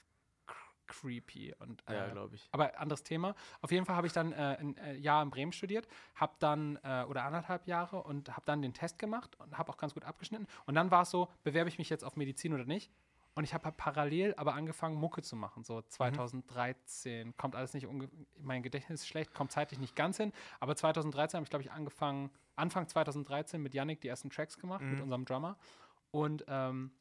cr- 0.47 0.55
creepy. 0.87 1.55
Und, 1.59 1.83
Ja, 1.89 2.07
äh, 2.09 2.11
glaube 2.11 2.35
ich. 2.37 2.49
aber 2.53 2.79
anderes 2.79 3.03
Thema. 3.03 3.35
Auf 3.61 3.71
jeden 3.73 3.87
Fall 3.87 3.97
habe 3.97 4.07
ich 4.07 4.13
dann 4.13 4.33
äh, 4.33 4.57
ein 4.61 4.77
äh, 4.77 4.95
Jahr 4.97 5.23
in 5.23 5.31
Bremen 5.31 5.53
studiert, 5.53 5.89
habe 6.15 6.35
dann, 6.39 6.77
äh, 6.83 7.05
oder 7.09 7.25
anderthalb 7.25 7.67
Jahre 7.67 8.03
und 8.03 8.29
habe 8.31 8.43
dann 8.45 8.61
den 8.63 8.75
Test 8.75 8.99
gemacht 8.99 9.37
und 9.41 9.57
habe 9.57 9.71
auch 9.73 9.77
ganz 9.79 9.95
gut 9.95 10.05
abgeschnitten. 10.05 10.47
Und 10.67 10.75
dann 10.75 10.91
war 10.91 11.03
es 11.03 11.11
so, 11.11 11.31
bewerbe 11.45 11.69
ich 11.71 11.79
mich 11.79 11.89
jetzt 11.89 12.05
auf 12.05 12.17
Medizin 12.17 12.53
oder 12.53 12.65
nicht? 12.67 12.93
Und 13.35 13.45
ich 13.45 13.55
habe 13.55 13.65
halt 13.65 13.77
parallel 13.79 14.35
aber 14.37 14.55
angefangen, 14.55 14.97
Mucke 14.97 15.23
zu 15.23 15.37
machen. 15.37 15.65
So 15.65 15.81
2013 15.81 17.37
kommt 17.37 17.57
alles 17.57 17.73
nicht, 17.75 17.87
mein 18.39 18.63
Gedächtnis 18.63 19.01
ist 19.03 19.09
schlecht, 19.09 19.33
kommt 19.35 19.53
zeitlich 19.53 19.79
nicht 19.81 19.97
ganz 19.97 20.17
hin. 20.19 20.33
Aber 20.61 20.77
2013 20.77 21.39
habe 21.39 21.45
ich, 21.45 21.51
glaube 21.51 21.63
ich, 21.63 21.73
angefangen, 21.73 22.31
Anfang 22.57 22.87
2013 22.89 23.63
mit 23.63 23.75
Yannick 23.75 24.01
die 24.01 24.09
ersten 24.09 24.29
Tracks 24.31 24.59
gemacht, 24.59 24.83
mit 24.83 24.97
Mhm. 24.97 25.03
unserem 25.03 25.25
Drummer. 25.25 25.57
Und, 26.11 26.45
ähm, 26.49 26.93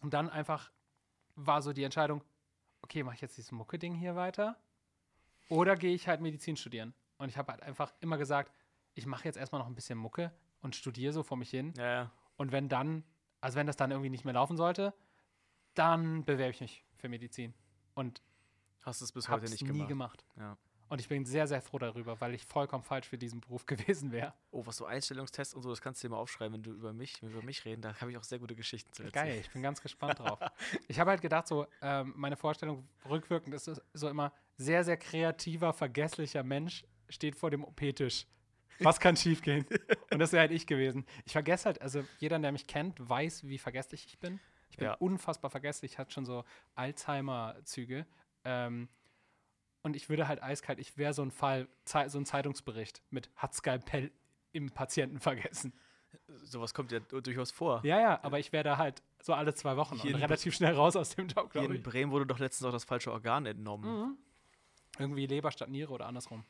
und 0.00 0.14
dann 0.14 0.30
einfach 0.30 0.70
war 1.34 1.60
so 1.62 1.72
die 1.72 1.82
Entscheidung, 1.82 2.22
okay, 2.82 3.02
mache 3.02 3.16
ich 3.16 3.20
jetzt 3.20 3.36
dieses 3.36 3.50
Mucke-Ding 3.50 3.94
hier 3.94 4.14
weiter? 4.14 4.56
Oder 5.48 5.74
gehe 5.76 5.92
ich 5.94 6.06
halt 6.06 6.20
Medizin 6.20 6.56
studieren? 6.56 6.94
Und 7.18 7.28
ich 7.28 7.36
habe 7.36 7.50
halt 7.52 7.62
einfach 7.62 7.92
immer 8.00 8.16
gesagt, 8.18 8.52
ich 8.94 9.06
mache 9.06 9.24
jetzt 9.24 9.36
erstmal 9.36 9.60
noch 9.60 9.66
ein 9.66 9.74
bisschen 9.74 9.98
Mucke 9.98 10.30
und 10.62 10.76
studiere 10.76 11.12
so 11.12 11.22
vor 11.24 11.36
mich 11.36 11.50
hin. 11.50 11.74
Ja, 11.76 11.84
ja. 11.84 12.10
Und 12.36 12.52
wenn 12.52 12.68
dann, 12.68 13.02
also 13.40 13.56
wenn 13.56 13.66
das 13.66 13.76
dann 13.76 13.90
irgendwie 13.90 14.10
nicht 14.10 14.24
mehr 14.24 14.34
laufen 14.34 14.56
sollte, 14.56 14.94
dann 15.74 16.24
bewerbe 16.24 16.50
ich 16.50 16.60
mich 16.60 16.84
für 16.96 17.08
Medizin. 17.08 17.54
Und 17.94 18.22
Hast 18.82 19.00
es 19.00 19.12
bis 19.12 19.28
heute 19.28 19.50
nicht 19.50 19.62
nie 19.62 19.86
gemacht. 19.86 19.88
gemacht. 19.88 20.24
Ja. 20.36 20.58
Und 20.88 21.00
ich 21.00 21.08
bin 21.08 21.24
sehr, 21.24 21.48
sehr 21.48 21.62
froh 21.62 21.78
darüber, 21.78 22.20
weil 22.20 22.34
ich 22.34 22.44
vollkommen 22.44 22.84
falsch 22.84 23.08
für 23.08 23.16
diesen 23.16 23.40
Beruf 23.40 23.64
gewesen 23.66 24.12
wäre. 24.12 24.34
Oh, 24.50 24.66
was 24.66 24.76
so 24.76 24.84
Einstellungstests 24.84 25.54
und 25.54 25.62
so, 25.62 25.70
das 25.70 25.80
kannst 25.80 26.02
du 26.02 26.08
dir 26.08 26.14
mal 26.14 26.20
aufschreiben, 26.20 26.54
wenn 26.54 26.62
du 26.62 26.72
über 26.72 26.92
mich, 26.92 27.22
über 27.22 27.42
mich 27.42 27.64
reden. 27.64 27.80
Da 27.80 27.98
habe 28.00 28.10
ich 28.10 28.18
auch 28.18 28.22
sehr 28.22 28.38
gute 28.38 28.54
Geschichten 28.54 28.92
zu 28.92 29.02
erzählen. 29.02 29.26
Geil, 29.26 29.40
ich 29.40 29.50
bin 29.50 29.62
ganz 29.62 29.80
gespannt 29.80 30.18
drauf. 30.18 30.38
Ich 30.88 31.00
habe 31.00 31.10
halt 31.10 31.22
gedacht, 31.22 31.48
so, 31.48 31.66
ähm, 31.80 32.12
meine 32.16 32.36
Vorstellung 32.36 32.86
rückwirkend 33.08 33.54
ist 33.54 33.70
so 33.94 34.08
immer, 34.08 34.32
sehr, 34.56 34.84
sehr 34.84 34.96
kreativer, 34.96 35.72
vergesslicher 35.72 36.42
Mensch 36.42 36.84
steht 37.08 37.36
vor 37.36 37.50
dem 37.50 37.64
OP-Tisch. 37.64 38.26
Was 38.80 39.00
kann 39.00 39.16
schiefgehen? 39.16 39.64
Und 40.12 40.18
das 40.18 40.32
wäre 40.32 40.42
halt 40.42 40.52
ich 40.52 40.66
gewesen. 40.66 41.06
Ich 41.24 41.32
vergesse 41.32 41.66
halt, 41.66 41.80
also 41.80 42.04
jeder, 42.18 42.38
der 42.38 42.52
mich 42.52 42.66
kennt, 42.66 42.96
weiß, 43.08 43.44
wie 43.48 43.58
vergesslich 43.58 44.06
ich 44.06 44.18
bin. 44.18 44.40
Ich 44.74 44.78
bin 44.78 44.88
Ja. 44.88 44.94
unfassbar 44.94 45.52
vergesslich, 45.52 45.92
ich 45.92 45.98
hatte 45.98 46.10
schon 46.10 46.24
so 46.26 46.42
Alzheimer-Züge. 46.74 48.06
Ähm, 48.44 48.88
und 49.82 49.94
ich 49.94 50.08
würde 50.08 50.26
halt 50.26 50.42
eiskalt, 50.42 50.80
ich 50.80 50.98
wäre 50.98 51.14
so 51.14 51.22
ein 51.22 51.30
Fall, 51.30 51.68
so 51.84 52.18
ein 52.18 52.26
Zeitungsbericht 52.26 53.00
mit 53.10 53.30
hat 53.36 53.54
Skalpell 53.54 54.10
im 54.50 54.70
Patienten 54.70 55.20
vergessen. 55.20 55.72
Sowas 56.42 56.74
kommt 56.74 56.90
ja 56.90 56.98
du- 56.98 57.20
durchaus 57.20 57.52
vor. 57.52 57.84
Ja, 57.84 58.00
ja, 58.00 58.18
aber 58.24 58.40
ich 58.40 58.50
wäre 58.52 58.64
da 58.64 58.76
halt 58.76 59.00
so 59.22 59.32
alle 59.32 59.54
zwei 59.54 59.76
Wochen 59.76 59.94
Hier 59.94 60.06
und 60.10 60.16
in 60.16 60.22
relativ 60.24 60.56
schnell 60.56 60.74
raus 60.74 60.96
aus 60.96 61.10
dem 61.14 61.28
Job, 61.28 61.52
Hier 61.52 61.60
glaube 61.60 61.74
in 61.74 61.80
ich. 61.80 61.82
Bremen 61.84 62.10
wurde 62.10 62.26
doch 62.26 62.40
letztens 62.40 62.66
auch 62.66 62.72
das 62.72 62.84
falsche 62.84 63.12
Organ 63.12 63.46
entnommen. 63.46 63.88
Mhm. 64.00 64.18
Irgendwie 64.98 65.26
Leber 65.26 65.52
statt 65.52 65.68
Niere 65.68 65.92
oder 65.92 66.06
andersrum. 66.06 66.44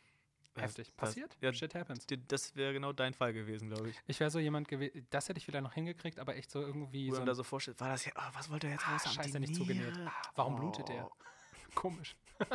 Das- 0.55 0.63
Heftig. 0.65 0.87
das- 0.89 0.97
Passiert? 0.97 1.37
ja, 1.41 1.53
Shit 1.53 1.75
happens. 1.75 2.07
Das 2.29 2.55
wäre 2.55 2.73
genau 2.73 2.93
dein 2.93 3.13
Fall 3.13 3.33
gewesen, 3.33 3.69
glaube 3.71 3.91
ich. 3.91 4.01
Ich 4.07 4.21
wäre 4.21 4.31
so 4.31 4.39
jemand 4.39 4.69
gewesen, 4.69 5.05
das 5.11 5.29
hätte 5.29 5.39
ich 5.39 5.49
wieder 5.49 5.61
noch 5.61 5.73
hingekriegt, 5.73 6.19
aber 6.21 6.37
echt 6.37 6.51
so 6.51 6.61
irgendwie 6.61 7.11
Wo 7.11 7.17
so. 7.17 7.25
da 7.25 7.35
so 7.35 7.43
vorstellt, 7.43 7.81
war 7.81 7.89
das 7.89 8.05
ja, 8.05 8.13
ah, 8.15 8.31
was 8.35 8.49
wollte 8.51 8.69
er 8.69 8.75
jetzt 8.75 8.87
Ah, 8.87 8.93
raus 8.93 9.13
scheiße, 9.15 9.41
nicht 9.41 9.55
zugenäht. 9.57 9.93
Ah, 10.07 10.13
warum 10.37 10.55
blutet 10.57 10.89
er? 10.91 11.07
Oh. 11.07 11.13
Komisch. 11.75 12.17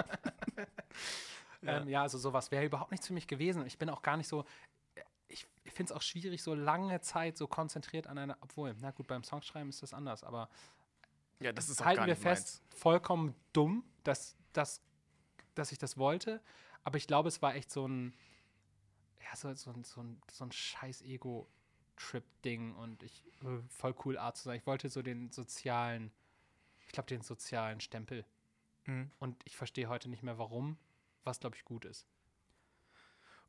Ja. 1.61 1.81
Ähm, 1.81 1.89
ja, 1.89 2.01
also 2.03 2.17
sowas 2.17 2.51
wäre 2.51 2.63
überhaupt 2.63 2.91
nichts 2.91 3.07
für 3.07 3.13
mich 3.13 3.27
gewesen. 3.27 3.65
Ich 3.65 3.77
bin 3.77 3.89
auch 3.89 4.01
gar 4.01 4.15
nicht 4.15 4.29
so. 4.29 4.45
Ich, 5.27 5.45
ich 5.65 5.73
finde 5.73 5.91
es 5.91 5.97
auch 5.97 6.01
schwierig, 6.01 6.41
so 6.41 6.53
lange 6.55 7.01
Zeit 7.01 7.37
so 7.37 7.47
konzentriert 7.47 8.07
an 8.07 8.17
einer. 8.17 8.37
Obwohl, 8.39 8.73
na 8.79 8.91
gut, 8.91 9.07
beim 9.07 9.23
Songschreiben 9.25 9.67
ist 9.67 9.83
das 9.83 9.93
anders, 9.93 10.23
aber 10.23 10.47
Ja, 11.41 11.51
das 11.51 11.67
ist 11.67 11.83
halten 11.83 12.05
wir 12.05 12.15
fest, 12.15 12.61
vollkommen 12.73 13.35
dumm, 13.51 13.83
dass, 14.05 14.37
dass, 14.53 14.81
dass 15.53 15.73
ich 15.73 15.77
das 15.77 15.97
wollte. 15.97 16.39
Aber 16.83 16.97
ich 16.97 17.07
glaube, 17.07 17.29
es 17.29 17.41
war 17.41 17.55
echt 17.55 17.71
so 17.71 17.87
ein, 17.87 18.13
ja, 19.21 19.35
so, 19.35 19.53
so, 19.53 19.73
so 19.83 20.01
ein, 20.01 20.21
so 20.31 20.43
ein 20.45 20.51
scheiß 20.51 21.01
Ego-Trip-Ding 21.01 22.75
und 22.75 23.03
ich, 23.03 23.23
voll 23.69 23.95
cool 24.05 24.17
Art 24.17 24.37
zu 24.37 24.43
sein. 24.43 24.57
Ich 24.57 24.67
wollte 24.67 24.89
so 24.89 25.01
den 25.01 25.31
sozialen, 25.31 26.11
ich 26.85 26.91
glaube, 26.91 27.07
den 27.07 27.21
sozialen 27.21 27.79
Stempel. 27.81 28.25
Mhm. 28.85 29.11
Und 29.19 29.41
ich 29.45 29.55
verstehe 29.55 29.87
heute 29.87 30.09
nicht 30.09 30.23
mehr, 30.23 30.37
warum, 30.37 30.77
was, 31.23 31.39
glaube 31.39 31.55
ich, 31.55 31.65
gut 31.65 31.85
ist. 31.85 32.07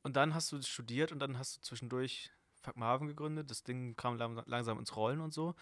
Und 0.02 0.16
dann 0.16 0.34
hast 0.34 0.52
du 0.52 0.62
studiert 0.62 1.12
und 1.12 1.18
dann 1.18 1.38
hast 1.38 1.56
du 1.56 1.60
zwischendurch 1.60 2.30
Fuck 2.62 2.76
Marvin 2.76 3.08
gegründet. 3.08 3.50
Das 3.50 3.62
Ding 3.62 3.96
kam 3.96 4.16
lang, 4.16 4.42
langsam 4.46 4.78
ins 4.78 4.96
Rollen 4.96 5.20
und 5.20 5.32
so. 5.32 5.54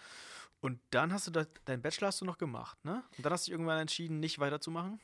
Und 0.61 0.81
dann 0.89 1.13
hast 1.13 1.27
du 1.27 1.31
da, 1.31 1.45
deinen 1.65 1.81
Bachelor 1.81 2.09
hast 2.09 2.21
du 2.21 2.25
noch 2.25 2.37
gemacht, 2.37 2.83
ne? 2.83 3.03
Und 3.17 3.25
dann 3.25 3.31
hast 3.31 3.47
du 3.47 3.51
dich 3.51 3.53
irgendwann 3.53 3.79
entschieden, 3.79 4.19
nicht 4.19 4.39
weiterzumachen. 4.39 4.99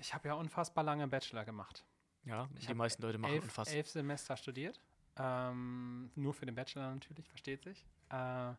Ich 0.00 0.14
habe 0.14 0.28
ja 0.28 0.34
unfassbar 0.34 0.84
lange 0.84 1.06
Bachelor 1.08 1.44
gemacht. 1.44 1.84
Ja, 2.24 2.48
Ich 2.58 2.66
die 2.66 2.74
meisten 2.74 3.02
Leute 3.02 3.18
machen 3.18 3.34
elf, 3.34 3.44
unfassbar. 3.44 3.76
elf 3.76 3.88
Semester 3.88 4.36
studiert. 4.36 4.80
Ähm, 5.16 6.10
nur 6.14 6.34
für 6.34 6.46
den 6.46 6.54
Bachelor 6.54 6.90
natürlich, 6.92 7.28
versteht 7.28 7.62
sich. 7.62 7.86
Äh, 8.10 8.52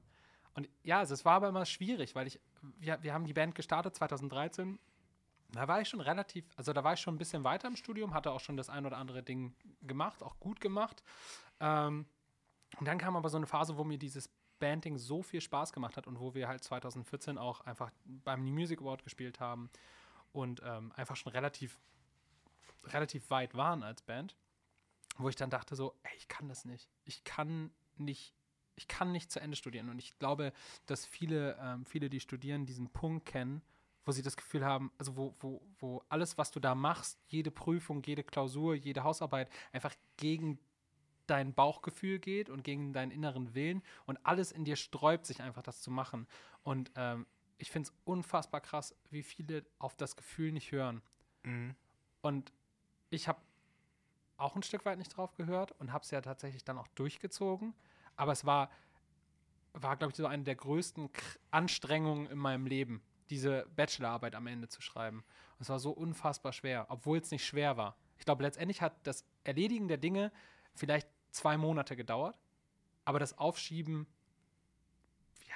und 0.54 0.70
ja, 0.84 1.00
also 1.00 1.14
es 1.14 1.26
war 1.26 1.34
aber 1.34 1.50
immer 1.50 1.66
schwierig, 1.66 2.16
weil 2.16 2.28
ich, 2.28 2.40
wir, 2.78 3.02
wir 3.04 3.14
haben 3.14 3.26
die 3.26 3.34
Band 3.34 3.56
gestartet 3.56 3.96
2013. 3.96 4.80
Da 5.52 5.68
war 5.68 5.82
ich 5.82 5.90
schon 5.90 6.02
relativ, 6.02 6.46
also 6.56 6.74
da 6.74 6.84
war 6.84 6.94
ich 6.94 7.00
schon 7.00 7.16
ein 7.16 7.18
bisschen 7.18 7.44
weiter 7.44 7.68
im 7.68 7.76
Studium, 7.76 8.14
hatte 8.14 8.32
auch 8.32 8.40
schon 8.40 8.58
das 8.58 8.70
ein 8.70 8.86
oder 8.86 8.98
andere 8.98 9.22
Ding 9.22 9.56
gemacht, 9.82 10.24
auch 10.24 10.40
gut 10.40 10.62
gemacht. 10.62 11.04
Ähm, 11.60 12.06
und 12.80 12.88
dann 12.88 12.98
kam 12.98 13.16
aber 13.16 13.30
so 13.30 13.38
eine 13.38 13.48
Phase, 13.48 13.78
wo 13.78 13.84
mir 13.84 13.98
dieses 13.98 14.30
Banding 14.60 14.98
so 14.98 15.22
viel 15.22 15.42
Spaß 15.42 15.74
gemacht 15.74 15.98
hat 15.98 16.08
und 16.08 16.20
wo 16.20 16.34
wir 16.34 16.48
halt 16.48 16.64
2014 16.64 17.38
auch 17.38 17.62
einfach 17.62 17.92
beim 18.06 18.44
New 18.44 18.54
Music 18.54 18.80
Award 18.80 19.04
gespielt 19.04 19.40
haben 19.40 19.70
und 20.36 20.62
ähm, 20.66 20.92
einfach 20.96 21.16
schon 21.16 21.32
relativ, 21.32 21.80
relativ 22.84 23.30
weit 23.30 23.56
waren 23.56 23.84
als 23.84 24.02
Band, 24.02 24.36
wo 25.18 25.30
ich 25.30 25.36
dann 25.38 25.50
dachte 25.50 25.76
so, 25.76 25.96
ey, 26.04 26.12
ich 26.18 26.28
kann 26.28 26.50
das 26.50 26.66
nicht. 26.66 26.90
Ich 27.06 27.24
kann 27.24 27.72
nicht, 27.96 28.36
ich 28.76 28.90
kann 28.90 29.14
nicht 29.14 29.32
zu 29.32 29.40
Ende 29.40 29.56
studieren. 29.56 29.90
Und 29.90 29.98
ich 29.98 30.20
glaube, 30.20 30.52
dass 30.88 31.06
viele, 31.06 31.58
ähm, 31.62 31.86
viele, 31.86 32.10
die 32.10 32.20
studieren, 32.20 32.66
diesen 32.66 32.90
Punkt 32.90 33.26
kennen, 33.26 33.62
wo 34.04 34.12
sie 34.12 34.22
das 34.22 34.36
Gefühl 34.36 34.66
haben, 34.66 34.92
also 34.98 35.16
wo, 35.16 35.36
wo, 35.40 35.62
wo 35.80 36.04
alles, 36.10 36.38
was 36.38 36.52
du 36.52 36.60
da 36.60 36.76
machst, 36.76 37.18
jede 37.28 37.50
Prüfung, 37.50 38.04
jede 38.04 38.24
Klausur, 38.24 38.76
jede 38.76 39.04
Hausarbeit, 39.04 39.50
einfach 39.72 39.96
gegen 40.18 40.60
dein 41.28 41.54
Bauchgefühl 41.54 42.20
geht 42.20 42.50
und 42.50 42.64
gegen 42.64 42.92
deinen 42.94 43.10
inneren 43.10 43.56
Willen 43.56 43.82
und 44.06 44.24
alles 44.24 44.52
in 44.52 44.66
dir 44.66 44.76
sträubt 44.76 45.26
sich 45.26 45.42
einfach, 45.42 45.64
das 45.64 45.82
zu 45.82 45.90
machen. 45.90 46.28
Und 46.62 46.92
ähm, 46.96 47.26
ich 47.58 47.72
finde 47.72 47.90
es 47.90 47.96
unfassbar 48.04 48.62
krass, 48.62 48.96
wie 49.10 49.24
viele 49.24 49.66
auf 49.80 49.96
das 49.96 50.16
Gefühl 50.16 50.52
nicht 50.52 50.72
hören. 50.72 51.02
Mhm. 51.44 51.76
Und 52.22 52.54
ich 53.10 53.28
habe 53.28 53.40
auch 54.38 54.56
ein 54.56 54.64
Stück 54.64 54.86
weit 54.86 54.98
nicht 54.98 55.16
drauf 55.16 55.36
gehört 55.36 55.72
und 55.74 55.94
habe 55.94 56.04
es 56.04 56.12
ja 56.12 56.22
tatsächlich 56.22 56.64
dann 56.64 56.78
auch 56.78 56.88
durchgezogen. 56.90 57.74
Aber 58.18 58.32
es 58.34 58.46
war, 58.46 58.70
war 59.74 59.96
glaube 59.96 60.12
ich, 60.12 60.18
so 60.18 60.26
eine 60.26 60.44
der 60.44 60.56
größten 60.56 61.10
Anstrengungen 61.52 62.28
in 62.28 62.38
meinem 62.38 62.66
Leben. 62.66 63.02
diese 63.30 63.66
Bachelorarbeit 63.76 64.36
am 64.36 64.48
Ende 64.48 64.68
zu 64.68 64.82
schreiben. 64.82 65.24
Und 65.58 65.62
es 65.62 65.70
war 65.70 65.80
so 65.80 65.92
unfassbar 65.92 66.54
schwer, 66.54 66.86
obwohl 66.90 67.18
es 67.18 67.32
nicht 67.32 67.46
schwer 67.46 67.78
war. 67.78 67.96
Ich 68.18 68.26
glaube, 68.26 68.44
letztendlich 68.44 68.82
hat 68.82 68.96
das 69.04 69.26
Erledigen 69.44 69.88
der 69.88 69.98
Dinge 69.98 70.32
vielleicht 70.74 71.08
zwei 71.32 71.58
Monate 71.58 71.96
gedauert, 71.96 72.38
aber 73.04 73.20
das 73.20 73.38
Aufschieben, 73.38 74.08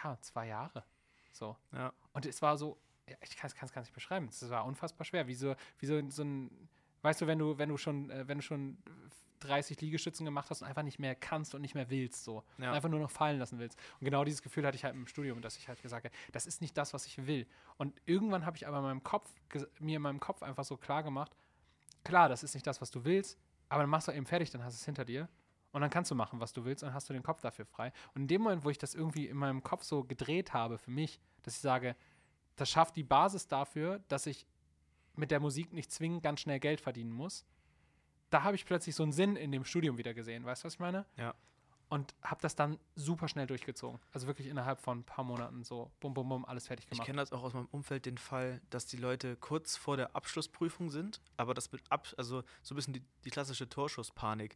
ja, 0.03 0.17
zwei 0.21 0.47
Jahre. 0.47 0.83
So. 1.31 1.55
Ja. 1.71 1.93
Und 2.13 2.25
es 2.25 2.41
war 2.41 2.57
so, 2.57 2.77
ich 3.21 3.37
kann 3.37 3.49
es 3.49 3.71
gar 3.73 3.81
nicht 3.81 3.93
beschreiben. 3.93 4.27
Es 4.27 4.49
war 4.49 4.65
unfassbar 4.65 5.05
schwer. 5.05 5.27
Wie 5.27 5.35
so, 5.35 5.55
wie 5.79 5.85
so, 5.85 6.01
so 6.09 6.23
ein, 6.23 6.69
weißt 7.01 7.21
du, 7.21 7.27
wenn 7.27 7.39
du, 7.39 7.57
wenn 7.57 7.69
du 7.69 7.77
schon, 7.77 8.09
äh, 8.09 8.27
wenn 8.27 8.39
du 8.39 8.43
schon 8.43 8.77
30 9.39 9.79
Liegestützen 9.81 10.25
gemacht 10.25 10.49
hast 10.49 10.61
und 10.61 10.67
einfach 10.67 10.83
nicht 10.83 10.99
mehr 10.99 11.15
kannst 11.15 11.55
und 11.55 11.61
nicht 11.61 11.75
mehr 11.75 11.89
willst, 11.89 12.23
so. 12.23 12.43
Ja. 12.57 12.69
Und 12.69 12.75
einfach 12.75 12.89
nur 12.89 12.99
noch 12.99 13.11
fallen 13.11 13.39
lassen 13.39 13.59
willst. 13.59 13.79
Und 13.99 14.05
genau 14.05 14.23
dieses 14.23 14.41
Gefühl 14.41 14.65
hatte 14.65 14.75
ich 14.75 14.83
halt 14.83 14.95
im 14.95 15.07
Studium, 15.07 15.41
dass 15.41 15.57
ich 15.57 15.67
halt 15.67 15.81
gesagt 15.81 16.05
habe, 16.05 16.15
das 16.31 16.45
ist 16.45 16.61
nicht 16.61 16.77
das, 16.77 16.93
was 16.93 17.05
ich 17.05 17.25
will. 17.25 17.47
Und 17.77 17.99
irgendwann 18.05 18.45
habe 18.45 18.57
ich 18.57 18.67
aber 18.67 18.77
in 18.77 18.83
meinem 18.83 19.03
Kopf, 19.03 19.29
mir 19.79 19.97
in 19.97 20.01
meinem 20.01 20.19
Kopf 20.19 20.43
einfach 20.43 20.63
so 20.65 20.77
klar 20.77 21.03
gemacht, 21.03 21.35
klar, 22.03 22.29
das 22.29 22.43
ist 22.43 22.53
nicht 22.53 22.67
das, 22.67 22.81
was 22.81 22.91
du 22.91 23.03
willst, 23.05 23.37
aber 23.69 23.83
dann 23.83 23.89
machst 23.89 24.07
du 24.07 24.11
eben 24.11 24.25
fertig, 24.25 24.49
dann 24.51 24.63
hast 24.63 24.75
du 24.75 24.79
es 24.79 24.85
hinter 24.85 25.05
dir. 25.05 25.29
Und 25.71 25.81
dann 25.81 25.89
kannst 25.89 26.09
du 26.09 26.15
machen, 26.15 26.39
was 26.39 26.53
du 26.53 26.65
willst, 26.65 26.83
und 26.83 26.87
dann 26.87 26.95
hast 26.95 27.09
du 27.09 27.13
den 27.13 27.23
Kopf 27.23 27.41
dafür 27.41 27.65
frei. 27.65 27.91
Und 28.15 28.23
in 28.23 28.27
dem 28.27 28.41
Moment, 28.41 28.63
wo 28.63 28.69
ich 28.69 28.77
das 28.77 28.95
irgendwie 28.95 29.27
in 29.27 29.37
meinem 29.37 29.61
Kopf 29.61 29.83
so 29.83 30.03
gedreht 30.03 30.53
habe 30.53 30.77
für 30.77 30.91
mich, 30.91 31.19
dass 31.43 31.55
ich 31.55 31.61
sage, 31.61 31.95
das 32.55 32.69
schafft 32.69 32.95
die 32.95 33.03
Basis 33.03 33.47
dafür, 33.47 33.99
dass 34.07 34.25
ich 34.25 34.45
mit 35.15 35.31
der 35.31 35.39
Musik 35.39 35.73
nicht 35.73 35.91
zwingend 35.91 36.23
ganz 36.23 36.41
schnell 36.41 36.59
Geld 36.59 36.81
verdienen 36.81 37.11
muss. 37.11 37.45
Da 38.29 38.43
habe 38.43 38.55
ich 38.55 38.65
plötzlich 38.65 38.95
so 38.95 39.03
einen 39.03 39.11
Sinn 39.11 39.35
in 39.35 39.51
dem 39.51 39.63
Studium 39.63 39.97
wieder 39.97 40.13
gesehen. 40.13 40.45
Weißt 40.45 40.63
du, 40.63 40.65
was 40.67 40.73
ich 40.73 40.79
meine? 40.79 41.05
Ja. 41.17 41.33
Und 41.89 42.13
habe 42.21 42.39
das 42.41 42.55
dann 42.55 42.77
super 42.95 43.27
schnell 43.27 43.47
durchgezogen. 43.47 43.99
Also 44.13 44.27
wirklich 44.27 44.45
innerhalb 44.47 44.79
von 44.79 44.99
ein 44.99 45.03
paar 45.03 45.25
Monaten 45.25 45.63
so 45.63 45.91
bum, 45.99 46.13
bum, 46.13 46.29
bum, 46.29 46.45
alles 46.45 46.67
fertig 46.67 46.85
Ich 46.85 46.91
gemacht. 46.91 47.05
kenne 47.07 47.17
das 47.19 47.31
auch 47.31 47.41
aus 47.41 47.53
meinem 47.53 47.67
Umfeld, 47.71 48.05
den 48.05 48.19
Fall, 48.19 48.61
dass 48.69 48.85
die 48.85 48.97
Leute 48.97 49.35
kurz 49.37 49.75
vor 49.75 49.97
der 49.97 50.15
Abschlussprüfung 50.15 50.91
sind, 50.91 51.19
aber 51.35 51.55
das 51.55 51.71
mit 51.71 51.81
ab, 51.89 52.07
also 52.15 52.43
so 52.61 52.73
ein 52.73 52.75
bisschen 52.75 52.93
die, 52.93 53.01
die 53.25 53.31
klassische 53.31 53.67
Torschusspanik. 53.67 54.55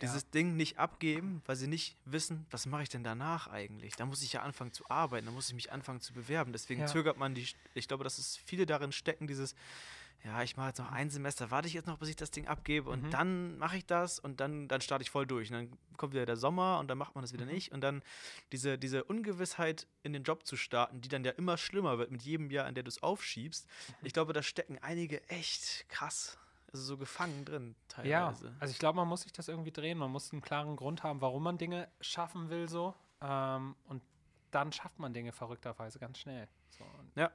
Dieses 0.00 0.28
Ding 0.30 0.56
nicht 0.56 0.80
abgeben, 0.80 1.40
weil 1.46 1.54
sie 1.54 1.68
nicht 1.68 1.96
wissen, 2.04 2.46
was 2.50 2.66
mache 2.66 2.82
ich 2.82 2.88
denn 2.88 3.04
danach 3.04 3.46
eigentlich? 3.46 3.94
Da 3.94 4.04
muss 4.04 4.20
ich 4.22 4.32
ja 4.32 4.42
anfangen 4.42 4.72
zu 4.72 4.84
arbeiten, 4.90 5.26
da 5.26 5.30
muss 5.32 5.48
ich 5.48 5.54
mich 5.54 5.70
anfangen 5.70 6.00
zu 6.00 6.12
bewerben. 6.12 6.50
Deswegen 6.52 6.80
Ja. 6.80 6.86
zögert 6.88 7.16
man 7.16 7.36
die, 7.36 7.46
ich 7.74 7.86
glaube, 7.86 8.02
dass 8.02 8.18
es 8.18 8.36
viele 8.38 8.66
darin 8.66 8.90
stecken, 8.90 9.28
dieses, 9.28 9.54
ja, 10.24 10.42
ich 10.42 10.56
mache 10.56 10.68
jetzt 10.68 10.78
noch 10.78 10.92
ein 10.92 11.10
Semester, 11.10 11.50
warte 11.50 11.66
ich 11.66 11.74
jetzt 11.74 11.86
noch, 11.86 11.98
bis 11.98 12.08
ich 12.08 12.16
das 12.16 12.30
Ding 12.30 12.46
abgebe 12.46 12.88
und 12.90 13.02
Mhm. 13.04 13.10
dann 13.10 13.58
mache 13.58 13.76
ich 13.76 13.86
das 13.86 14.18
und 14.20 14.40
dann, 14.40 14.68
dann 14.68 14.80
starte 14.80 15.02
ich 15.02 15.10
voll 15.10 15.26
durch. 15.26 15.50
Und 15.50 15.56
dann 15.56 15.78
kommt 15.96 16.12
wieder 16.12 16.26
der 16.26 16.36
Sommer 16.36 16.78
und 16.78 16.88
dann 16.88 16.96
macht 16.98 17.14
man 17.16 17.22
das 17.22 17.32
wieder 17.32 17.44
Mhm. 17.44 17.50
nicht. 17.52 17.72
Und 17.72 17.80
dann 17.80 18.02
diese, 18.52 18.78
diese 18.78 19.02
Ungewissheit 19.04 19.86
in 20.04 20.12
den 20.12 20.22
Job 20.22 20.46
zu 20.46 20.56
starten, 20.56 21.00
die 21.00 21.08
dann 21.08 21.24
ja 21.24 21.32
immer 21.32 21.56
schlimmer 21.58 21.98
wird 21.98 22.10
mit 22.12 22.22
jedem 22.22 22.50
Jahr, 22.50 22.68
in 22.68 22.74
der 22.74 22.84
du 22.84 22.88
es 22.88 23.02
aufschiebst. 23.02 23.66
Mhm. 23.66 23.94
Ich 24.06 24.12
glaube, 24.12 24.32
da 24.32 24.42
stecken 24.42 24.78
einige 24.80 25.28
echt 25.28 25.88
krass, 25.88 26.38
also 26.72 26.84
so 26.84 26.96
gefangen 26.96 27.44
drin 27.44 27.74
Ja, 28.04 28.26
teilweise. 28.28 28.54
also 28.60 28.70
ich 28.72 28.78
glaube, 28.78 28.96
man 28.96 29.08
muss 29.08 29.22
sich 29.22 29.32
das 29.32 29.48
irgendwie 29.48 29.72
drehen. 29.72 29.98
Man 29.98 30.10
muss 30.12 30.32
einen 30.32 30.40
klaren 30.40 30.76
Grund 30.76 31.02
haben, 31.02 31.20
warum 31.20 31.42
man 31.42 31.58
Dinge 31.58 31.88
schaffen 32.00 32.48
will, 32.48 32.68
so. 32.68 32.94
Ähm, 33.20 33.74
und 33.86 34.02
dann 34.52 34.70
schafft 34.72 34.98
man 35.00 35.12
Dinge 35.14 35.32
verrückterweise 35.32 35.98
ganz 35.98 36.18
schnell. 36.18 36.46
So. 36.70 36.84
Ja. 37.16 37.30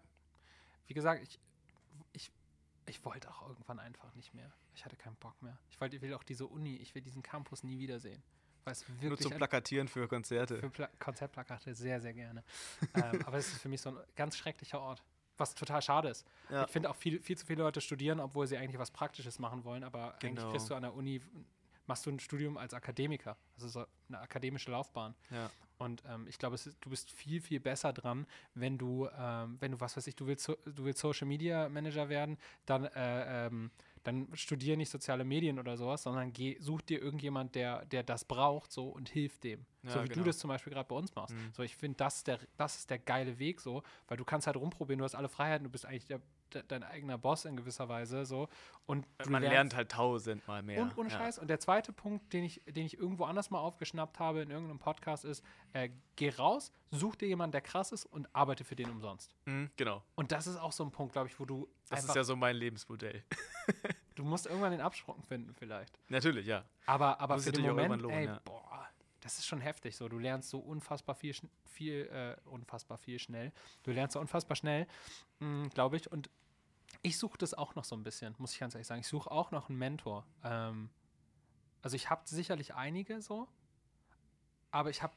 Wie 0.85 0.93
gesagt, 0.93 1.21
ich, 1.23 1.39
ich 2.87 3.03
wollte 3.05 3.29
auch 3.29 3.47
irgendwann 3.47 3.79
einfach 3.79 4.13
nicht 4.15 4.33
mehr. 4.33 4.51
Ich 4.75 4.85
hatte 4.85 4.95
keinen 4.95 5.15
Bock 5.17 5.41
mehr. 5.41 5.57
Ich 5.69 5.79
wollte, 5.79 5.95
ich 5.97 6.01
will 6.01 6.13
auch 6.13 6.23
diese 6.23 6.45
Uni, 6.47 6.75
ich 6.77 6.93
will 6.95 7.01
diesen 7.01 7.21
Campus 7.23 7.63
nie 7.63 7.77
wiedersehen. 7.79 8.21
Nur 9.01 9.17
zum 9.17 9.31
Plakatieren 9.31 9.87
für 9.87 10.07
Konzerte. 10.09 10.59
für 10.59 10.69
Pla 10.69 10.89
Konzertplakate 10.99 11.73
sehr, 11.73 12.01
sehr 12.01 12.13
gerne. 12.13 12.43
ähm, 12.95 13.21
aber 13.25 13.37
es 13.37 13.47
ist 13.47 13.61
für 13.61 13.69
mich 13.69 13.79
so 13.79 13.91
ein 13.91 13.97
ganz 14.15 14.35
schrecklicher 14.35 14.81
Ort. 14.81 15.03
Was 15.37 15.53
total 15.55 15.81
schade 15.81 16.09
ist. 16.09 16.25
Ja. 16.49 16.65
Ich 16.65 16.71
finde 16.71 16.89
auch 16.89 16.95
viel, 16.95 17.21
viel 17.21 17.37
zu 17.37 17.45
viele 17.45 17.61
Leute 17.63 17.79
studieren, 17.79 18.19
obwohl 18.19 18.45
sie 18.47 18.57
eigentlich 18.57 18.79
was 18.79 18.91
Praktisches 18.91 19.37
machen 19.39 19.63
wollen, 19.63 19.83
aber 19.83 20.13
eigentlich 20.15 20.35
Genau. 20.35 20.49
kriegst 20.51 20.69
du 20.69 20.75
an 20.75 20.81
der 20.81 20.93
Uni, 20.95 21.21
machst 21.85 22.05
du 22.05 22.09
ein 22.09 22.19
Studium 22.19 22.57
als 22.57 22.73
Akademiker, 22.73 23.37
also 23.55 23.67
so 23.67 23.85
eine 24.09 24.19
akademische 24.19 24.71
Laufbahn. 24.71 25.15
ja. 25.29 25.49
Und 25.77 26.03
ähm, 26.07 26.25
ich 26.27 26.37
glaube, 26.39 26.55
ist, 26.55 26.75
du 26.81 26.89
bist 26.89 27.11
viel, 27.11 27.39
viel 27.41 27.59
besser 27.59 27.93
dran, 27.93 28.25
wenn 28.55 28.77
du, 28.77 29.07
ähm, 29.17 29.57
wenn 29.59 29.71
du, 29.73 29.79
was 29.79 29.95
weiß 29.95 30.07
ich, 30.07 30.15
du 30.15 30.25
willst, 30.25 30.45
so, 30.45 30.57
du 30.65 30.85
willst 30.85 30.99
Social 30.99 31.27
Media 31.27 31.69
Manager 31.69 32.09
werden, 32.09 32.37
dann, 32.65 32.85
äh, 32.85 33.47
ähm, 33.47 33.69
dann 34.03 34.27
studier 34.35 34.77
nicht 34.77 34.89
soziale 34.89 35.23
Medien 35.25 35.59
oder 35.59 35.75
sowas, 35.77 36.01
sondern 36.03 36.31
geh, 36.33 36.57
such 36.59 36.81
dir 36.81 37.01
irgendjemand, 37.01 37.55
der, 37.55 37.85
der 37.85 38.03
das 38.03 38.23
braucht 38.25 38.71
so 38.71 38.87
und 38.89 39.09
hilf 39.09 39.37
dem. 39.39 39.65
Ja, 39.83 39.91
so 39.91 40.03
wie 40.03 40.07
genau. 40.07 40.23
du 40.23 40.29
das 40.29 40.37
zum 40.39 40.47
Beispiel 40.47 40.73
gerade 40.73 40.87
bei 40.87 40.95
uns 40.95 41.13
machst. 41.13 41.35
Mhm. 41.35 41.51
So, 41.53 41.61
ich 41.63 41.75
finde, 41.75 41.97
das, 41.97 42.17
ist 42.17 42.27
der- 42.27 42.39
das 42.57 42.77
ist 42.77 42.89
der 42.89 42.99
geile 42.99 43.37
Weg 43.37 43.59
so, 43.61 43.83
weil 44.07 44.17
du 44.17 44.23
kannst 44.25 44.47
halt 44.47 44.55
rumprobieren, 44.57 44.97
du 44.99 45.03
hast 45.05 45.15
alle 45.15 45.29
Freiheiten, 45.29 45.65
du 45.65 45.69
bist 45.69 45.85
eigentlich 45.85 46.05
der, 46.05 46.21
de, 46.53 46.63
dein 46.67 46.83
eigener 46.83 47.17
Boss 47.17 47.45
in 47.45 47.55
gewisser 47.57 47.87
Weise 47.89 48.25
so. 48.25 48.47
Und 48.85 49.05
Man 49.29 49.41
lernst- 49.43 49.53
lernt 49.53 49.75
halt 49.75 49.91
tausendmal 49.91 50.63
mehr. 50.63 50.81
und 50.81 50.97
ohne 50.97 51.09
ja. 51.09 51.17
Scheiß. 51.17 51.39
Und 51.39 51.49
der 51.49 51.59
zweite 51.59 51.91
Punkt, 51.93 52.31
den 52.33 52.43
ich, 52.43 52.61
den 52.65 52.85
ich 52.85 52.97
irgendwo 52.97 53.25
anders 53.25 53.49
mal 53.49 53.59
aufgeschnappt 53.59 54.19
habe 54.19 54.41
in 54.41 54.49
irgendeinem 54.51 54.79
Podcast, 54.79 55.25
ist, 55.25 55.43
äh, 55.73 55.89
geh 56.15 56.29
raus, 56.29 56.71
such 56.91 57.15
dir 57.17 57.27
jemanden, 57.27 57.51
der 57.51 57.61
krass 57.61 57.91
ist 57.91 58.05
und 58.05 58.27
arbeite 58.33 58.63
für 58.63 58.75
den 58.75 58.89
umsonst. 58.89 59.35
Mhm, 59.45 59.69
genau. 59.75 60.03
Und 60.15 60.31
das 60.31 60.47
ist 60.47 60.57
auch 60.57 60.71
so 60.71 60.83
ein 60.83 60.91
Punkt, 60.91 61.13
glaube 61.13 61.27
ich, 61.27 61.39
wo 61.39 61.45
du 61.45 61.67
Das 61.89 62.05
ist 62.05 62.15
ja 62.15 62.23
so 62.23 62.35
mein 62.35 62.55
Lebensmodell. 62.55 63.23
du 64.15 64.23
musst 64.23 64.45
irgendwann 64.47 64.71
den 64.71 64.81
Absprung 64.81 65.21
finden 65.23 65.53
vielleicht. 65.53 65.99
Natürlich, 66.09 66.45
ja. 66.47 66.63
Aber, 66.85 67.19
aber 67.19 67.39
für 67.39 67.51
den 67.51 67.65
Moment, 67.67 68.01
lohnen, 68.01 68.17
ey, 68.17 68.25
ja. 68.25 68.41
boah, 68.45 68.86
das 69.21 69.37
ist 69.39 69.45
schon 69.47 69.61
heftig 69.61 69.95
so. 69.95 70.07
Du 70.09 70.19
lernst 70.19 70.49
so 70.49 70.59
unfassbar 70.59 71.15
viel, 71.15 71.35
viel 71.65 72.05
äh, 72.07 72.49
unfassbar 72.49 72.97
viel 72.97 73.19
schnell. 73.19 73.51
Du 73.83 73.91
lernst 73.91 74.13
so 74.13 74.19
unfassbar 74.19 74.55
schnell, 74.55 74.87
glaube 75.73 75.97
ich. 75.97 76.11
Und 76.11 76.29
ich 77.01 77.17
suche 77.17 77.37
das 77.37 77.53
auch 77.53 77.75
noch 77.75 77.83
so 77.83 77.95
ein 77.95 78.03
bisschen, 78.03 78.35
muss 78.37 78.53
ich 78.53 78.59
ganz 78.59 78.73
ehrlich 78.75 78.87
sagen. 78.87 79.01
Ich 79.01 79.07
suche 79.07 79.29
auch 79.31 79.51
noch 79.51 79.69
einen 79.69 79.77
Mentor. 79.77 80.25
Ähm, 80.43 80.89
also 81.81 81.95
ich 81.95 82.09
habe 82.09 82.21
sicherlich 82.25 82.75
einige 82.75 83.21
so, 83.21 83.47
aber 84.71 84.89
ich 84.89 85.01
habe 85.03 85.13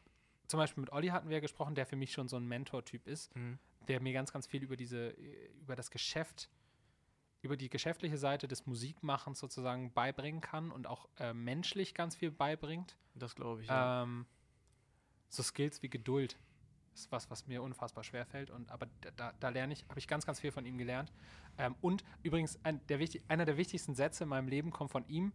zum 0.46 0.58
Beispiel 0.58 0.80
mit 0.80 0.92
Olli 0.92 1.08
hatten 1.08 1.28
wir 1.28 1.36
ja 1.36 1.40
gesprochen, 1.40 1.74
der 1.74 1.86
für 1.86 1.96
mich 1.96 2.12
schon 2.12 2.28
so 2.28 2.36
ein 2.36 2.46
Mentor-Typ 2.46 3.06
ist, 3.06 3.34
Mhm. 3.36 3.58
der 3.88 4.00
mir 4.00 4.12
ganz, 4.12 4.32
ganz 4.32 4.46
viel 4.46 4.62
über 4.62 4.76
diese, 4.76 5.10
über 5.10 5.76
das 5.76 5.90
Geschäft, 5.90 6.50
über 7.42 7.56
die 7.56 7.70
geschäftliche 7.70 8.18
Seite 8.18 8.48
des 8.48 8.66
Musikmachens 8.66 9.38
sozusagen 9.38 9.92
beibringen 9.92 10.40
kann 10.40 10.70
und 10.70 10.86
auch 10.86 11.08
äh, 11.18 11.32
menschlich 11.32 11.94
ganz 11.94 12.14
viel 12.16 12.30
beibringt. 12.30 12.96
Das 13.14 13.34
glaube 13.34 13.62
ich. 13.62 13.68
Ja. 13.68 14.02
Ähm, 14.02 14.26
so 15.28 15.42
Skills 15.42 15.82
wie 15.82 15.88
Geduld 15.88 16.38
ist 16.94 17.10
was, 17.12 17.30
was 17.30 17.46
mir 17.46 17.62
unfassbar 17.62 18.04
schwer 18.04 18.26
fällt. 18.26 18.50
Und 18.50 18.70
aber 18.70 18.88
da- 19.16 19.32
da, 19.38 19.48
lerne 19.48 19.72
ich, 19.72 19.84
habe 19.88 19.98
ich 19.98 20.08
ganz, 20.08 20.26
ganz 20.26 20.40
viel 20.40 20.50
von 20.52 20.66
ihm 20.66 20.76
gelernt. 20.76 21.12
Ähm, 21.56 21.76
und 21.80 22.04
übrigens, 22.22 22.58
ein, 22.64 22.84
der 22.88 22.98
wichtig, 22.98 23.22
einer 23.28 23.44
der 23.44 23.56
wichtigsten 23.56 23.94
Sätze 23.94 24.24
in 24.24 24.28
meinem 24.30 24.48
Leben 24.48 24.70
kommt 24.70 24.90
von 24.90 25.06
ihm. 25.08 25.32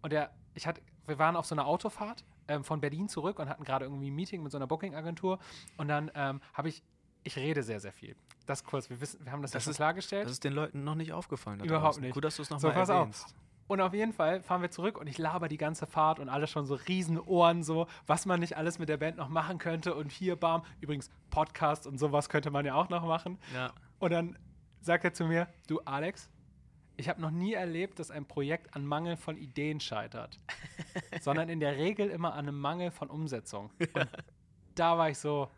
Und 0.00 0.12
der, 0.12 0.32
ich 0.54 0.66
hatte, 0.66 0.80
wir 1.06 1.18
waren 1.18 1.36
auf 1.36 1.46
so 1.46 1.54
einer 1.54 1.66
Autofahrt 1.66 2.24
ähm, 2.48 2.64
von 2.64 2.80
Berlin 2.80 3.08
zurück 3.08 3.38
und 3.38 3.48
hatten 3.48 3.64
gerade 3.64 3.84
irgendwie 3.84 4.10
ein 4.10 4.14
Meeting 4.14 4.42
mit 4.42 4.52
so 4.52 4.58
einer 4.58 4.66
Booking-Agentur. 4.66 5.38
Und 5.76 5.88
dann 5.88 6.10
ähm, 6.14 6.40
habe 6.54 6.68
ich, 6.68 6.82
ich 7.24 7.36
rede 7.36 7.62
sehr, 7.62 7.80
sehr 7.80 7.92
viel. 7.92 8.16
Das 8.46 8.64
kurz, 8.64 8.90
wir 8.90 9.00
wissen, 9.00 9.24
wir 9.24 9.32
haben 9.32 9.42
das, 9.42 9.52
Das 9.52 9.64
ja 9.66 9.70
ist- 9.70 9.76
klargestellt. 9.76 10.24
das 10.26 10.32
ist 10.32 10.44
den 10.44 10.52
Leuten 10.52 10.84
noch 10.84 10.94
nicht 10.96 11.12
aufgefallen. 11.12 11.60
Überhaupt 11.60 12.00
nicht. 12.00 12.14
Gut, 12.14 12.24
dass 12.24 12.36
du 12.36 12.42
es 12.42 12.48
So, 12.48 12.54
nochmal 12.56 12.72
pass 12.72 12.90
auf. 12.90 12.98
erwähnst. 13.00 13.34
Und 13.68 13.80
auf 13.80 13.94
jeden 13.94 14.12
Fall 14.12 14.42
fahren 14.42 14.60
wir 14.60 14.70
zurück 14.70 14.98
und 14.98 15.06
ich 15.06 15.16
laber 15.18 15.48
die 15.48 15.56
ganze 15.56 15.86
Fahrt 15.86 16.18
und 16.18 16.28
alle 16.28 16.46
schon 16.46 16.66
so 16.66 16.74
riesen 16.74 17.18
Ohren, 17.18 17.62
so, 17.62 17.86
was 18.06 18.26
man 18.26 18.40
nicht 18.40 18.56
alles 18.56 18.78
mit 18.78 18.88
der 18.88 18.96
Band 18.98 19.16
noch 19.16 19.28
machen 19.28 19.58
könnte. 19.58 19.94
Und 19.94 20.10
hier, 20.12 20.36
bam, 20.36 20.62
übrigens 20.80 21.10
Podcast 21.30 21.86
und 21.86 21.96
sowas 21.98 22.28
könnte 22.28 22.50
man 22.50 22.66
ja 22.66 22.74
auch 22.74 22.88
noch 22.90 23.06
machen. 23.06 23.38
Ja. 23.54 23.72
Und 24.00 24.10
dann 24.12 24.36
sagt 24.80 25.04
er 25.04 25.14
zu 25.14 25.24
mir, 25.24 25.46
du 25.68 25.80
Alex, 25.82 26.28
ich 26.96 27.08
habe 27.08 27.20
noch 27.22 27.30
nie 27.30 27.54
erlebt, 27.54 27.98
dass 27.98 28.10
ein 28.10 28.26
Projekt 28.26 28.74
an 28.76 28.84
Mangel 28.84 29.16
von 29.16 29.38
Ideen 29.38 29.80
scheitert, 29.80 30.38
sondern 31.22 31.48
in 31.48 31.60
der 31.60 31.76
Regel 31.76 32.10
immer 32.10 32.32
an 32.34 32.40
einem 32.48 32.58
Mangel 32.58 32.90
von 32.90 33.08
Umsetzung. 33.08 33.70
Und 33.78 34.08
da 34.74 34.98
war 34.98 35.08
ich 35.08 35.18
so, 35.18 35.48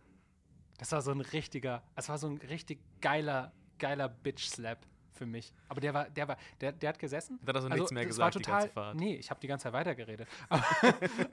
das 0.79 0.93
war 0.93 1.03
so 1.03 1.11
ein 1.11 1.21
richtiger, 1.21 1.83
es 1.97 2.09
war 2.09 2.19
so 2.19 2.27
ein 2.27 2.39
richtig 2.39 2.81
geiler, 3.01 3.53
geiler 3.79 4.09
Bitch-Slap 4.09 4.87
für 5.13 5.27
mich. 5.27 5.55
Aber 5.69 5.81
der 5.81 5.95
war, 5.95 6.11
der 6.11 6.29
war, 6.29 6.37
der, 6.61 6.73
der 6.73 6.89
hat 6.89 6.99
gesessen. 6.99 7.39
Da 7.43 7.51
hat 7.51 7.57
er 7.57 7.63
so 7.63 7.69
nichts 7.69 7.93
mehr 7.93 8.03
das 8.03 8.09
gesagt 8.09 8.35
war 8.35 8.41
die 8.41 8.45
total, 8.45 8.61
ganze 8.61 8.75
Fahrt. 8.75 8.97
Nee, 8.97 9.15
ich 9.15 9.31
habe 9.31 9.41
die 9.41 9.47
ganze 9.47 9.65
Zeit 9.65 9.73
weitergeredet. 9.73 10.29
Aber, 10.49 10.65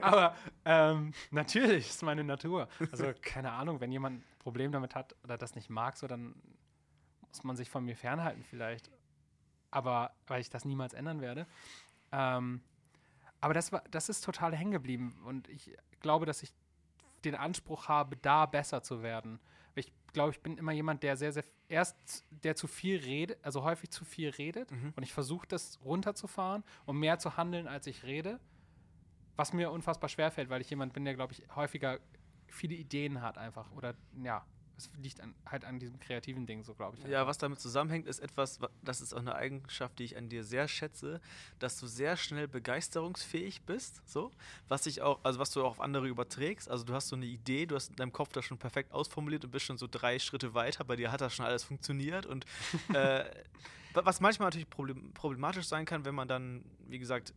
aber 0.00 0.36
ähm, 0.64 1.12
natürlich 1.30 1.88
ist 1.88 2.02
meine 2.02 2.24
Natur. 2.24 2.68
Also 2.90 3.12
keine 3.20 3.52
Ahnung, 3.52 3.80
wenn 3.80 3.90
jemand 3.90 4.20
ein 4.20 4.24
Problem 4.38 4.72
damit 4.72 4.94
hat 4.94 5.16
oder 5.24 5.36
das 5.36 5.54
nicht 5.54 5.68
mag, 5.68 5.96
so 5.96 6.06
dann 6.06 6.34
muss 7.28 7.44
man 7.44 7.56
sich 7.56 7.70
von 7.70 7.84
mir 7.84 7.96
fernhalten 7.96 8.44
vielleicht. 8.44 8.90
Aber 9.70 10.14
weil 10.26 10.40
ich 10.40 10.50
das 10.50 10.64
niemals 10.64 10.92
ändern 10.92 11.20
werde. 11.20 11.46
Ähm, 12.12 12.60
aber 13.40 13.54
das 13.54 13.72
war, 13.72 13.82
das 13.90 14.08
ist 14.08 14.22
total 14.22 14.54
hängen 14.54 14.70
geblieben 14.70 15.20
und 15.24 15.48
ich 15.48 15.76
glaube, 16.00 16.26
dass 16.26 16.42
ich 16.44 16.52
den 17.22 17.34
Anspruch 17.34 17.88
habe, 17.88 18.16
da 18.16 18.46
besser 18.46 18.82
zu 18.82 19.02
werden. 19.02 19.38
Ich 19.74 19.92
glaube, 20.12 20.32
ich 20.32 20.40
bin 20.40 20.58
immer 20.58 20.72
jemand, 20.72 21.02
der 21.02 21.16
sehr, 21.16 21.32
sehr 21.32 21.44
erst, 21.68 22.26
der 22.30 22.54
zu 22.54 22.66
viel 22.66 22.98
redet, 22.98 23.38
also 23.42 23.62
häufig 23.64 23.90
zu 23.90 24.04
viel 24.04 24.28
redet 24.28 24.70
Mhm. 24.70 24.92
und 24.94 25.02
ich 25.02 25.12
versuche 25.14 25.46
das 25.46 25.80
runterzufahren 25.84 26.64
und 26.84 26.98
mehr 26.98 27.18
zu 27.18 27.36
handeln, 27.38 27.66
als 27.66 27.86
ich 27.86 28.02
rede. 28.04 28.38
Was 29.36 29.54
mir 29.54 29.70
unfassbar 29.70 30.10
schwer 30.10 30.30
fällt, 30.30 30.50
weil 30.50 30.60
ich 30.60 30.68
jemand 30.68 30.92
bin, 30.92 31.04
der, 31.06 31.14
glaube 31.14 31.32
ich, 31.32 31.42
häufiger 31.56 31.98
viele 32.46 32.74
Ideen 32.74 33.22
hat 33.22 33.38
einfach 33.38 33.72
oder 33.72 33.94
ja, 34.22 34.44
Das 34.90 34.90
liegt 35.02 35.20
an, 35.20 35.34
halt 35.46 35.64
an 35.64 35.78
diesem 35.78 35.98
kreativen 36.00 36.46
Ding, 36.46 36.62
so 36.64 36.74
glaube 36.74 36.96
ich. 36.96 37.04
Ja, 37.04 37.20
einfach. 37.20 37.28
was 37.28 37.38
damit 37.38 37.60
zusammenhängt, 37.60 38.06
ist 38.06 38.18
etwas, 38.20 38.60
wa- 38.60 38.70
das 38.82 39.00
ist 39.00 39.12
auch 39.14 39.18
eine 39.18 39.34
Eigenschaft, 39.34 39.98
die 39.98 40.04
ich 40.04 40.16
an 40.16 40.28
dir 40.28 40.44
sehr 40.44 40.66
schätze, 40.68 41.20
dass 41.58 41.78
du 41.78 41.86
sehr 41.86 42.16
schnell 42.16 42.48
begeisterungsfähig 42.48 43.62
bist, 43.62 44.02
so, 44.08 44.30
was 44.68 44.86
ich 44.86 45.02
auch, 45.02 45.20
also 45.24 45.38
was 45.38 45.50
du 45.50 45.62
auch 45.64 45.70
auf 45.72 45.80
andere 45.80 46.08
überträgst. 46.08 46.68
Also 46.68 46.84
du 46.84 46.94
hast 46.94 47.08
so 47.08 47.16
eine 47.16 47.26
Idee, 47.26 47.66
du 47.66 47.74
hast 47.76 47.90
in 47.90 47.96
deinem 47.96 48.12
Kopf 48.12 48.32
das 48.32 48.44
schon 48.44 48.58
perfekt 48.58 48.92
ausformuliert 48.92 49.44
und 49.44 49.50
bist 49.50 49.66
schon 49.66 49.78
so 49.78 49.86
drei 49.90 50.18
Schritte 50.18 50.54
weiter. 50.54 50.84
Bei 50.84 50.96
dir 50.96 51.12
hat 51.12 51.20
das 51.20 51.34
schon 51.34 51.46
alles 51.46 51.64
funktioniert 51.64 52.26
und 52.26 52.44
äh, 52.94 53.24
wa- 53.94 54.04
was 54.04 54.20
manchmal 54.20 54.46
natürlich 54.46 54.68
problem, 54.70 55.12
problematisch 55.14 55.66
sein 55.66 55.84
kann, 55.84 56.04
wenn 56.04 56.14
man 56.14 56.28
dann, 56.28 56.64
wie 56.88 56.98
gesagt, 56.98 57.32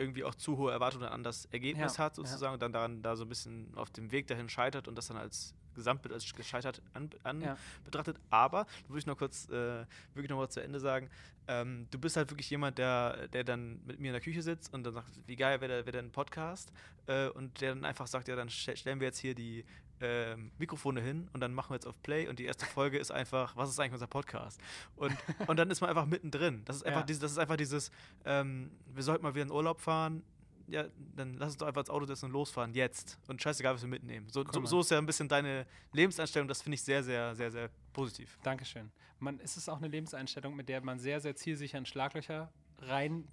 irgendwie 0.00 0.24
auch 0.24 0.34
zu 0.34 0.56
hohe 0.56 0.72
Erwartungen 0.72 1.04
an 1.08 1.22
das 1.22 1.44
Ergebnis 1.46 1.98
Ja, 1.98 2.04
hat, 2.04 2.14
sozusagen, 2.14 2.54
und 2.54 2.62
dann 2.62 2.72
daran 2.72 3.02
da 3.02 3.14
so 3.16 3.24
ein 3.24 3.28
bisschen 3.28 3.72
auf 3.76 3.90
dem 3.90 4.10
Weg 4.10 4.26
dahin 4.26 4.48
scheitert 4.48 4.88
und 4.88 4.96
das 4.96 5.08
dann 5.08 5.18
als 5.18 5.54
Gesamtbild 5.74 6.12
als 6.12 6.32
gescheitert 6.34 6.82
an, 6.94 7.10
an 7.22 7.40
Ja. 7.42 7.56
betrachtet. 7.84 8.16
Aber, 8.30 8.64
da 8.64 8.88
würde 8.88 8.98
ich 8.98 9.06
noch 9.06 9.18
kurz 9.18 9.48
äh, 9.50 9.84
wirklich 10.14 10.30
noch 10.30 10.38
mal 10.38 10.48
zu 10.48 10.60
Ende 10.62 10.80
sagen, 10.80 11.10
ähm, 11.46 11.86
du 11.90 11.98
bist 11.98 12.16
halt 12.16 12.30
wirklich 12.30 12.50
jemand, 12.50 12.78
der, 12.78 13.28
der 13.28 13.44
dann 13.44 13.80
mit 13.84 14.00
mir 14.00 14.08
in 14.08 14.12
der 14.14 14.20
Küche 14.22 14.42
sitzt 14.42 14.72
und 14.72 14.82
dann 14.84 14.94
sagt, 14.94 15.10
wie 15.26 15.36
geil 15.36 15.60
wäre 15.60 15.84
wär 15.84 15.92
denn 15.92 16.06
ein 16.06 16.12
Podcast 16.12 16.72
äh, 17.06 17.28
und 17.28 17.60
der 17.60 17.74
dann 17.74 17.84
einfach 17.84 18.06
sagt, 18.06 18.26
ja, 18.28 18.36
dann 18.36 18.48
stell- 18.48 18.76
stellen 18.76 19.00
wir 19.00 19.06
jetzt 19.08 19.18
hier 19.18 19.34
die 19.34 19.64
ähm, 20.00 20.50
Mikrofone 20.58 21.00
hin 21.00 21.28
und 21.32 21.40
dann 21.40 21.52
machen 21.54 21.70
wir 21.70 21.74
jetzt 21.76 21.86
auf 21.86 22.00
Play 22.02 22.28
und 22.28 22.38
die 22.38 22.44
erste 22.44 22.66
Folge 22.66 22.98
ist 22.98 23.10
einfach, 23.10 23.56
was 23.56 23.68
ist 23.70 23.78
eigentlich 23.78 23.92
unser 23.94 24.06
Podcast? 24.06 24.60
Und, 24.96 25.14
und 25.46 25.56
dann 25.58 25.70
ist 25.70 25.80
man 25.80 25.90
einfach 25.90 26.06
mittendrin. 26.06 26.62
Das 26.64 26.76
ist 26.76 26.82
einfach, 26.86 27.00
Ja. 27.00 27.06
dieses, 27.06 27.20
das 27.20 27.32
ist 27.32 27.38
einfach 27.38 27.56
dieses, 27.56 27.90
ähm, 28.24 28.70
wir 28.86 29.02
sollten 29.02 29.22
mal 29.22 29.34
wieder 29.34 29.44
in 29.44 29.50
Urlaub 29.50 29.80
fahren, 29.80 30.22
ja, 30.68 30.84
dann 31.16 31.34
lass 31.34 31.48
uns 31.48 31.56
doch 31.58 31.66
einfach 31.66 31.80
ins 31.82 31.90
Auto 31.90 32.06
setzen 32.06 32.26
und 32.26 32.30
losfahren, 32.32 32.72
jetzt. 32.74 33.18
Und 33.26 33.42
scheißegal, 33.42 33.74
was 33.74 33.82
wir 33.82 33.88
mitnehmen. 33.88 34.28
So, 34.30 34.44
so, 34.52 34.64
so 34.64 34.80
ist 34.80 34.90
ja 34.92 34.98
ein 34.98 35.06
bisschen 35.06 35.28
deine 35.28 35.66
Lebenseinstellung, 35.92 36.46
das 36.46 36.62
finde 36.62 36.74
ich 36.76 36.82
sehr, 36.82 37.02
sehr, 37.02 37.34
sehr, 37.34 37.50
sehr 37.50 37.70
positiv. 37.92 38.38
Dankeschön. 38.44 38.92
Man, 39.18 39.40
es 39.40 39.56
ist 39.56 39.68
auch 39.68 39.78
eine 39.78 39.88
Lebenseinstellung, 39.88 40.54
mit 40.54 40.68
der 40.68 40.80
man 40.82 41.00
sehr, 41.00 41.20
sehr 41.20 41.34
zielsicher 41.34 41.76
in 41.76 41.86
Schlaglöcher 41.86 42.52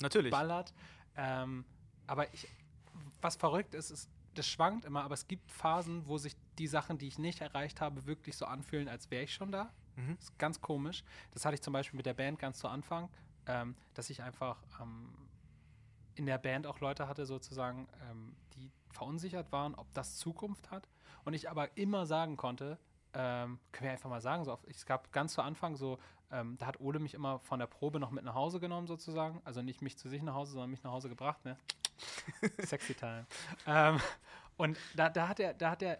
Natürlich. 0.01 0.33
reinballert. 0.33 0.73
Ähm, 1.15 1.63
aber 2.07 2.33
ich, 2.33 2.47
was 3.21 3.35
verrückt 3.35 3.73
ist, 3.75 3.91
ist, 3.91 4.09
das 4.37 4.47
schwankt 4.47 4.85
immer, 4.85 5.03
aber 5.03 5.13
es 5.13 5.27
gibt 5.27 5.51
Phasen, 5.51 6.07
wo 6.07 6.17
sich 6.17 6.35
die 6.57 6.67
Sachen, 6.67 6.97
die 6.97 7.07
ich 7.07 7.17
nicht 7.17 7.41
erreicht 7.41 7.81
habe, 7.81 8.05
wirklich 8.05 8.37
so 8.37 8.45
anfühlen, 8.45 8.87
als 8.87 9.09
wäre 9.11 9.23
ich 9.23 9.33
schon 9.33 9.51
da. 9.51 9.71
Mhm. 9.95 10.15
Das 10.15 10.25
ist 10.25 10.39
ganz 10.39 10.61
komisch. 10.61 11.03
Das 11.31 11.45
hatte 11.45 11.55
ich 11.55 11.61
zum 11.61 11.73
Beispiel 11.73 11.97
mit 11.97 12.05
der 12.05 12.13
Band 12.13 12.39
ganz 12.39 12.59
zu 12.59 12.67
Anfang, 12.67 13.09
ähm, 13.45 13.75
dass 13.93 14.09
ich 14.09 14.21
einfach 14.21 14.61
ähm, 14.81 15.13
in 16.15 16.25
der 16.25 16.37
Band 16.37 16.67
auch 16.67 16.79
Leute 16.79 17.07
hatte, 17.07 17.25
sozusagen, 17.25 17.87
ähm, 18.09 18.35
die 18.55 18.71
verunsichert 18.91 19.51
waren, 19.51 19.75
ob 19.75 19.91
das 19.93 20.17
Zukunft 20.17 20.71
hat. 20.71 20.87
Und 21.23 21.33
ich 21.33 21.49
aber 21.49 21.77
immer 21.77 22.05
sagen 22.05 22.37
konnte, 22.37 22.77
ähm, 23.13 23.59
können 23.71 23.85
wir 23.85 23.91
einfach 23.91 24.09
mal 24.09 24.21
sagen, 24.21 24.43
so 24.43 24.51
auf, 24.51 24.63
es 24.67 24.85
gab 24.85 25.11
ganz 25.11 25.33
zu 25.33 25.41
Anfang 25.41 25.75
so, 25.75 25.99
ähm, 26.31 26.57
da 26.57 26.65
hat 26.65 26.79
Ole 26.79 26.99
mich 26.99 27.13
immer 27.13 27.39
von 27.39 27.59
der 27.59 27.67
Probe 27.67 27.99
noch 27.99 28.11
mit 28.11 28.23
nach 28.23 28.35
Hause 28.35 28.59
genommen, 28.59 28.87
sozusagen. 28.87 29.41
Also 29.45 29.61
nicht 29.61 29.81
mich 29.81 29.97
zu 29.97 30.09
sich 30.09 30.21
nach 30.21 30.33
Hause, 30.33 30.53
sondern 30.53 30.71
mich 30.71 30.83
nach 30.83 30.91
Hause 30.91 31.09
gebracht, 31.09 31.43
ne? 31.45 31.57
Sexy 32.59 32.93
Time. 32.93 33.25
ähm, 33.65 33.99
und 34.57 34.77
da, 34.95 35.09
da 35.09 35.27
hat 35.27 35.39
er, 35.39 35.53
da 35.53 35.71
hat 35.71 35.81
er, 35.81 35.99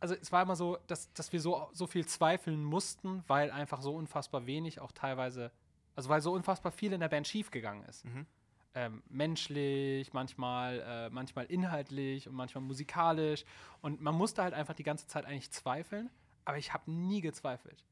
also 0.00 0.14
es 0.14 0.30
war 0.32 0.42
immer 0.42 0.56
so, 0.56 0.78
dass, 0.86 1.12
dass 1.12 1.32
wir 1.32 1.40
so, 1.40 1.68
so 1.72 1.86
viel 1.86 2.06
zweifeln 2.06 2.64
mussten, 2.64 3.24
weil 3.26 3.50
einfach 3.50 3.82
so 3.82 3.94
unfassbar 3.94 4.46
wenig 4.46 4.80
auch 4.80 4.92
teilweise, 4.92 5.50
also 5.96 6.08
weil 6.08 6.20
so 6.20 6.32
unfassbar 6.32 6.72
viel 6.72 6.92
in 6.92 7.00
der 7.00 7.08
Band 7.08 7.26
schiefgegangen 7.26 7.84
ist. 7.84 8.04
Mhm. 8.04 8.26
Ähm, 8.74 9.02
menschlich, 9.08 10.12
manchmal, 10.12 10.80
äh, 10.80 11.10
manchmal 11.10 11.46
inhaltlich 11.46 12.28
und 12.28 12.34
manchmal 12.34 12.62
musikalisch. 12.62 13.44
Und 13.80 14.00
man 14.00 14.14
musste 14.14 14.42
halt 14.42 14.54
einfach 14.54 14.74
die 14.74 14.84
ganze 14.84 15.08
Zeit 15.08 15.24
eigentlich 15.24 15.50
zweifeln, 15.50 16.10
aber 16.44 16.58
ich 16.58 16.72
habe 16.72 16.90
nie 16.90 17.20
gezweifelt. 17.20 17.84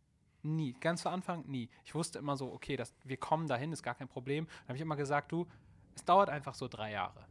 Nie. 0.42 0.74
Ganz 0.74 1.02
zu 1.02 1.08
Anfang 1.08 1.44
nie. 1.48 1.68
Ich 1.84 1.94
wusste 1.94 2.20
immer 2.20 2.36
so, 2.36 2.52
okay, 2.52 2.76
das, 2.76 2.94
wir 3.02 3.16
kommen 3.16 3.48
dahin, 3.48 3.72
ist 3.72 3.82
gar 3.82 3.96
kein 3.96 4.06
Problem. 4.06 4.46
Dann 4.46 4.68
habe 4.68 4.76
ich 4.76 4.82
immer 4.82 4.94
gesagt, 4.94 5.32
du, 5.32 5.46
es 5.96 6.04
dauert 6.04 6.28
einfach 6.28 6.54
so 6.54 6.68
drei 6.68 6.92
Jahre. 6.92 7.26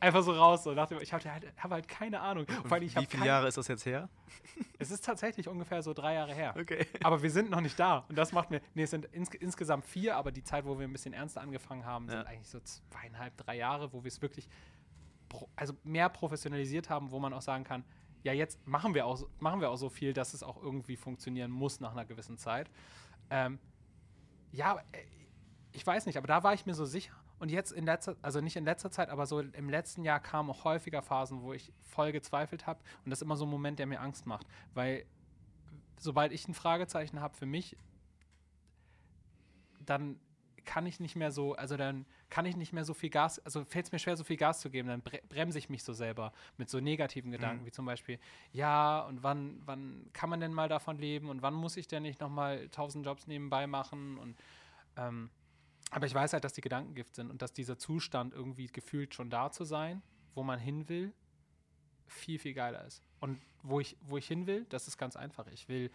Einfach 0.00 0.22
so 0.22 0.32
raus. 0.32 0.64
So, 0.64 0.74
dachte, 0.74 0.98
ich 1.00 1.12
habe 1.12 1.30
halt, 1.32 1.52
hab 1.56 1.70
halt 1.70 1.88
keine 1.88 2.20
Ahnung. 2.20 2.46
Allem, 2.70 2.82
Wie 2.82 2.88
viele 2.88 3.06
kein- 3.06 3.24
Jahre 3.24 3.48
ist 3.48 3.56
das 3.56 3.68
jetzt 3.68 3.86
her? 3.86 4.08
Es 4.78 4.90
ist 4.90 5.04
tatsächlich 5.04 5.48
ungefähr 5.48 5.82
so 5.82 5.94
drei 5.94 6.14
Jahre 6.14 6.34
her. 6.34 6.54
Okay. 6.58 6.86
Aber 7.02 7.22
wir 7.22 7.30
sind 7.30 7.50
noch 7.50 7.60
nicht 7.62 7.78
da. 7.80 8.04
Und 8.08 8.16
das 8.16 8.32
macht 8.32 8.50
mir. 8.50 8.60
Nee, 8.74 8.82
es 8.82 8.90
sind 8.90 9.06
ins, 9.06 9.30
insgesamt 9.34 9.84
vier, 9.86 10.16
aber 10.16 10.30
die 10.30 10.44
Zeit, 10.44 10.64
wo 10.66 10.78
wir 10.78 10.86
ein 10.86 10.92
bisschen 10.92 11.14
ernster 11.14 11.40
angefangen 11.40 11.84
haben, 11.86 12.08
sind 12.08 12.18
Ja. 12.18 12.26
eigentlich 12.26 12.48
so 12.48 12.60
zweieinhalb, 12.60 13.36
drei 13.38 13.56
Jahre, 13.56 13.92
wo 13.92 14.04
wir 14.04 14.08
es 14.08 14.20
wirklich 14.20 14.48
also 15.56 15.72
mehr 15.82 16.08
professionalisiert 16.10 16.90
haben, 16.90 17.10
wo 17.10 17.18
man 17.18 17.32
auch 17.32 17.40
sagen 17.42 17.64
kann, 17.64 17.82
ja, 18.22 18.32
jetzt 18.32 18.64
machen 18.66 18.94
wir 18.94 19.06
auch, 19.06 19.16
so- 19.16 19.28
machen 19.38 19.60
wir 19.60 19.70
auch 19.70 19.76
so 19.76 19.88
viel, 19.88 20.12
dass 20.12 20.34
es 20.34 20.42
auch 20.42 20.62
irgendwie 20.62 20.96
funktionieren 20.96 21.50
muss 21.50 21.80
nach 21.80 21.92
einer 21.92 22.04
gewissen 22.04 22.36
Zeit. 22.38 22.70
Ähm, 23.30 23.58
ja, 24.52 24.76
äh, 24.92 24.98
ich 25.72 25.84
weiß 25.86 26.06
nicht, 26.06 26.16
aber 26.18 26.26
da 26.28 26.42
war 26.44 26.54
ich 26.54 26.66
mir 26.66 26.74
so 26.74 26.84
sicher. 26.84 27.14
Und 27.38 27.50
jetzt 27.50 27.72
in 27.72 27.84
letzter, 27.84 28.16
also 28.22 28.40
nicht 28.40 28.56
in 28.56 28.64
letzter 28.64 28.90
Zeit, 28.90 29.08
aber 29.10 29.26
so 29.26 29.40
im 29.40 29.68
letzten 29.68 30.04
Jahr 30.04 30.20
kamen 30.20 30.50
auch 30.50 30.64
häufiger 30.64 31.02
Phasen, 31.02 31.42
wo 31.42 31.52
ich 31.52 31.72
voll 31.82 32.12
gezweifelt 32.12 32.66
habe. 32.66 32.80
Und 33.04 33.10
das 33.10 33.18
ist 33.18 33.22
immer 33.22 33.36
so 33.36 33.44
ein 33.44 33.50
Moment, 33.50 33.78
der 33.78 33.86
mir 33.86 34.00
Angst 34.00 34.26
macht. 34.26 34.46
Weil 34.72 35.04
sobald 35.98 36.32
ich 36.32 36.46
ein 36.48 36.54
Fragezeichen 36.54 37.20
habe 37.20 37.34
für 37.36 37.46
mich, 37.46 37.76
dann 39.80 40.18
kann 40.64 40.86
ich 40.86 40.98
nicht 40.98 41.14
mehr 41.14 41.30
so, 41.30 41.54
also 41.54 41.76
dann 41.76 42.06
kann 42.30 42.46
ich 42.46 42.56
nicht 42.56 42.72
mehr 42.72 42.84
so 42.84 42.94
viel 42.94 43.10
Gas, 43.10 43.38
also 43.40 43.64
fällt 43.66 43.86
es 43.86 43.92
mir 43.92 43.98
schwer, 43.98 44.16
so 44.16 44.24
viel 44.24 44.38
Gas 44.38 44.60
zu 44.60 44.70
geben, 44.70 44.88
dann 44.88 45.02
bre 45.02 45.20
bremse 45.28 45.58
ich 45.58 45.68
mich 45.68 45.84
so 45.84 45.92
selber 45.92 46.32
mit 46.56 46.70
so 46.70 46.80
negativen 46.80 47.30
Gedanken, 47.30 47.62
Mhm. 47.62 47.66
wie 47.66 47.70
zum 47.70 47.84
Beispiel, 47.84 48.18
ja, 48.52 49.00
und 49.00 49.22
wann, 49.22 49.60
wann 49.66 50.08
kann 50.14 50.30
man 50.30 50.40
denn 50.40 50.54
mal 50.54 50.68
davon 50.68 50.96
leben 50.96 51.28
und 51.28 51.42
wann 51.42 51.52
muss 51.52 51.76
ich 51.76 51.86
denn 51.86 52.02
nicht 52.02 52.20
nochmal 52.20 52.68
tausend 52.70 53.04
Jobs 53.04 53.26
nebenbei 53.26 53.66
machen 53.66 54.16
und 54.16 54.36
ähm, 54.96 55.28
aber 55.94 56.06
ich 56.06 56.14
weiß 56.14 56.32
halt, 56.32 56.42
dass 56.42 56.52
die 56.52 56.60
Gedanken 56.60 56.96
Gift 56.96 57.14
sind 57.14 57.30
und 57.30 57.40
dass 57.40 57.52
dieser 57.52 57.78
Zustand 57.78 58.34
irgendwie 58.34 58.66
gefühlt 58.66 59.14
schon 59.14 59.30
da 59.30 59.52
zu 59.52 59.62
sein, 59.64 60.02
wo 60.34 60.42
man 60.42 60.58
hin 60.58 60.88
will, 60.88 61.14
viel, 62.08 62.40
viel 62.40 62.52
geiler 62.52 62.84
ist. 62.84 63.00
Und 63.20 63.40
wo 63.62 63.78
ich, 63.78 63.96
wo 64.02 64.18
ich 64.18 64.26
hin 64.26 64.48
will, 64.48 64.64
das 64.70 64.88
ist 64.88 64.98
ganz 64.98 65.14
einfach. 65.14 65.46
Ich 65.46 65.68
will, 65.68 65.92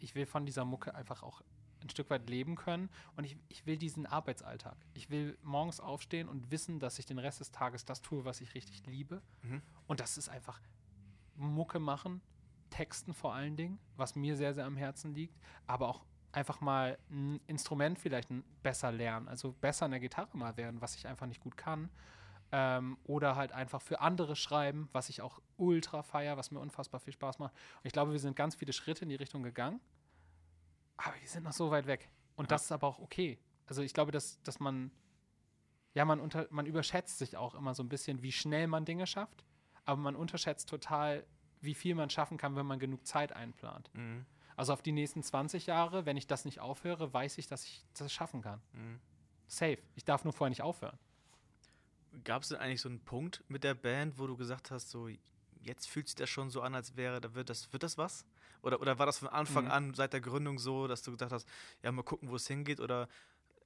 ich 0.00 0.14
will 0.14 0.26
von 0.26 0.44
dieser 0.44 0.66
Mucke 0.66 0.94
einfach 0.94 1.22
auch 1.22 1.40
ein 1.80 1.88
Stück 1.88 2.10
weit 2.10 2.28
leben 2.28 2.56
können 2.56 2.90
und 3.16 3.24
ich, 3.24 3.38
ich 3.48 3.64
will 3.64 3.78
diesen 3.78 4.04
Arbeitsalltag. 4.04 4.76
Ich 4.92 5.08
will 5.08 5.38
morgens 5.42 5.80
aufstehen 5.80 6.28
und 6.28 6.50
wissen, 6.50 6.78
dass 6.78 6.98
ich 6.98 7.06
den 7.06 7.18
Rest 7.18 7.40
des 7.40 7.50
Tages 7.50 7.86
das 7.86 8.02
tue, 8.02 8.26
was 8.26 8.42
ich 8.42 8.54
richtig 8.54 8.86
liebe. 8.86 9.22
Mhm. 9.40 9.62
Und 9.86 10.00
das 10.00 10.18
ist 10.18 10.28
einfach 10.28 10.60
Mucke 11.36 11.78
machen, 11.78 12.20
Texten 12.68 13.14
vor 13.14 13.32
allen 13.32 13.56
Dingen, 13.56 13.78
was 13.96 14.14
mir 14.14 14.36
sehr, 14.36 14.52
sehr 14.52 14.66
am 14.66 14.76
Herzen 14.76 15.14
liegt, 15.14 15.40
aber 15.66 15.88
auch 15.88 16.04
einfach 16.32 16.60
mal 16.60 16.98
ein 17.10 17.40
Instrument 17.46 17.98
vielleicht 17.98 18.28
besser 18.62 18.90
lernen, 18.90 19.28
also 19.28 19.52
besser 19.52 19.84
in 19.86 19.92
der 19.92 20.00
Gitarre 20.00 20.36
mal 20.36 20.56
werden, 20.56 20.80
was 20.80 20.96
ich 20.96 21.06
einfach 21.06 21.26
nicht 21.26 21.40
gut 21.40 21.56
kann. 21.56 21.90
Ähm, 22.54 22.98
oder 23.04 23.36
halt 23.36 23.52
einfach 23.52 23.80
für 23.80 24.00
andere 24.00 24.36
schreiben, 24.36 24.88
was 24.92 25.08
ich 25.08 25.22
auch 25.22 25.40
ultra 25.56 26.02
feier, 26.02 26.36
was 26.36 26.50
mir 26.50 26.60
unfassbar 26.60 27.00
viel 27.00 27.12
Spaß 27.14 27.38
macht. 27.38 27.54
Und 27.54 27.84
ich 27.86 27.92
glaube, 27.94 28.12
wir 28.12 28.18
sind 28.18 28.36
ganz 28.36 28.54
viele 28.56 28.74
Schritte 28.74 29.04
in 29.04 29.08
die 29.08 29.14
Richtung 29.16 29.42
gegangen, 29.42 29.80
aber 30.98 31.14
wir 31.18 31.28
sind 31.28 31.44
noch 31.44 31.52
so 31.52 31.70
weit 31.70 31.86
weg. 31.86 32.10
Und 32.36 32.46
Ja. 32.46 32.48
das 32.56 32.64
ist 32.64 32.72
aber 32.72 32.86
auch 32.88 32.98
okay. 32.98 33.38
Also 33.66 33.80
ich 33.82 33.94
glaube, 33.94 34.12
dass, 34.12 34.42
dass 34.42 34.60
man, 34.60 34.90
ja, 35.94 36.04
man, 36.04 36.20
unter, 36.20 36.46
man 36.50 36.66
überschätzt 36.66 37.18
sich 37.18 37.36
auch 37.38 37.54
immer 37.54 37.74
so 37.74 37.82
ein 37.82 37.88
bisschen, 37.88 38.22
wie 38.22 38.32
schnell 38.32 38.66
man 38.66 38.84
Dinge 38.84 39.06
schafft, 39.06 39.44
aber 39.86 40.00
man 40.00 40.14
unterschätzt 40.14 40.68
total, 40.68 41.24
wie 41.62 41.74
viel 41.74 41.94
man 41.94 42.10
schaffen 42.10 42.36
kann, 42.36 42.54
wenn 42.56 42.66
man 42.66 42.78
genug 42.78 43.06
Zeit 43.06 43.32
einplant. 43.32 43.90
Mhm. 43.94 44.26
Also 44.62 44.74
auf 44.74 44.82
die 44.82 44.92
nächsten 44.92 45.24
20 45.24 45.66
Jahre, 45.66 46.06
wenn 46.06 46.16
ich 46.16 46.28
das 46.28 46.44
nicht 46.44 46.60
aufhöre, 46.60 47.12
weiß 47.12 47.36
ich, 47.38 47.48
dass 47.48 47.64
ich 47.64 47.84
das 47.98 48.12
schaffen 48.12 48.42
kann. 48.42 48.62
Mhm. 48.74 49.00
Safe. 49.48 49.78
Ich 49.96 50.04
darf 50.04 50.22
nur 50.22 50.32
vorher 50.32 50.50
nicht 50.50 50.62
aufhören. 50.62 50.96
Gab 52.22 52.42
es 52.42 52.50
denn 52.50 52.58
eigentlich 52.58 52.80
so 52.80 52.88
einen 52.88 53.00
Punkt 53.00 53.42
mit 53.48 53.64
der 53.64 53.74
Band, 53.74 54.20
wo 54.20 54.28
du 54.28 54.36
gesagt 54.36 54.70
hast, 54.70 54.90
so 54.90 55.08
jetzt 55.62 55.88
fühlt 55.88 56.06
sich 56.06 56.14
das 56.14 56.30
schon 56.30 56.48
so 56.48 56.60
an, 56.62 56.76
als 56.76 56.94
wäre, 56.96 57.20
da 57.20 57.34
wird 57.34 57.50
das, 57.50 57.72
wird 57.72 57.82
das 57.82 57.98
was? 57.98 58.24
Oder, 58.62 58.80
oder 58.80 59.00
war 59.00 59.06
das 59.06 59.18
von 59.18 59.30
Anfang 59.30 59.64
Mhm. 59.64 59.70
an, 59.72 59.94
seit 59.94 60.12
der 60.12 60.20
Gründung 60.20 60.60
so, 60.60 60.86
dass 60.86 61.02
du 61.02 61.10
gedacht 61.10 61.32
hast, 61.32 61.48
ja, 61.82 61.90
mal 61.90 62.04
gucken, 62.04 62.30
wo 62.30 62.36
es 62.36 62.46
hingeht? 62.46 62.78
Oder, 62.78 63.08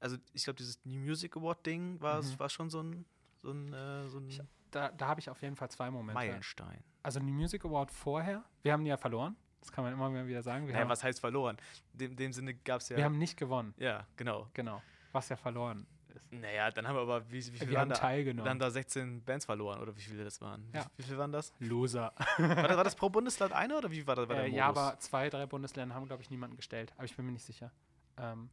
also 0.00 0.16
ich 0.32 0.44
glaube, 0.44 0.56
dieses 0.56 0.82
New 0.86 1.00
Music 1.00 1.36
Award-Ding 1.36 2.00
war, 2.00 2.22
Mhm. 2.22 2.38
war 2.38 2.48
schon 2.48 2.70
so 2.70 2.82
ein, 2.82 3.04
so 3.36 3.50
ein, 3.50 3.70
äh, 3.74 4.08
so 4.08 4.16
ein 4.16 4.30
Ich- 4.30 4.40
Da, 4.70 4.88
da 4.92 5.08
habe 5.08 5.20
ich 5.20 5.28
auf 5.28 5.42
jeden 5.42 5.56
Fall 5.56 5.70
zwei 5.70 5.90
Momente. 5.90 6.14
Meilenstein. 6.14 6.82
Also 7.02 7.20
den 7.20 7.34
Music 7.34 7.66
Award 7.66 7.90
vorher, 7.90 8.42
wir 8.62 8.72
haben 8.72 8.86
ja 8.86 8.96
verloren. 8.96 9.36
Das 9.66 9.72
kann 9.74 9.82
man 9.84 9.92
immer 9.92 10.26
wieder 10.26 10.42
sagen. 10.42 10.66
Wir, 10.66 10.74
Naja, 10.74 10.88
was 10.88 11.02
heißt 11.02 11.18
verloren? 11.20 11.56
In 11.94 11.98
dem, 11.98 12.16
dem 12.16 12.32
Sinne 12.32 12.54
gab 12.54 12.80
es 12.80 12.88
ja. 12.88 12.96
wir 12.96 13.04
haben 13.04 13.18
nicht 13.18 13.36
gewonnen. 13.36 13.74
ja, 13.78 14.06
genau. 14.16 14.48
Genau. 14.54 14.80
Was 15.12 15.28
ja 15.28 15.36
verloren 15.36 15.86
ist. 16.14 16.32
Naja, 16.32 16.70
dann 16.70 16.86
haben 16.88 16.94
wir 16.96 17.02
aber, 17.02 17.28
wie, 17.30 17.38
wie 17.38 17.42
viele 17.58 17.70
Wir 17.70 17.80
haben 17.80 17.88
da? 17.90 17.94
teilgenommen. 17.96 18.44
Dann 18.46 18.58
da 18.58 18.70
16 18.70 19.22
Bands 19.24 19.44
verloren, 19.44 19.80
oder 19.80 19.94
wie 19.96 20.00
viele 20.00 20.24
das 20.24 20.40
waren? 20.40 20.68
Ja. 20.74 20.86
Wie, 20.96 21.02
viele 21.02 21.18
waren 21.18 21.32
das? 21.32 21.52
Loser. 21.58 22.12
War 22.38 22.68
das, 22.68 22.76
war 22.76 22.84
das 22.84 22.94
pro 22.94 23.10
Bundesland 23.10 23.52
eine 23.52 23.76
oder 23.76 23.90
wie 23.90 24.06
war 24.06 24.14
das? 24.16 24.28
War 24.28 24.36
der 24.36 24.44
Äh, 24.46 24.50
ja, 24.50 24.68
Modus? 24.68 24.82
aber 24.82 24.98
zwei, 25.00 25.28
drei 25.30 25.46
Bundesländer 25.46 25.94
haben, 25.94 26.06
glaube 26.06 26.22
ich, 26.22 26.30
niemanden 26.30 26.56
gestellt. 26.56 26.92
Aber 26.96 27.04
ich 27.04 27.14
bin 27.16 27.26
mir 27.26 27.32
nicht 27.32 27.44
sicher. 27.44 27.70
Ähm, 28.18 28.48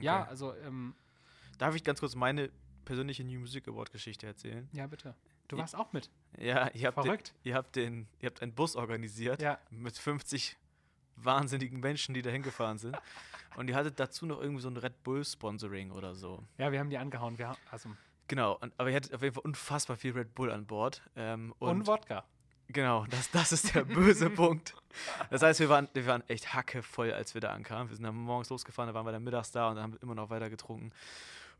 Ja, 0.00 0.20
Okay. 0.22 0.30
also, 0.30 0.54
ähm, 0.56 0.94
Darf 1.58 1.74
ich 1.76 1.84
ganz 1.84 2.00
kurz 2.00 2.14
meine 2.16 2.50
persönliche 2.84 3.22
New 3.24 3.38
Music 3.40 3.68
Award 3.68 3.92
Geschichte 3.92 4.26
erzählen? 4.26 4.68
ja, 4.72 4.86
bitte. 4.86 5.14
Du 5.48 5.56
warst 5.58 5.76
auch 5.76 5.92
mit. 5.92 6.10
Ja, 6.38 6.70
ihr 6.74 6.88
habt, 6.88 7.04
den, 7.04 7.18
ihr 7.44 7.54
habt 7.54 7.76
den, 7.76 8.06
ihr 8.20 8.26
habt 8.26 8.42
einen 8.42 8.52
Bus 8.54 8.76
organisiert 8.76 9.40
Ja. 9.42 9.58
mit 9.70 9.96
50 9.96 10.56
wahnsinnigen 11.16 11.80
Menschen, 11.80 12.14
die 12.14 12.22
da 12.22 12.30
hingefahren 12.30 12.78
sind. 12.78 12.96
Und 13.56 13.68
die 13.68 13.74
hatte 13.74 13.92
dazu 13.92 14.26
noch 14.26 14.40
irgendwie 14.40 14.62
so 14.62 14.68
ein 14.68 14.76
Red 14.76 15.02
Bull-Sponsoring 15.04 15.92
oder 15.92 16.14
so. 16.14 16.42
Ja, 16.58 16.72
wir 16.72 16.80
haben 16.80 16.90
die 16.90 16.98
angehauen. 16.98 17.38
Wir 17.38 17.48
haben, 17.48 17.58
also, 17.70 17.88
Genau, 18.26 18.56
und, 18.60 18.72
aber 18.78 18.88
ihr 18.90 18.96
hattet 18.96 19.14
auf 19.14 19.22
jeden 19.22 19.34
Fall 19.34 19.44
unfassbar 19.44 19.96
viel 19.96 20.12
Red 20.12 20.34
Bull 20.34 20.50
an 20.50 20.66
Bord. 20.66 21.02
Ähm, 21.14 21.54
und, 21.58 21.68
und 21.68 21.86
Wodka. 21.86 22.24
Genau, 22.68 23.04
das, 23.10 23.30
das 23.30 23.52
ist 23.52 23.74
der 23.74 23.84
böse 23.84 24.30
Punkt. 24.30 24.74
Das 25.30 25.42
heißt, 25.42 25.60
wir 25.60 25.68
waren, 25.68 25.88
wir 25.92 26.06
waren 26.06 26.26
echt 26.28 26.54
hackevoll, 26.54 27.12
als 27.12 27.34
wir 27.34 27.42
da 27.42 27.52
ankamen. 27.52 27.90
Wir 27.90 27.96
sind 27.96 28.04
dann 28.04 28.14
morgens 28.16 28.48
losgefahren, 28.48 28.88
da 28.88 28.94
waren 28.94 29.04
wir 29.06 29.12
dann 29.12 29.22
mittags 29.22 29.50
da 29.52 29.68
und 29.68 29.74
dann 29.76 29.82
haben 29.84 29.92
wir 29.92 30.02
immer 30.02 30.14
noch 30.14 30.30
weiter 30.30 30.48
getrunken. 30.48 30.90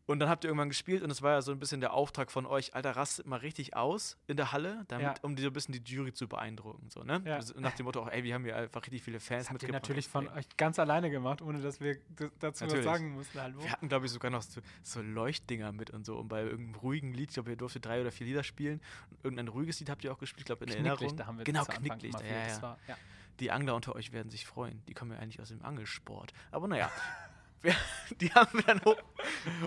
Und 0.07 0.19
dann 0.19 0.29
habt 0.29 0.45
ihr 0.45 0.49
irgendwann 0.49 0.69
gespielt 0.69 1.03
und 1.03 1.11
es 1.11 1.23
war 1.23 1.33
ja 1.33 1.41
so 1.41 1.51
ein 1.51 1.59
bisschen 1.59 1.81
der 1.81 1.95
Auftrag 1.95 2.31
von 2.31 2.45
euch, 2.45 2.75
Alter, 2.75 2.95
rastet 2.95 3.27
mal 3.27 3.39
richtig 3.39 3.75
aus 3.75 4.19
in 4.27 4.37
der 4.37 4.53
Halle, 4.53 4.85
damit, 4.89 5.07
Ja. 5.07 5.15
um 5.23 5.35
die 5.35 5.41
so 5.41 5.49
ein 5.49 5.55
bisschen 5.55 5.73
die 5.73 5.81
Jury 5.91 6.13
zu 6.13 6.29
beeindrucken. 6.29 6.91
So, 6.91 7.05
ne? 7.05 7.23
Ja. 7.25 7.37
Also 7.37 7.59
nach 7.59 7.73
dem 7.73 7.85
Motto 7.85 8.03
auch, 8.03 8.09
ey, 8.11 8.23
wir 8.23 8.35
haben 8.35 8.45
hier 8.45 8.55
einfach 8.55 8.83
richtig 8.83 9.03
viele 9.03 9.19
Fans 9.19 9.45
Das 9.47 9.51
habt 9.55 9.63
ihr 9.63 9.69
mitgebracht. 9.69 9.83
natürlich 9.83 10.09
von 10.09 10.27
Ey, 10.29 10.39
euch 10.41 10.57
ganz 10.59 10.79
alleine 10.79 11.09
gemacht, 11.11 11.41
ohne 11.41 11.63
dass 11.63 11.81
wir 11.81 11.97
dazu 12.39 12.41
was 12.41 12.61
Natürlich. 12.61 12.85
sagen 12.85 13.13
mussten. 13.13 13.41
Hallo. 13.41 13.63
Wir 13.63 13.73
hatten, 13.73 13.89
glaube 13.89 14.05
ich, 14.05 14.13
sogar 14.13 14.31
noch 14.31 14.43
so, 14.43 14.61
so 14.83 15.01
Leuchtdinger 15.01 15.73
mit 15.73 15.89
und 15.91 16.05
so. 16.05 16.19
Und 16.19 16.29
bei 16.29 16.43
irgendeinem 16.43 16.75
ruhigen 16.83 17.15
Lied, 17.15 17.31
ich 17.31 17.35
glaube, 17.35 17.51
ihr 17.51 17.57
durftet 17.57 17.87
drei 17.87 18.03
oder 18.03 18.13
vier 18.13 18.27
Lieder 18.27 18.43
spielen. 18.43 18.83
Und 19.11 19.25
irgendein 19.25 19.49
ruhiges 19.49 19.81
Lied 19.81 19.89
habt 19.89 20.05
ihr 20.05 20.13
auch 20.13 20.19
gespielt, 20.19 20.41
ich 20.41 20.45
glaube, 20.47 20.65
in 20.67 20.71
Erinnerung. 20.73 20.99
Knicklichter 20.99 21.27
haben 21.27 21.39
wir 21.39 21.45
genau, 21.45 21.65
Knicklichter, 21.65 22.27
ja, 22.27 22.45
Das 22.45 22.57
ja. 22.57 22.63
war, 22.63 22.79
ja. 22.89 22.97
Die 23.41 23.51
Angler 23.51 23.75
unter 23.75 23.97
euch 23.97 24.13
werden 24.13 24.29
sich 24.31 24.47
freuen. 24.47 24.83
Die 24.87 24.93
kommen 24.93 25.13
ja 25.13 25.19
eigentlich 25.19 25.41
aus 25.41 25.49
dem 25.49 25.63
Angelsport. 25.65 26.35
Aber 26.51 26.69
naja, 26.69 26.91
die 28.21 28.33
haben 28.33 28.53
wir 28.53 28.63
dann 28.63 28.85
hoch. 28.85 28.97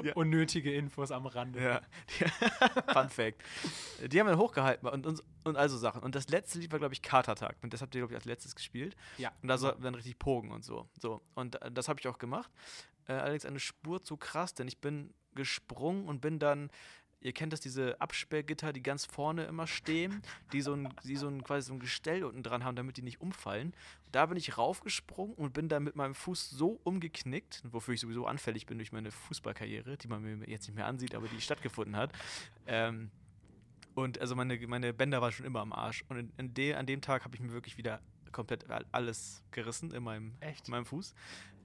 Ja. 0.04 0.14
Unnötige 0.14 0.74
Infos 0.74 1.12
am 1.12 1.26
Rande. 1.26 1.62
Ja, 1.62 1.82
die, 2.10 2.26
Fun 2.94 3.10
Fact. 3.10 3.44
Die 4.06 4.20
haben 4.20 4.28
wir 4.28 4.32
dann 4.32 4.40
hochgehalten 4.40 4.88
und, 4.88 5.06
und, 5.06 5.24
und 5.44 5.58
also 5.58 5.78
Sachen. 5.78 6.04
Und 6.04 6.16
das 6.16 6.30
letzte 6.30 6.60
Lied 6.60 6.72
war, 6.72 6.80
glaube 6.80 6.94
ich, 6.94 7.02
Katertag. 7.02 7.58
Und 7.62 7.74
das 7.74 7.82
habt 7.82 7.96
ihr, 7.96 8.02
glaube 8.02 8.14
ich, 8.14 8.18
als 8.18 8.26
letztes 8.26 8.56
gespielt. 8.56 8.96
Ja. 9.18 9.32
Und 9.42 9.48
da 9.48 9.58
sollten 9.58 9.82
wir 9.82 9.86
dann 9.86 9.96
richtig 9.96 10.20
pogen 10.20 10.52
und 10.52 10.64
so. 10.64 10.90
so. 11.00 11.22
Und 11.36 11.62
äh, 11.62 11.72
das 11.72 11.90
habe 11.90 12.00
ich 12.00 12.08
auch 12.08 12.18
gemacht. 12.18 12.52
Äh, 13.08 13.14
allerdings 13.14 13.46
eine 13.46 13.60
Spur 13.60 14.04
zu 14.04 14.18
krass, 14.18 14.54
denn 14.54 14.68
ich 14.68 14.80
bin 14.80 15.14
gesprungen 15.34 16.08
und 16.08 16.22
bin 16.22 16.40
dann. 16.40 16.70
Ihr 17.20 17.34
kennt 17.34 17.52
das, 17.52 17.60
diese 17.60 18.00
Absperrgitter, 18.00 18.72
die 18.74 18.84
ganz 18.84 19.06
vorne 19.06 19.46
immer 19.46 19.66
stehen, 19.66 20.22
die 20.54 20.62
so 20.62 20.74
ein, 20.74 20.94
die 21.04 21.16
so 21.16 21.28
ein 21.28 21.44
quasi 21.44 21.68
so 21.68 21.74
ein 21.74 21.80
Gestell 21.80 22.24
unten 22.24 22.44
dran 22.44 22.64
haben, 22.64 22.76
damit 22.76 22.98
die 22.98 23.02
nicht 23.02 23.20
umfallen. 23.22 23.74
Da 24.12 24.28
bin 24.28 24.38
ich 24.38 24.58
raufgesprungen 24.58 25.34
und 25.36 25.54
bin 25.54 25.68
dann 25.68 25.84
mit 25.84 25.96
meinem 25.96 26.14
Fuß 26.14 26.52
so 26.52 26.80
umgeknickt, 26.84 27.64
wofür 27.72 27.96
ich 27.96 28.02
sowieso 28.02 28.28
anfällig 28.28 28.68
bin 28.68 28.78
durch 28.78 28.92
meine 28.92 29.12
Fußballkarriere, 29.12 29.98
die 29.98 30.08
man 30.08 30.22
mir 30.22 30.48
jetzt 30.48 30.68
nicht 30.68 30.76
mehr 30.76 30.86
ansieht, 30.86 31.16
aber 31.16 31.28
die 31.28 31.42
stattgefunden 31.42 31.96
hat. 31.96 32.12
Ähm, 32.68 33.10
und 33.96 34.22
also 34.22 34.36
meine, 34.36 34.56
meine 34.68 34.94
Bänder 34.94 35.20
waren 35.20 35.32
schon 35.32 35.46
immer 35.48 35.62
am 35.62 35.74
Arsch. 35.74 36.06
Und 36.10 36.18
in, 36.18 36.32
in 36.38 36.54
de, 36.54 36.76
an 36.76 36.86
dem 36.86 37.02
Tag 37.02 37.26
habe 37.26 37.36
ich 37.36 37.42
mir 37.42 37.52
wirklich 37.52 37.78
wieder 37.78 38.00
komplett 38.32 38.70
all- 38.70 38.86
alles 38.92 39.44
gerissen 39.50 39.92
in 39.92 40.04
meinem, 40.04 40.34
in 40.42 40.72
meinem 40.72 40.86
Fuß. 40.86 41.16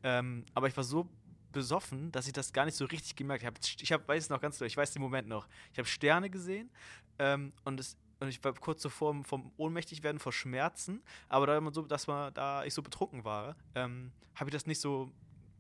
Ähm, 0.02 0.46
aber 0.54 0.66
ich 0.66 0.76
war 0.76 0.82
so 0.84 1.08
besoffen, 1.52 2.10
dass 2.12 2.26
ich 2.26 2.32
das 2.32 2.52
gar 2.52 2.64
nicht 2.64 2.76
so 2.76 2.84
richtig 2.84 3.16
gemerkt 3.16 3.44
habe. 3.44 3.56
Ich 3.80 3.92
hab, 3.92 4.06
weiß 4.08 4.24
es 4.24 4.30
noch 4.30 4.40
ganz 4.40 4.58
doll, 4.58 4.66
ich 4.66 4.76
weiß 4.76 4.92
den 4.92 5.02
Moment 5.02 5.28
noch. 5.28 5.46
Ich 5.72 5.78
habe 5.78 5.88
Sterne 5.88 6.30
gesehen 6.30 6.70
ähm, 7.18 7.52
und, 7.64 7.78
es, 7.78 7.96
und 8.20 8.28
ich 8.28 8.42
war 8.42 8.52
kurz 8.54 8.82
so 8.82 8.88
vorm, 8.88 9.24
vom 9.24 9.52
ohnmächtig 9.56 10.02
werden 10.02 10.18
vor 10.18 10.32
Schmerzen. 10.32 11.02
Aber 11.28 11.46
da, 11.46 11.60
man 11.60 11.72
so, 11.72 11.82
dass 11.82 12.06
man, 12.06 12.32
da 12.34 12.64
ich 12.64 12.74
so 12.74 12.82
betrunken 12.82 13.24
war, 13.24 13.56
ähm, 13.74 14.12
habe 14.34 14.50
ich 14.50 14.52
das 14.52 14.66
nicht 14.66 14.80
so 14.80 15.12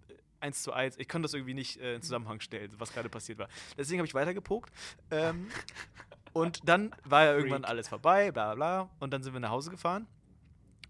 äh, 0.08 0.14
eins 0.40 0.62
zu 0.62 0.72
eins, 0.72 0.96
ich 0.98 1.08
konnte 1.08 1.26
das 1.26 1.34
irgendwie 1.34 1.54
nicht 1.54 1.78
äh, 1.80 1.94
in 1.96 2.02
Zusammenhang 2.02 2.40
stellen, 2.40 2.72
was 2.78 2.92
gerade 2.92 3.08
passiert 3.08 3.38
war. 3.38 3.48
Deswegen 3.76 4.00
habe 4.00 4.06
ich 4.06 4.14
weitergepokt. 4.14 4.72
Ähm, 5.10 5.48
und 6.32 6.66
dann 6.68 6.94
war 7.04 7.24
ja 7.24 7.34
irgendwann 7.34 7.64
alles 7.64 7.88
vorbei, 7.88 8.32
bla 8.32 8.54
bla 8.54 8.82
bla. 8.82 8.90
Und 8.98 9.12
dann 9.12 9.22
sind 9.22 9.32
wir 9.32 9.40
nach 9.40 9.50
Hause 9.50 9.70
gefahren. 9.70 10.06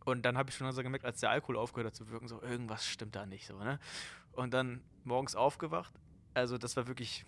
Und 0.05 0.23
dann 0.23 0.37
habe 0.37 0.51
ich 0.51 0.57
schon 0.57 0.71
so 0.73 0.83
gemerkt, 0.83 1.05
als 1.05 1.21
der 1.21 1.31
Alkohol 1.31 1.57
aufgehört 1.57 1.89
hat 1.89 1.97
zu 1.97 2.11
wirken, 2.11 2.27
so 2.27 2.43
irgendwas 2.43 2.87
stimmt 2.87 3.15
da 3.15 3.27
nicht 3.27 3.47
so, 3.47 3.57
ne? 3.59 3.79
Und 4.33 4.55
dann 4.55 4.83
morgens 5.05 5.35
aufgewacht. 5.35 5.93
Also 6.35 6.59
das 6.59 6.77
war 6.77 6.87
wirklich 6.87 7.25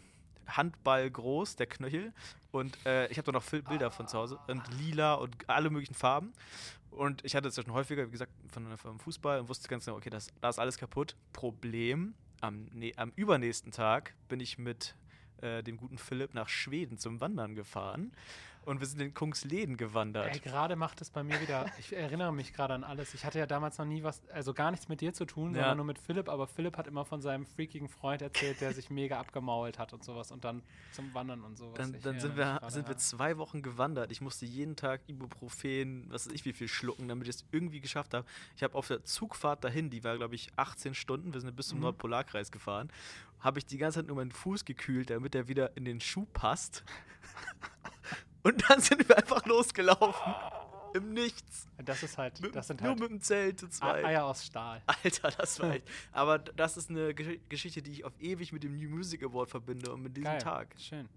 Handball 0.47 1.11
groß, 1.11 1.57
der 1.57 1.67
Knöchel. 1.67 2.13
Und 2.51 2.77
äh, 2.87 3.07
ich 3.09 3.19
habe 3.19 3.27
da 3.27 3.33
noch 3.33 3.45
Bilder 3.45 3.91
von 3.91 4.09
zu 4.09 4.19
Hause. 4.19 4.39
Und 4.47 4.63
lila 4.79 5.15
und 5.15 5.49
alle 5.49 5.71
möglichen 5.71 5.95
Farben. 5.95 6.33
Und 6.91 7.25
ich 7.25 7.35
hatte 7.35 7.49
es 7.49 7.57
ja 7.57 7.65
schon 7.65 7.73
häufiger, 7.73 8.07
wie 8.07 8.13
gesagt, 8.13 8.33
von, 8.53 8.77
vom 8.79 9.01
Fußball 9.01 9.41
und 9.41 9.49
wusste 9.49 9.69
ganz 9.69 9.85
genau, 9.85 9.97
okay, 9.97 10.11
das, 10.11 10.29
da 10.41 10.49
ist 10.49 10.59
alles 10.59 10.79
kaputt. 10.79 11.17
Problem, 11.33 12.15
am, 12.41 12.67
ne, 12.73 12.93
am 12.97 13.13
übernächsten 13.17 13.73
Tag 13.73 14.15
bin 14.29 14.39
ich 14.39 14.59
mit 14.59 14.95
äh, 15.41 15.63
dem 15.63 15.77
guten 15.77 15.99
Philipp 15.99 16.35
nach 16.35 16.49
Schweden 16.49 16.99
zum 16.99 17.21
Wandern 17.21 17.55
gefahren. 17.55 18.13
Und 18.67 18.81
wir 18.81 18.87
sind 18.87 19.01
in 19.01 19.13
Kungsleden 19.15 19.77
gewandert. 19.77 20.33
Ey, 20.33 20.41
gerade 20.41 20.77
macht 20.77 21.01
es 21.01 21.11
bei 21.11 21.23
mir 21.23 21.41
wieder, 21.41 21.67
ich 21.79 21.95
erinnere 21.95 22.33
mich 22.33 22.53
gerade 22.53 22.75
an 22.75 22.85
alles. 22.85 23.13
Ich 23.15 23.25
hatte 23.25 23.39
ja 23.39 23.47
damals 23.47 23.79
noch 23.79 23.85
nie 23.85 24.03
was, 24.03 24.27
also 24.31 24.55
gar 24.55 24.71
nichts 24.71 24.89
mit 24.89 25.01
dir 25.01 25.13
zu 25.13 25.25
tun, 25.27 25.51
Ja. 25.55 25.61
sondern 25.61 25.77
nur 25.79 25.87
mit 25.87 25.99
Philipp, 25.99 26.29
aber 26.29 26.47
Philipp 26.47 26.77
hat 26.77 26.87
immer 26.87 27.05
von 27.05 27.21
seinem 27.21 27.45
freakigen 27.47 27.89
Freund 27.89 28.23
erzählt, 28.23 28.61
der 28.61 28.73
sich 28.73 28.91
mega 28.91 29.21
abgemault 29.21 29.79
hat 29.79 29.93
und 29.93 30.03
sowas 30.05 30.31
und 30.33 30.45
dann 30.45 30.63
zum 30.93 31.13
Wandern 31.15 31.43
und 31.43 31.57
sowas. 31.59 31.75
Dann, 31.77 32.01
dann 32.03 32.21
sind, 32.21 32.37
wir, 32.37 32.45
gerade, 32.45 32.71
sind 32.73 32.89
wir 32.89 32.97
zwei 32.97 33.37
Wochen 33.39 33.63
gewandert. 33.63 34.11
Ich 34.11 34.21
musste 34.21 34.47
jeden 34.47 34.77
Tag 34.77 35.03
Ibuprofen, 35.09 36.07
was 36.11 36.27
weiß 36.27 36.33
ich, 36.35 36.45
wie 36.45 36.53
viel 36.53 36.69
schlucken, 36.69 37.09
damit 37.09 37.29
ich 37.29 37.35
es 37.37 37.45
irgendwie 37.53 37.81
geschafft 37.81 38.15
habe. 38.15 38.27
Ich 38.57 38.63
habe 38.63 38.75
auf 38.75 38.89
der 38.89 39.05
Zugfahrt 39.05 39.63
dahin, 39.65 39.91
die 39.91 40.05
war, 40.05 40.17
glaube 40.17 40.35
ich, 40.35 40.49
18 40.57 40.95
Stunden, 40.95 41.35
wir 41.35 41.41
sind 41.41 41.55
bis 41.55 41.69
zum 41.69 41.79
Mhm. 41.79 41.85
Nordpolarkreis 41.85 42.51
gefahren, 42.51 42.91
habe 43.41 43.59
ich 43.59 43.67
die 43.67 43.77
ganze 43.79 43.99
Zeit 43.99 44.07
nur 44.07 44.17
meinen 44.17 44.33
Fuß 44.33 44.65
gekühlt, 44.65 45.11
damit 45.11 45.35
er 45.35 45.49
wieder 45.49 45.77
in 45.77 45.85
den 45.85 46.01
Schuh 46.01 46.25
passt. 46.33 46.83
Und 48.45 48.63
dann 48.71 48.81
sind 48.81 49.09
wir 49.09 49.17
einfach 49.17 49.45
losgelaufen. 49.47 50.35
Im 50.95 51.13
Nichts. 51.13 51.67
Das 51.85 52.05
ist 52.05 52.17
halt, 52.19 52.41
das 52.55 52.69
sind 52.69 52.81
nur 52.81 52.91
halt 52.91 53.01
mit 53.01 53.11
dem 53.11 53.21
Zelt 53.21 53.59
zu 53.59 53.69
zweit. 53.69 54.05
Eier 54.05 54.27
aus 54.27 54.45
Stahl. 54.47 54.81
Alter, 54.87 55.31
das 55.33 55.59
war 55.59 55.71
echt. 55.75 55.89
Aber 56.13 56.39
das 56.39 56.77
ist 56.77 56.89
eine 56.89 57.13
Gesch 57.15 57.41
Geschichte, 57.49 57.83
die 57.83 57.91
ich 57.91 58.05
auf 58.05 58.13
ewig 58.21 58.53
mit 58.53 58.63
dem 58.63 58.77
New 58.77 58.89
Music 58.91 59.25
Award 59.25 59.51
verbinde 59.51 59.93
und 59.93 60.03
mit 60.03 60.17
diesem 60.17 60.25
Geil. 60.31 60.39
Tag. 60.41 60.77
Schön. 60.79 61.09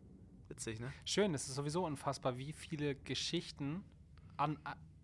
Witzig, 0.48 0.80
ne? 0.80 0.92
Schön, 1.06 1.34
es 1.36 1.48
ist 1.48 1.54
sowieso 1.56 1.86
unfassbar, 1.86 2.38
wie 2.40 2.54
viele 2.54 2.96
Geschichten 2.96 3.84
an, 4.38 4.58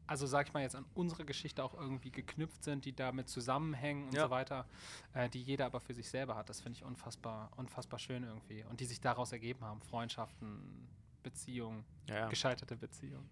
also 0.07 0.26
sag 0.26 0.47
ich 0.47 0.53
mal 0.53 0.61
jetzt 0.63 0.76
an 0.76 0.86
unsere 0.95 1.26
Geschichte 1.26 1.63
auch 1.63 1.74
irgendwie 1.76 2.09
geknüpft 2.11 2.63
sind, 2.63 2.86
die 2.86 2.95
damit 2.95 3.30
zusammenhängen 3.30 4.05
und 4.07 4.15
Ja. 4.15 4.24
so 4.24 4.30
weiter, 4.32 4.65
äh, 5.13 5.30
die 5.30 5.41
jeder 5.43 5.65
aber 5.67 5.82
für 5.82 5.93
sich 5.93 6.09
selber 6.09 6.36
hat. 6.36 6.49
Das 6.49 6.61
finde 6.61 6.78
ich 6.78 6.84
unfassbar, 6.86 7.51
unfassbar 7.57 7.99
schön 7.99 8.24
irgendwie. 8.24 8.63
Und 8.69 8.80
die 8.80 8.86
sich 8.86 9.01
daraus 9.01 9.34
ergeben 9.34 9.61
haben. 9.65 9.82
Freundschaften, 9.82 10.88
Beziehungen, 11.24 11.84
Ja, 12.09 12.15
ja. 12.15 12.28
gescheiterte 12.30 12.76
Beziehungen. 12.76 13.30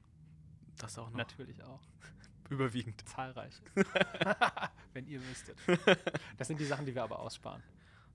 Das 0.77 0.97
auch 0.97 1.09
noch. 1.09 1.17
Natürlich 1.17 1.61
auch. 1.63 1.81
Überwiegend. 2.49 3.07
Zahlreich. 3.07 3.61
Wenn 4.93 5.05
ihr 5.07 5.21
wüsstet. 5.27 5.57
Das 6.37 6.47
sind 6.47 6.59
die 6.59 6.65
Sachen, 6.65 6.85
die 6.85 6.95
wir 6.95 7.03
aber 7.03 7.19
aussparen. 7.19 7.61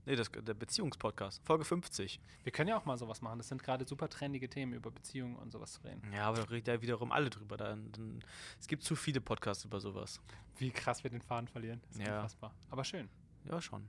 Nee, 0.05 0.14
das, 0.16 0.31
der 0.31 0.55
Beziehungspodcast. 0.55 1.43
Folge 1.45 1.64
50. 1.64 2.20
Wir 2.45 2.53
können 2.53 2.68
ja 2.68 2.77
auch 2.79 2.85
mal 2.85 2.97
sowas 2.97 3.22
machen. 3.22 3.39
Das 3.39 3.49
sind 3.49 3.62
gerade 3.62 3.87
super 3.87 4.09
trendige 4.09 4.49
Themen, 4.49 4.72
über 4.72 4.91
Beziehungen 4.91 5.35
und 5.37 5.51
sowas 5.53 5.72
zu 5.72 5.83
reden. 5.83 6.01
Ja, 6.12 6.27
aber 6.29 6.39
da 6.39 6.45
reden 6.45 6.68
ja 6.70 6.81
wiederum 6.81 7.11
alle 7.12 7.29
drüber. 7.31 7.57
Dann, 7.57 7.91
dann, 7.93 8.22
es 8.61 8.68
gibt 8.68 8.85
zu 8.85 8.95
viele 8.95 9.20
Podcasts 9.20 9.64
über 9.64 9.81
sowas. 9.81 10.20
Wie 10.59 10.70
krass 10.70 11.03
wir 11.03 11.11
den 11.11 11.22
Faden 11.22 11.49
verlieren. 11.49 11.81
Das 11.89 11.97
ist 11.97 12.07
Ja. 12.07 12.16
unfassbar. 12.16 12.55
Aber 12.70 12.85
schön. 12.85 13.09
Ja, 13.45 13.61
schon. 13.61 13.89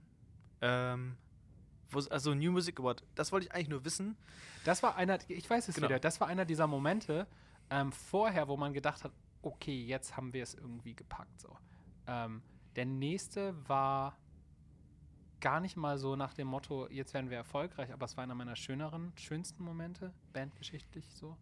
Ähm, 0.62 1.18
also 2.10 2.34
New 2.34 2.52
Music 2.52 2.80
Award, 2.80 3.04
das 3.16 3.32
wollte 3.32 3.48
ich 3.48 3.54
eigentlich 3.54 3.70
nur 3.70 3.86
wissen. 3.86 4.16
Das 4.66 4.84
war 4.84 4.96
einer, 4.96 5.18
ich 5.30 5.50
weiß 5.50 5.68
es 5.70 5.76
Genau. 5.76 5.88
wieder, 5.90 6.00
das 6.00 6.20
war 6.20 6.28
einer 6.28 6.46
dieser 6.46 6.68
Momente 6.68 7.28
ähm, 7.70 7.92
vorher, 7.92 8.48
wo 8.48 8.58
man 8.58 8.74
gedacht 8.74 9.04
hat, 9.04 9.12
okay, 9.42 9.84
jetzt 9.86 10.18
haben 10.18 10.34
wir 10.34 10.44
es 10.44 10.54
irgendwie 10.54 10.94
gepackt. 10.96 11.40
So. 11.40 11.56
Ähm, 12.08 12.42
der 12.76 12.86
nächste 12.86 13.54
war 13.68 14.18
gar 15.40 15.60
nicht 15.60 15.78
mal 15.78 15.98
so 15.98 16.16
nach 16.16 16.34
dem 16.34 16.48
Motto, 16.48 16.88
jetzt 16.90 17.14
werden 17.14 17.30
wir 17.30 17.38
erfolgreich, 17.38 17.94
aber 17.94 18.06
es 18.06 18.18
war 18.18 18.24
einer 18.24 18.36
meiner 18.36 18.56
schöneren, 18.56 19.14
schönsten 19.18 19.64
Momente, 19.64 20.12
bandgeschichtlich 20.34 21.06
so, 21.14 21.38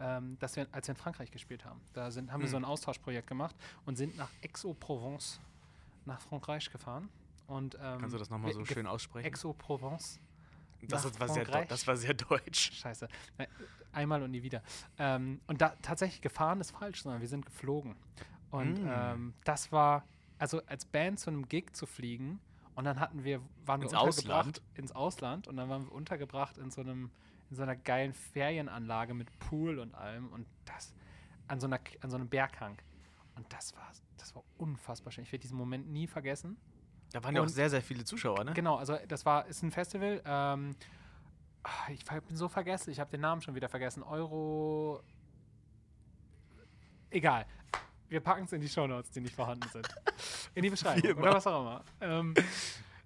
ähm, 0.00 0.36
dass 0.38 0.56
wir, 0.56 0.66
als 0.70 0.86
wir 0.86 0.92
in 0.94 1.00
Frankreich 1.00 1.30
gespielt 1.30 1.64
haben. 1.64 1.80
Da 1.94 2.10
sind, 2.10 2.30
haben 2.30 2.40
wir 2.40 2.46
Mhm. 2.48 2.50
so 2.52 2.56
ein 2.58 2.64
Austauschprojekt 2.64 3.26
gemacht 3.26 3.56
und 3.86 3.96
sind 3.96 4.16
nach 4.16 4.30
Aix-en-Provence 4.44 5.40
nach 6.04 6.20
Frankreich 6.20 6.70
gefahren. 6.70 7.08
Und, 7.48 7.74
ähm, 7.76 7.98
Kannst 8.00 8.14
du 8.14 8.18
das 8.18 8.30
nochmal 8.30 8.52
so 8.52 8.64
schön 8.64 8.86
aussprechen? 8.86 9.26
Aix-en-Provence. 9.26 10.20
Das, 10.82 11.18
war 11.18 11.28
sehr, 11.28 11.44
das 11.64 11.86
war 11.88 11.96
sehr 11.96 12.14
deutsch. 12.14 12.70
Scheiße. 12.74 13.08
Nein, 13.36 13.48
Einmal 13.90 14.22
und 14.22 14.30
nie 14.30 14.42
wieder. 14.42 14.62
Ähm, 14.98 15.40
und 15.48 15.60
da 15.60 15.70
tatsächlich 15.82 16.20
gefahren 16.20 16.60
ist 16.60 16.70
falsch, 16.70 17.02
sondern 17.02 17.20
wir 17.20 17.26
sind 17.28 17.44
geflogen. 17.46 17.96
Und 18.50 18.84
Mm. 18.84 18.88
ähm, 18.88 19.34
das 19.44 19.72
war, 19.72 20.04
also 20.38 20.62
als 20.66 20.84
Band 20.84 21.18
zu 21.18 21.30
einem 21.30 21.48
Gig 21.48 21.74
zu 21.74 21.86
fliegen 21.86 22.38
und 22.76 22.84
dann 22.84 23.00
hatten 23.00 23.24
wir, 23.24 23.40
waren 23.66 23.82
Ins 23.82 23.92
wir 23.92 24.00
untergebracht 24.02 24.38
Ausland? 24.46 24.62
ins 24.74 24.92
Ausland 24.92 25.48
und 25.48 25.56
dann 25.56 25.68
waren 25.68 25.86
wir 25.86 25.92
untergebracht 25.92 26.58
in 26.58 26.70
so 26.70 26.80
einem, 26.82 27.10
in 27.50 27.56
so 27.56 27.62
einer 27.62 27.74
geilen 27.76 28.12
Ferienanlage 28.14 29.14
mit 29.14 29.36
Pool 29.38 29.78
und 29.80 29.94
allem 29.94 30.28
und 30.28 30.46
das 30.66 30.94
an 31.48 31.58
so 31.60 31.66
einer, 31.66 31.80
an 32.02 32.10
so 32.10 32.16
einem 32.16 32.28
Berghang. 32.28 32.76
Und 33.36 33.50
das 33.52 33.74
war, 33.74 33.90
das 34.18 34.34
war 34.34 34.44
unfassbar 34.58 35.10
schön. 35.12 35.24
Ich 35.24 35.32
werde 35.32 35.42
diesen 35.42 35.56
Moment 35.58 35.88
nie 35.88 36.06
vergessen. 36.06 36.56
Da 37.12 37.22
waren 37.24 37.34
ja 37.34 37.42
auch 37.42 37.48
sehr, 37.48 37.70
sehr 37.70 37.82
viele 37.82 38.04
Zuschauer, 38.04 38.44
ne? 38.44 38.52
Genau, 38.52 38.76
also 38.76 38.96
das 39.08 39.24
war, 39.24 39.46
ist 39.46 39.62
ein 39.62 39.70
Festival. 39.70 40.20
Ähm, 40.24 40.76
ah, 41.62 41.90
ich 41.90 42.04
bin 42.04 42.36
so 42.36 42.48
vergessen, 42.48 42.90
ich 42.90 43.00
habe 43.00 43.10
den 43.10 43.22
Namen 43.22 43.40
schon 43.40 43.54
wieder 43.54 43.68
vergessen. 43.68 44.02
Euro. 44.02 45.02
Egal. 47.10 47.46
wir 48.08 48.20
packen 48.20 48.44
es 48.44 48.52
in 48.52 48.60
die 48.60 48.68
Shownotes, 48.68 49.10
die 49.10 49.20
nicht 49.20 49.34
vorhanden 49.34 49.68
sind. 49.70 49.88
In 50.54 50.62
die 50.62 50.70
Beschreibung 50.70 51.14
oder 51.22 51.34
was 51.34 51.46
auch 51.46 51.60
immer. 51.60 51.84
Ähm, 52.00 52.34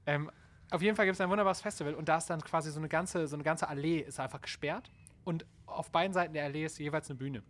ähm, 0.07 0.31
auf 0.71 0.81
jeden 0.81 0.97
Fall 0.97 1.05
gibt 1.05 1.15
es 1.15 1.21
ein 1.21 1.29
wunderbares 1.29 1.61
Festival 1.61 1.95
und 1.95 2.09
da 2.09 2.17
ist 2.17 2.31
dann 2.31 2.41
quasi 2.41 2.71
so 2.71 2.79
eine 2.79 2.89
ganze, 2.89 3.29
so 3.29 3.37
eine 3.37 3.45
ganze 3.45 3.69
Allee 3.69 3.99
ist 3.99 4.19
einfach 4.19 4.41
gesperrt 4.41 4.91
und 5.25 5.45
auf 5.67 5.91
beiden 5.91 6.13
Seiten 6.13 6.33
der 6.33 6.45
Allee 6.45 6.65
ist 6.65 6.79
jeweils 6.79 7.11
eine 7.11 7.19
Bühne. 7.19 7.43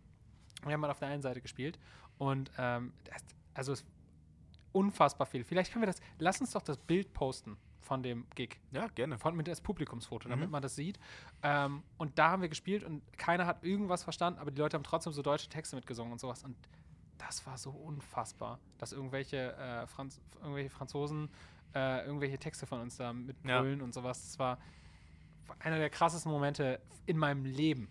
Wir 0.64 0.72
haben 0.72 0.80
mal 0.80 0.90
auf 0.90 0.98
der 0.98 1.08
einen 1.08 1.22
Seite 1.22 1.40
gespielt 1.40 1.78
und 2.18 2.50
ähm, 2.58 2.92
das, 3.04 3.22
also 3.54 3.72
es 3.72 3.84
unfassbar 4.72 5.26
viel. 5.26 5.44
Vielleicht 5.44 5.72
können 5.72 5.82
wir 5.82 5.86
das, 5.86 6.00
lass 6.18 6.40
uns 6.40 6.50
doch 6.52 6.62
das 6.62 6.76
Bild 6.78 7.12
posten 7.12 7.56
von 7.80 8.02
dem 8.02 8.26
Gig 8.34 8.58
Ja, 8.70 8.86
gerne. 8.88 9.18
von 9.18 9.36
mit 9.36 9.48
das 9.48 9.60
Publikumsfoto, 9.60 10.28
damit 10.28 10.46
Mhm. 10.46 10.52
man 10.52 10.62
das 10.62 10.76
sieht. 10.76 10.98
Ähm, 11.42 11.82
und 11.98 12.18
da 12.18 12.30
haben 12.30 12.42
wir 12.42 12.48
gespielt 12.48 12.84
und 12.84 13.02
keiner 13.18 13.44
hat 13.46 13.64
irgendwas 13.64 14.02
verstanden, 14.04 14.38
aber 14.38 14.50
die 14.50 14.58
Leute 14.60 14.76
haben 14.76 14.84
trotzdem 14.84 15.12
so 15.12 15.20
deutsche 15.22 15.48
Texte 15.48 15.74
mitgesungen 15.76 16.12
und 16.12 16.20
sowas. 16.20 16.44
Und 16.44 16.56
das 17.18 17.44
war 17.46 17.58
so 17.58 17.70
unfassbar, 17.70 18.58
dass 18.78 18.92
irgendwelche, 18.92 19.54
äh, 19.56 19.86
Franz 19.86 20.20
irgendwelche 20.40 20.70
Franzosen 20.70 21.28
äh, 21.74 22.04
irgendwelche 22.04 22.38
Texte 22.38 22.66
von 22.66 22.80
uns 22.80 22.96
da 22.98 23.12
mitbrüllen 23.12 23.80
und 23.80 23.94
sowas. 23.94 24.22
Das 24.22 24.38
war 24.38 24.58
einer 25.58 25.78
der 25.78 25.88
krassesten 25.90 26.30
Momente 26.30 26.80
in 27.06 27.16
meinem 27.16 27.44
Leben. 27.46 27.88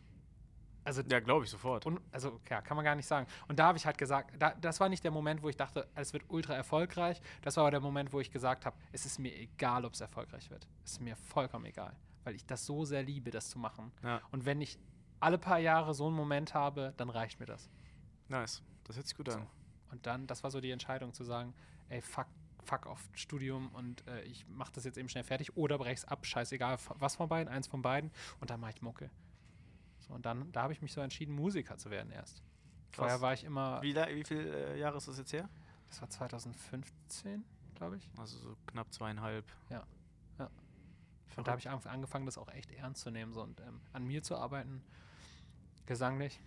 Also 0.84 1.02
Ja, 1.04 1.20
glaube 1.20 1.46
ich 1.46 1.52
sofort. 1.52 1.86
und, 1.86 2.00
also, 2.12 2.40
ja, 2.50 2.62
kann 2.62 2.76
man 2.76 2.84
gar 2.84 2.96
nicht 2.96 3.06
sagen. 3.06 3.28
Und 3.48 3.60
da 3.60 3.68
habe 3.68 3.78
ich 3.78 3.86
halt 3.86 3.98
gesagt, 3.98 4.34
da, 4.40 4.56
das 4.56 4.80
war 4.80 4.90
nicht 4.90 5.04
der 5.04 5.12
Moment, 5.12 5.44
wo 5.44 5.50
ich 5.50 5.58
dachte, 5.58 5.88
es 5.96 6.14
wird 6.14 6.24
ultra 6.28 6.54
erfolgreich. 6.56 7.22
Das 7.42 7.58
war 7.58 7.64
aber 7.64 7.72
der 7.72 7.80
Moment, 7.82 8.12
wo 8.14 8.20
ich 8.20 8.32
gesagt 8.32 8.66
habe, 8.66 8.76
es 8.92 9.06
ist 9.06 9.20
mir 9.20 9.36
egal, 9.36 9.86
ob 9.86 9.94
es 9.94 10.02
erfolgreich 10.02 10.50
wird. 10.50 10.68
Es 10.84 10.94
ist 10.94 11.02
mir 11.02 11.16
vollkommen 11.16 11.66
egal, 11.66 11.96
weil 12.24 12.36
ich 12.36 12.46
das 12.46 12.66
so 12.66 12.84
sehr 12.86 13.04
liebe, 13.04 13.30
das 13.30 13.50
zu 13.50 13.60
machen. 13.60 13.92
Ja. 14.04 14.22
Und 14.32 14.46
wenn 14.46 14.60
ich 14.62 14.80
alle 15.20 15.38
paar 15.38 15.60
Jahre 15.60 15.94
so 15.94 16.08
einen 16.08 16.16
Moment 16.16 16.54
habe, 16.56 16.94
dann 16.98 17.10
reicht 17.10 17.40
mir 17.40 17.46
das. 17.46 17.70
Nice. 18.28 18.64
Das 18.86 18.96
hört 18.96 19.08
sich 19.08 19.16
gut 19.16 19.30
an. 19.30 19.46
Und 19.92 20.06
dann, 20.08 20.26
das 20.26 20.44
war 20.44 20.50
so 20.50 20.62
die 20.62 20.72
Entscheidung 20.72 21.14
zu 21.14 21.24
sagen, 21.24 21.54
ey, 21.90 22.02
fuck, 22.02 22.26
fuck 22.64 22.88
auf 22.88 23.10
Studium 23.14 23.70
und 23.74 24.08
äh, 24.08 24.24
ich 24.24 24.48
mache 24.48 24.72
das 24.74 24.84
jetzt 24.86 24.98
eben 24.98 25.10
schnell 25.10 25.24
fertig 25.24 25.56
oder 25.58 25.78
brech's 25.78 26.06
ab, 26.06 26.26
scheißegal, 26.26 26.78
was 26.96 27.16
von 27.16 27.28
beiden, 27.28 27.52
eins 27.52 27.68
von 27.68 27.82
beiden 27.82 28.12
und 28.40 28.50
dann 28.50 28.60
mache 28.60 28.72
ich 28.72 28.82
Mucke. 28.82 29.10
Und 30.12 30.26
dann, 30.26 30.52
da 30.52 30.64
habe 30.64 30.74
ich 30.74 30.82
mich 30.82 30.94
so 30.94 31.02
entschieden, 31.02 31.34
Musiker 31.34 31.78
zu 31.78 31.90
werden 31.90 32.12
erst. 32.12 32.44
Vorher 32.92 33.22
war 33.22 33.34
ich 33.34 33.44
immer, 33.44 33.82
Wie, 33.82 33.96
wie 33.96 34.24
viele 34.24 34.74
äh, 34.74 34.80
Jahre 34.80 34.98
ist 34.98 35.08
das 35.08 35.18
jetzt 35.18 35.32
her? 35.34 35.50
das 35.88 36.02
war 36.02 36.10
2015, 36.10 37.44
glaube 37.76 37.98
ich. 37.98 38.10
Also 38.18 38.38
so 38.38 38.56
knapp 38.68 38.92
zweieinhalb. 38.94 39.46
Und 41.38 41.48
da 41.48 41.52
habe 41.52 41.60
ich 41.62 41.70
angefangen, 41.70 42.26
das 42.26 42.38
auch 42.38 42.50
echt 42.50 42.72
ernst 42.72 43.04
zu 43.04 43.10
nehmen 43.10 43.32
so, 43.32 43.42
und 43.42 43.60
ähm, 43.62 43.80
an 43.94 44.06
mir 44.06 44.22
zu 44.22 44.36
arbeiten. 44.36 44.84
Gesanglich 45.86 46.40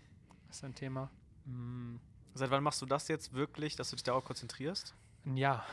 ist 0.50 0.62
ein 0.62 0.74
Thema. 0.74 1.10
Mm, 1.46 1.96
Seit 2.34 2.50
wann 2.50 2.62
machst 2.62 2.82
du 2.82 2.86
das 2.86 3.08
jetzt 3.08 3.32
wirklich, 3.32 3.76
dass 3.76 3.88
du 3.90 3.96
dich 3.96 4.02
darauf 4.02 4.24
konzentrierst? 4.24 4.94
Ein 5.24 5.38
Jahr. 5.38 5.64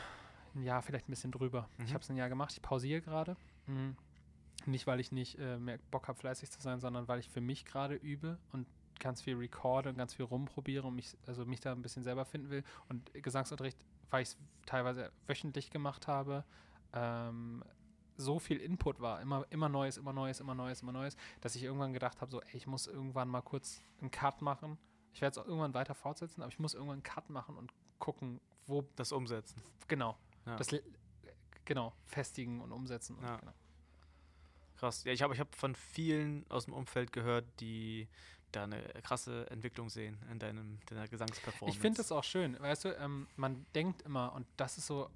Ein 0.54 0.62
Jahr, 0.62 0.80
vielleicht 0.80 1.08
ein 1.08 1.12
bisschen 1.12 1.30
drüber. 1.30 1.68
Ich 1.78 1.90
Mhm. 1.90 1.94
habe 1.94 2.02
es 2.02 2.08
ein 2.10 2.16
Jahr 2.16 2.30
gemacht. 2.30 2.52
Ich 2.54 2.62
pausiere 2.62 3.02
gerade. 3.02 3.36
Mhm. 3.66 3.96
Nicht, 4.66 4.86
weil 4.86 5.00
ich 5.00 5.12
nicht 5.12 5.38
äh, 5.38 5.58
mehr 5.58 5.78
Bock 5.90 6.08
habe, 6.08 6.18
fleißig 6.18 6.50
zu 6.50 6.60
sein, 6.60 6.80
sondern 6.80 7.08
weil 7.08 7.18
ich 7.18 7.28
für 7.28 7.40
mich 7.40 7.64
gerade 7.64 7.94
übe 7.94 8.38
und 8.52 8.66
ganz 8.98 9.20
viel 9.22 9.36
recorde 9.36 9.88
und 9.90 9.96
ganz 9.96 10.14
viel 10.14 10.24
rumprobiere 10.24 10.86
und 10.86 10.94
mich, 10.94 11.16
also 11.26 11.44
mich 11.44 11.60
da 11.60 11.72
ein 11.72 11.82
bisschen 11.82 12.04
selber 12.04 12.24
finden 12.24 12.50
will. 12.50 12.62
Und 12.88 13.12
Gesangsunterricht, 13.14 13.78
weil 14.10 14.22
ich 14.22 14.28
es 14.28 14.36
teilweise 14.66 15.10
wöchentlich 15.26 15.70
gemacht 15.70 16.06
habe, 16.06 16.44
ähm, 16.92 17.64
so 18.16 18.38
viel 18.38 18.58
Input 18.58 19.00
war, 19.00 19.20
immer, 19.20 19.46
immer 19.50 19.68
Neues, 19.68 19.96
immer 19.96 20.12
Neues, 20.12 20.38
immer 20.40 20.54
Neues, 20.54 20.82
immer 20.82 20.92
Neues, 20.92 21.16
dass 21.40 21.56
ich 21.56 21.62
irgendwann 21.64 21.92
gedacht 21.92 22.20
habe, 22.20 22.30
so, 22.30 22.40
ey, 22.42 22.56
ich 22.56 22.66
muss 22.66 22.86
irgendwann 22.86 23.28
mal 23.28 23.40
kurz 23.40 23.82
einen 24.00 24.10
Cut 24.10 24.42
machen. 24.42 24.78
Ich 25.14 25.20
werde 25.20 25.32
es 25.32 25.38
auch 25.38 25.46
irgendwann 25.48 25.74
weiter 25.74 25.94
fortsetzen, 25.94 26.42
aber 26.42 26.52
ich 26.52 26.58
muss 26.58 26.74
irgendwann 26.74 26.96
einen 26.96 27.02
Cut 27.02 27.30
machen 27.30 27.56
und 27.56 27.72
gucken, 27.98 28.40
wo 28.66 28.82
Das 28.96 29.10
Umsetzen. 29.12 29.60
Genau. 29.88 30.16
Ja. 30.46 30.56
Das 30.56 30.70
le- 30.70 30.82
genau, 31.64 31.92
festigen 32.04 32.60
und 32.60 32.70
umsetzen. 32.70 33.16
Und 33.16 33.24
Ja. 33.24 33.36
genau. 33.38 33.52
Krass. 34.82 35.04
Ja, 35.04 35.12
ich 35.12 35.22
habe 35.22 35.32
ich 35.32 35.38
hab 35.38 35.54
von 35.54 35.76
vielen 35.76 36.44
aus 36.48 36.64
dem 36.64 36.74
Umfeld 36.74 37.12
gehört, 37.12 37.44
die 37.60 38.08
da 38.50 38.64
eine 38.64 38.82
krasse 39.04 39.48
Entwicklung 39.48 39.88
sehen 39.88 40.18
in 40.28 40.40
deinem, 40.40 40.80
deiner 40.86 41.06
Gesangsperformance. 41.06 41.76
Ich 41.76 41.80
finde 41.80 41.98
das 41.98 42.10
auch 42.10 42.24
schön, 42.24 42.58
weißt 42.58 42.86
du, 42.86 42.88
ähm, 42.98 43.28
man 43.36 43.64
denkt 43.76 44.02
immer, 44.02 44.32
und 44.32 44.44
das 44.56 44.78
ist 44.78 44.88
so, 44.88 45.08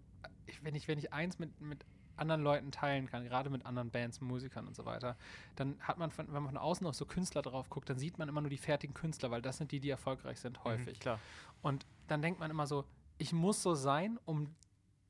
ich, 0.46 0.62
wenn, 0.62 0.76
ich, 0.76 0.86
wenn 0.86 1.00
ich 1.00 1.12
eins 1.12 1.40
mit, 1.40 1.60
mit 1.60 1.84
anderen 2.14 2.42
Leuten 2.42 2.70
teilen 2.70 3.08
kann, 3.08 3.24
gerade 3.24 3.50
mit 3.50 3.66
anderen 3.66 3.90
Bands, 3.90 4.20
Musikern 4.20 4.68
und 4.68 4.76
so 4.76 4.84
weiter, 4.84 5.16
dann 5.56 5.76
hat 5.80 5.98
man, 5.98 6.12
von, 6.12 6.28
wenn 6.28 6.44
man 6.44 6.46
von 6.46 6.58
außen 6.58 6.86
auf 6.86 6.94
so 6.94 7.04
Künstler 7.04 7.42
drauf 7.42 7.68
guckt, 7.68 7.90
dann 7.90 7.98
sieht 7.98 8.18
man 8.18 8.28
immer 8.28 8.42
nur 8.42 8.50
die 8.50 8.58
fertigen 8.58 8.94
Künstler, 8.94 9.32
weil 9.32 9.42
das 9.42 9.56
sind 9.58 9.72
die, 9.72 9.80
die 9.80 9.90
erfolgreich 9.90 10.38
sind, 10.38 10.58
Mhm, 10.60 10.64
häufig. 10.64 11.00
klar. 11.00 11.18
Und 11.60 11.84
dann 12.06 12.22
denkt 12.22 12.38
man 12.38 12.52
immer 12.52 12.68
so, 12.68 12.84
ich 13.18 13.32
muss 13.32 13.64
so 13.64 13.74
sein, 13.74 14.20
um 14.26 14.54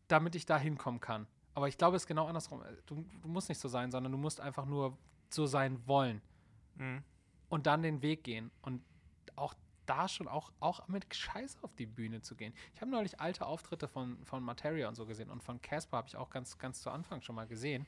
damit 0.08 0.34
ich 0.34 0.46
da 0.46 0.56
hinkommen 0.58 1.00
kann. 1.00 1.26
Aber 1.56 1.68
ich 1.68 1.78
glaube, 1.78 1.96
es 1.96 2.02
ist 2.02 2.06
genau 2.06 2.26
andersrum. 2.26 2.62
Du, 2.84 3.04
du 3.22 3.28
musst 3.28 3.48
nicht 3.48 3.58
so 3.60 3.66
sein, 3.68 3.90
sondern 3.90 4.12
du 4.12 4.18
musst 4.18 4.40
einfach 4.40 4.66
nur 4.66 4.96
so 5.30 5.46
sein 5.46 5.80
wollen. 5.88 6.20
Mhm. 6.76 7.02
und 7.48 7.66
dann 7.66 7.80
den 7.82 8.02
Weg 8.02 8.22
gehen 8.24 8.50
und 8.60 8.82
auch 9.36 9.54
da 9.86 10.08
schon 10.08 10.28
auch, 10.28 10.52
auch 10.60 10.86
mit 10.88 11.14
Scheiße 11.14 11.56
auf 11.62 11.74
die 11.74 11.86
Bühne 11.86 12.20
zu 12.20 12.34
gehen. 12.34 12.52
Ich 12.74 12.80
habe 12.82 12.90
neulich 12.90 13.18
alte 13.20 13.46
Auftritte 13.46 13.88
von, 13.88 14.18
von 14.26 14.42
Materia 14.42 14.86
und 14.88 14.94
so 14.94 15.06
gesehen 15.06 15.30
und 15.30 15.42
von 15.42 15.62
Casper 15.62 15.96
habe 15.96 16.08
ich 16.08 16.16
auch 16.16 16.28
ganz, 16.28 16.58
ganz 16.58 16.82
zu 16.82 16.90
Anfang 16.90 17.22
schon 17.22 17.34
mal 17.34 17.46
gesehen. 17.46 17.86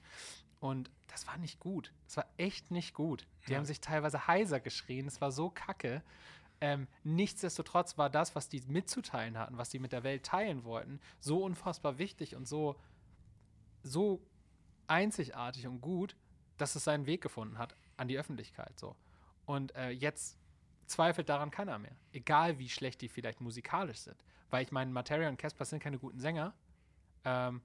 Und 0.60 0.90
das 1.08 1.26
war 1.26 1.36
nicht 1.36 1.60
gut. 1.60 1.92
Das 2.06 2.16
war 2.16 2.26
echt 2.38 2.70
nicht 2.70 2.94
gut. 2.94 3.26
Die 3.46 3.52
Ja. 3.52 3.58
haben 3.58 3.66
sich 3.66 3.80
teilweise 3.82 4.26
heiser 4.26 4.58
geschrien. 4.60 5.06
Es 5.06 5.20
war 5.20 5.32
so 5.32 5.50
kacke. 5.50 6.02
Ähm, 6.60 6.86
nichtsdestotrotz 7.04 7.98
war 7.98 8.08
das, 8.10 8.34
was 8.34 8.48
die 8.48 8.62
mitzuteilen 8.68 9.36
hatten, 9.38 9.58
was 9.58 9.68
die 9.68 9.78
mit 9.78 9.92
der 9.92 10.02
Welt 10.02 10.24
teilen 10.24 10.64
wollten, 10.64 10.98
so 11.20 11.44
unfassbar 11.44 11.98
wichtig 11.98 12.34
und 12.36 12.48
so, 12.48 12.74
so 13.82 14.20
einzigartig 14.86 15.66
und 15.66 15.80
gut, 15.80 16.16
dass 16.56 16.74
es 16.74 16.84
seinen 16.84 17.06
Weg 17.06 17.20
gefunden 17.20 17.58
hat 17.58 17.74
an 17.96 18.08
die 18.08 18.18
Öffentlichkeit. 18.18 18.78
So. 18.78 18.96
Und 19.46 19.74
äh, 19.76 19.90
jetzt 19.90 20.38
zweifelt 20.86 21.28
daran 21.28 21.50
keiner 21.50 21.78
mehr. 21.78 21.96
Egal 22.12 22.58
wie 22.58 22.68
schlecht 22.68 23.00
die 23.00 23.08
vielleicht 23.08 23.40
musikalisch 23.40 23.98
sind. 23.98 24.16
Weil 24.50 24.64
ich 24.64 24.72
meine, 24.72 24.90
Materia 24.90 25.28
und 25.28 25.36
Casper 25.36 25.64
sind 25.64 25.82
keine 25.82 25.98
guten 25.98 26.18
Sänger, 26.18 26.54
ähm, 27.24 27.60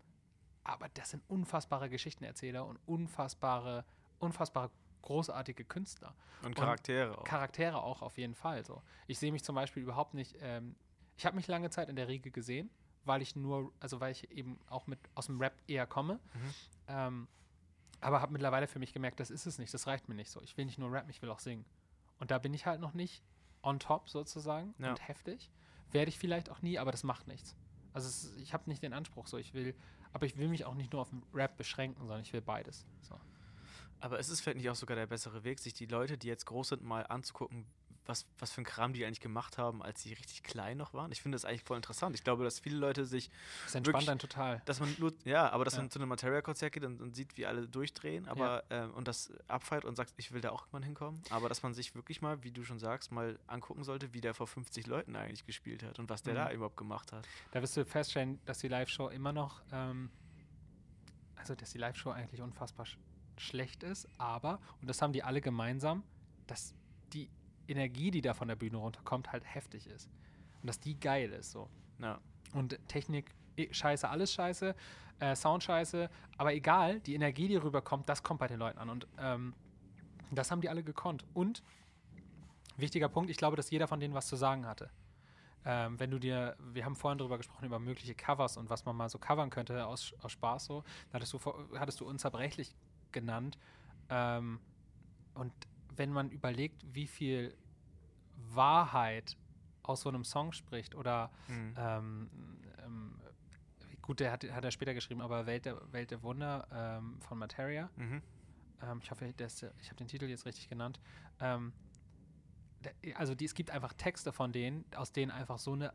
aber 0.64 0.89
das 0.89 1.11
sind 1.11 1.24
unfassbare 1.30 1.89
Geschichtenerzähler 1.89 2.66
und 2.66 2.78
unfassbare, 2.86 3.86
unfassbare 4.20 4.70
großartige 5.01 5.66
Künstler. 5.66 6.14
Und 6.43 6.55
Charaktere 6.55 7.18
auch. 7.18 7.24
Charaktere 7.24 7.82
auch 7.82 8.01
auf 8.01 8.18
jeden 8.18 8.36
Fall 8.36 8.66
so. 8.66 8.82
Ich 9.07 9.20
sehe 9.20 9.32
mich 9.32 9.43
zum 9.43 9.55
Beispiel 9.55 9.84
überhaupt 9.84 10.14
nicht, 10.14 10.36
ähm, 10.41 10.76
ich 11.18 11.26
habe 11.26 11.36
mich 11.36 11.47
lange 11.47 11.70
Zeit 11.70 11.89
in 11.89 11.95
der 11.95 12.07
Riege 12.07 12.32
gesehen, 12.32 12.70
weil 13.06 13.22
ich 13.22 13.36
nur, 13.36 13.72
also 13.80 13.99
weil 13.99 14.12
ich 14.12 14.30
eben 14.32 14.60
auch 14.70 14.88
mit 14.88 14.99
aus 15.16 15.26
dem 15.28 15.39
Rap 15.39 15.54
eher 15.68 15.86
komme. 15.88 16.16
Mhm. 16.16 16.54
Ähm, 16.88 17.28
aber 18.01 18.22
habe 18.22 18.34
mittlerweile 18.34 18.68
für 18.68 18.80
mich 18.80 18.93
gemerkt, 18.93 19.20
das 19.20 19.32
ist 19.32 19.45
es 19.45 19.58
nicht, 19.60 19.74
das 19.74 19.88
reicht 19.88 20.10
mir 20.10 20.16
nicht 20.16 20.30
so. 20.30 20.41
Ich 20.41 20.58
will 20.58 20.66
nicht 20.66 20.78
nur 20.78 20.91
rappen, 20.91 21.10
ich 21.10 21.22
will 21.22 21.30
auch 21.30 21.39
singen. 21.39 21.66
Und 22.20 22.32
da 22.32 22.38
bin 22.38 22.54
ich 22.54 22.66
halt 22.66 22.82
noch 22.82 22.93
nicht 22.93 23.24
on 23.62 23.80
top 23.80 24.10
sozusagen 24.10 24.74
Ja. 24.78 24.89
und 24.89 25.08
heftig. 25.08 25.49
Werde 25.91 26.10
ich 26.10 26.20
vielleicht 26.20 26.49
auch 26.49 26.62
nie, 26.62 26.78
aber 26.80 26.91
das 26.91 27.04
macht 27.04 27.28
nichts. 27.28 27.56
Also 27.93 28.08
es, 28.10 28.36
ich 28.38 28.54
habe 28.54 28.70
nicht 28.70 28.82
den 28.84 28.93
Anspruch 28.93 29.28
so, 29.28 29.38
ich 29.38 29.54
will, 29.54 29.76
aber 30.12 30.26
ich 30.26 30.38
will 30.38 30.47
mich 30.49 30.66
auch 30.66 30.74
nicht 30.76 30.91
nur 30.91 31.01
auf 31.01 31.10
den 31.12 31.24
Rap 31.34 31.56
beschränken, 31.58 31.99
sondern 32.01 32.22
ich 32.22 32.34
will 32.34 32.41
beides. 32.41 32.86
So. 33.01 33.20
Aber 33.99 34.20
ist 34.20 34.30
es 34.30 34.41
vielleicht 34.41 34.58
nicht 34.58 34.70
auch 34.70 34.76
sogar 34.76 34.97
der 34.97 35.06
bessere 35.08 35.43
Weg, 35.45 35.60
sich 35.60 35.74
die 35.74 35.86
Leute, 35.86 36.18
die 36.18 36.28
jetzt 36.28 36.45
groß 36.45 36.70
sind, 36.70 36.84
mal 36.84 37.06
anzugucken, 37.08 37.66
was, 38.06 38.26
was 38.39 38.51
für 38.51 38.62
ein 38.62 38.66
Kram 38.66 38.93
die 38.93 39.06
eigentlich 39.06 39.22
gemacht 39.22 39.58
haben, 39.58 39.82
als 39.82 40.01
sie 40.01 40.14
richtig 40.14 40.43
klein 40.43 40.78
noch 40.78 40.93
waren? 40.93 41.12
Ich 41.12 41.22
finde 41.22 41.36
das 41.36 41.45
eigentlich 41.45 41.64
voll 41.64 41.78
interessant. 41.78 42.16
Ich 42.16 42.24
glaube, 42.24 42.43
dass 42.43 42.60
viele 42.60 42.78
Leute 42.78 43.06
sich, 43.06 43.30
Das 43.66 43.76
entspannt 43.76 43.95
Wirklich- 44.01 44.10
einen 44.10 44.20
total. 44.20 44.62
dass 44.66 44.80
man 44.80 44.93
nur, 44.99 45.14
ja, 45.24 45.49
aber 45.51 45.64
dass 45.66 45.76
Ja. 45.76 45.82
man 45.82 45.89
zu 45.91 45.99
einem 45.99 46.10
Materia-Konzert 46.10 46.74
geht 46.74 46.84
und, 46.84 47.01
und 47.01 47.16
sieht, 47.16 47.38
wie 47.38 47.45
alle 47.45 47.68
durchdrehen, 47.68 48.28
aber 48.28 48.64
ähm, 48.70 48.93
und 48.93 49.08
das 49.08 49.32
abfeiert 49.47 49.86
und 49.86 49.95
sagt, 49.95 50.14
ich 50.18 50.32
will 50.34 50.41
da 50.41 50.49
auch 50.49 50.72
mal 50.72 50.84
hinkommen. 50.84 51.22
Aber 51.30 51.47
dass 51.49 51.64
man 51.64 51.74
sich 51.74 51.95
wirklich 51.95 52.22
mal, 52.22 52.43
wie 52.43 52.51
du 52.51 52.64
schon 52.64 52.80
sagst, 52.80 53.12
mal 53.12 53.39
angucken 53.47 53.84
sollte, 53.84 54.14
wie 54.14 54.22
der 54.22 54.34
vor 54.34 54.47
50 54.47 54.86
Leuten 54.88 55.16
eigentlich 55.16 55.45
gespielt 55.45 55.84
hat 55.84 55.99
und 55.99 56.10
was 56.10 56.24
der 56.24 56.34
Mhm. 56.34 56.38
da 56.38 56.51
überhaupt 56.51 56.78
gemacht 56.78 57.12
hat. 57.14 57.28
Da 57.51 57.62
wirst 57.62 57.78
du 57.78 57.86
feststellen, 57.86 58.39
dass 58.45 58.60
die 58.60 58.68
Live-Show 58.68 59.10
immer 59.10 59.32
noch, 59.32 59.62
ähm, 59.72 60.10
also 61.36 61.56
dass 61.56 61.72
die 61.72 61.78
Live-Show 61.78 62.10
eigentlich 62.12 62.41
unfassbar 62.41 62.86
sch 62.86 62.97
schlecht 63.38 63.82
ist, 63.82 64.08
aber, 64.20 64.60
und 64.80 64.88
das 64.88 65.01
haben 65.01 65.12
die 65.12 65.24
alle 65.24 65.41
gemeinsam, 65.41 66.04
dass 66.45 66.76
die 67.14 67.32
Energie, 67.74 68.11
die 68.11 68.21
da 68.21 68.34
von 68.34 68.47
der 68.47 68.55
Bühne 68.55 68.78
runterkommt, 68.78 69.32
halt 69.32 69.43
heftig 69.45 69.88
ist. 69.88 70.09
Und 70.61 70.67
dass 70.67 70.80
die 70.80 70.99
geil 70.99 71.32
ist 71.32 71.51
so. 71.51 71.69
Ja. 71.99 72.19
Und 72.53 72.80
Technik, 72.88 73.32
eh, 73.57 73.74
scheiße, 73.74 74.07
alles 74.07 74.34
scheiße, 74.34 74.76
äh, 75.19 75.36
Sound 75.36 75.63
scheiße, 75.63 76.09
aber 76.38 76.53
egal, 76.53 76.99
die 77.01 77.15
Energie, 77.15 77.47
die 77.47 77.55
rüberkommt, 77.55 78.07
das 78.09 78.24
kommt 78.24 78.39
bei 78.39 78.47
den 78.47 78.59
Leuten 78.59 78.80
an. 78.80 78.89
Und 78.89 79.07
ähm, 79.17 79.53
das 80.32 80.51
haben 80.51 80.61
die 80.61 80.69
alle 80.69 80.84
gekonnt. 80.84 81.26
Und, 81.34 81.63
wichtiger 82.78 83.09
Punkt, 83.09 83.30
ich 83.30 83.38
glaube, 83.38 83.55
dass 83.55 83.69
jeder 83.69 83.88
von 83.88 83.99
denen 83.99 84.13
was 84.13 84.28
zu 84.28 84.36
sagen 84.36 84.65
hatte. 84.65 84.89
Ähm, 85.65 85.99
wenn 85.99 86.11
du 86.11 86.19
dir, 86.19 86.57
wir 86.59 86.84
haben 86.84 86.95
vorhin 86.95 87.17
darüber 87.17 87.38
gesprochen, 87.38 87.65
über 87.65 87.80
mögliche 87.80 88.15
Covers 88.15 88.57
und 88.57 88.69
was 88.69 88.86
man 88.86 88.95
mal 88.95 89.09
so 89.09 89.17
covern 89.17 89.49
könnte 89.49 89.86
aus, 89.86 90.13
aus 90.21 90.34
Spaß 90.34 90.65
so, 90.65 90.84
da 91.09 91.15
hattest 91.15 91.34
du, 91.34 91.39
hattest 91.78 92.01
du 92.01 92.05
unzerbrechlich 92.05 92.76
genannt. 93.11 93.57
Ähm, 94.09 94.59
und 95.36 95.53
wenn 95.95 96.11
man 96.11 96.30
überlegt, 96.30 96.84
wie 96.93 97.07
viel 97.07 97.55
Wahrheit 98.36 99.38
aus 99.84 100.01
so 100.01 100.09
einem 100.09 100.23
Song 100.23 100.53
spricht 100.53 100.95
oder 100.95 101.31
Mhm. 101.47 101.73
ähm, 101.77 102.29
ähm, 102.84 103.19
gut, 104.01 104.19
der 104.19 104.31
hat, 104.31 104.43
hat 104.51 104.63
er 104.63 104.71
später 104.71 104.93
geschrieben, 104.93 105.21
aber 105.21 105.45
Welt 105.45 105.65
der, 105.65 105.91
Welt 105.91 106.11
der 106.11 106.21
Wunder 106.23 106.67
ähm, 106.71 107.19
von 107.21 107.38
Materia. 107.38 107.89
Mhm. 107.95 108.21
Ähm, 108.81 108.99
ich 109.01 109.11
hoffe, 109.11 109.25
ist, 109.25 109.63
ich 109.81 109.88
habe 109.88 109.95
den 109.97 110.07
Titel 110.07 110.25
jetzt 110.25 110.45
richtig 110.45 110.67
genannt. 110.69 110.99
Ähm, 111.39 111.73
also 113.15 113.34
die, 113.36 113.45
es 113.45 113.53
gibt 113.53 113.71
einfach 113.71 113.93
Texte 113.93 114.31
von 114.34 114.51
denen, 114.51 114.86
aus 114.95 115.11
denen 115.11 115.31
einfach 115.31 115.57
so 115.57 115.73
eine 115.73 115.93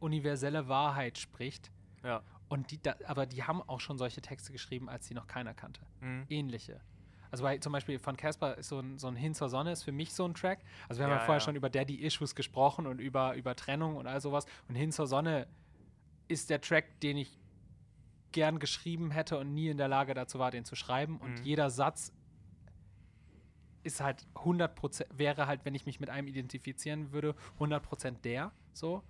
universelle 0.00 0.68
Wahrheit 0.68 1.18
spricht. 1.18 1.70
Ja. 2.02 2.22
Und 2.48 2.70
die, 2.70 2.82
da, 2.82 2.96
aber 3.06 3.26
die 3.26 3.44
haben 3.44 3.62
auch 3.62 3.80
schon 3.80 3.96
solche 3.98 4.20
Texte 4.20 4.52
geschrieben, 4.52 4.88
als 4.88 5.06
sie 5.06 5.14
noch 5.14 5.26
keiner 5.26 5.54
kannte. 5.54 5.82
Mhm. 6.00 6.26
Ähnliche. 6.28 6.80
Also 7.32 7.42
bei, 7.44 7.58
zum 7.58 7.72
Beispiel 7.72 7.98
von 7.98 8.16
Casper 8.16 8.58
ist 8.58 8.68
so 8.68 8.78
ein, 8.78 8.98
so 8.98 9.08
ein 9.08 9.16
Hin 9.16 9.34
zur 9.34 9.48
Sonne 9.48 9.72
ist 9.72 9.82
für 9.82 9.90
mich 9.92 10.12
so 10.14 10.24
ein 10.26 10.34
Track. 10.34 10.60
Also 10.88 11.00
wir 11.00 11.04
haben 11.06 11.12
ja, 11.12 11.18
Ja, 11.18 11.24
vorher 11.24 11.40
schon 11.40 11.56
über 11.56 11.70
Daddy 11.70 11.96
Issues 11.96 12.34
gesprochen 12.34 12.86
und 12.86 13.00
über, 13.00 13.34
über 13.34 13.56
Trennung 13.56 13.96
und 13.96 14.06
all 14.06 14.20
sowas. 14.20 14.46
Und 14.68 14.74
Hin 14.76 14.92
zur 14.92 15.06
Sonne 15.06 15.48
ist 16.28 16.50
der 16.50 16.60
Track, 16.60 17.00
den 17.00 17.16
ich 17.16 17.40
gern 18.32 18.58
geschrieben 18.58 19.10
hätte 19.10 19.38
und 19.38 19.52
nie 19.54 19.68
in 19.68 19.78
der 19.78 19.88
Lage 19.88 20.14
dazu 20.14 20.38
war, 20.38 20.50
den 20.50 20.64
zu 20.64 20.76
schreiben. 20.76 21.18
Und 21.18 21.40
Mhm. 21.40 21.44
jeder 21.44 21.70
Satz 21.70 22.12
ist 23.82 24.00
halt 24.00 24.26
100%, 24.36 25.06
wäre 25.12 25.46
halt, 25.46 25.64
wenn 25.64 25.74
ich 25.74 25.86
mich 25.86 26.00
mit 26.00 26.10
einem 26.10 26.28
identifizieren 26.28 27.12
würde, 27.12 27.34
100% 27.58 28.24
der, 28.24 28.52
so. 28.72 29.02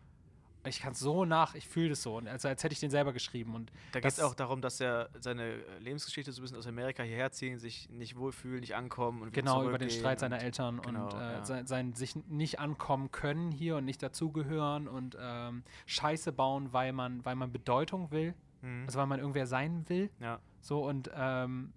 Ich 0.65 0.79
kann 0.81 0.93
es 0.93 1.01
so 1.01 1.25
nach, 1.25 1.57
ich 1.57 1.67
fühle 1.67 1.89
das 1.89 2.03
so, 2.03 2.19
und 2.19 2.29
also 2.29 2.47
als 2.47 2.63
hätte 2.63 2.73
ich 2.73 2.79
den 2.79 2.91
selber 2.91 3.13
geschrieben. 3.13 3.55
Und 3.57 3.73
Da 3.91 3.99
geht 3.99 4.13
es 4.13 4.21
auch 4.21 4.35
darum, 4.35 4.61
dass 4.61 4.81
er 4.81 5.11
seine 5.19 5.57
Lebensgeschichte 5.81 6.31
so 6.31 6.41
ein 6.41 6.43
bisschen 6.43 6.57
aus 6.57 6.69
Amerika 6.69 7.03
hierher 7.03 7.33
ziehen, 7.33 7.59
sich 7.59 7.89
nicht 7.91 8.17
wohlfühlen, 8.17 8.61
nicht 8.61 8.77
ankommen 8.77 9.23
und 9.23 9.33
Genau, 9.33 9.65
über 9.69 9.79
den 9.79 9.91
Streit 9.91 10.21
seiner 10.21 10.37
und- 10.37 10.43
Eltern 10.43 10.81
genau, 10.81 11.07
und 11.07 11.15
äh, 11.15 11.33
ja. 11.33 11.45
sein, 11.45 11.67
sein 11.67 11.95
sich 11.95 12.15
nicht 12.29 12.61
ankommen 12.61 13.11
können 13.11 13.51
hier 13.51 13.77
und 13.77 13.85
nicht 13.85 14.03
dazugehören 14.05 14.87
und 14.87 15.17
ähm, 15.21 15.65
Scheiße 15.87 16.31
bauen, 16.33 16.73
weil 16.73 16.93
man, 16.93 17.25
weil 17.25 17.35
man 17.35 17.51
Bedeutung 17.53 18.11
will, 18.13 18.35
Mhm. 18.61 18.85
also 18.87 19.01
weil 19.01 19.07
man 19.07 19.19
irgendwer 19.19 19.47
sein 19.49 19.85
will. 19.89 20.11
ja. 20.21 20.39
So 20.61 20.87
und 20.89 21.11
ähm, 21.13 21.73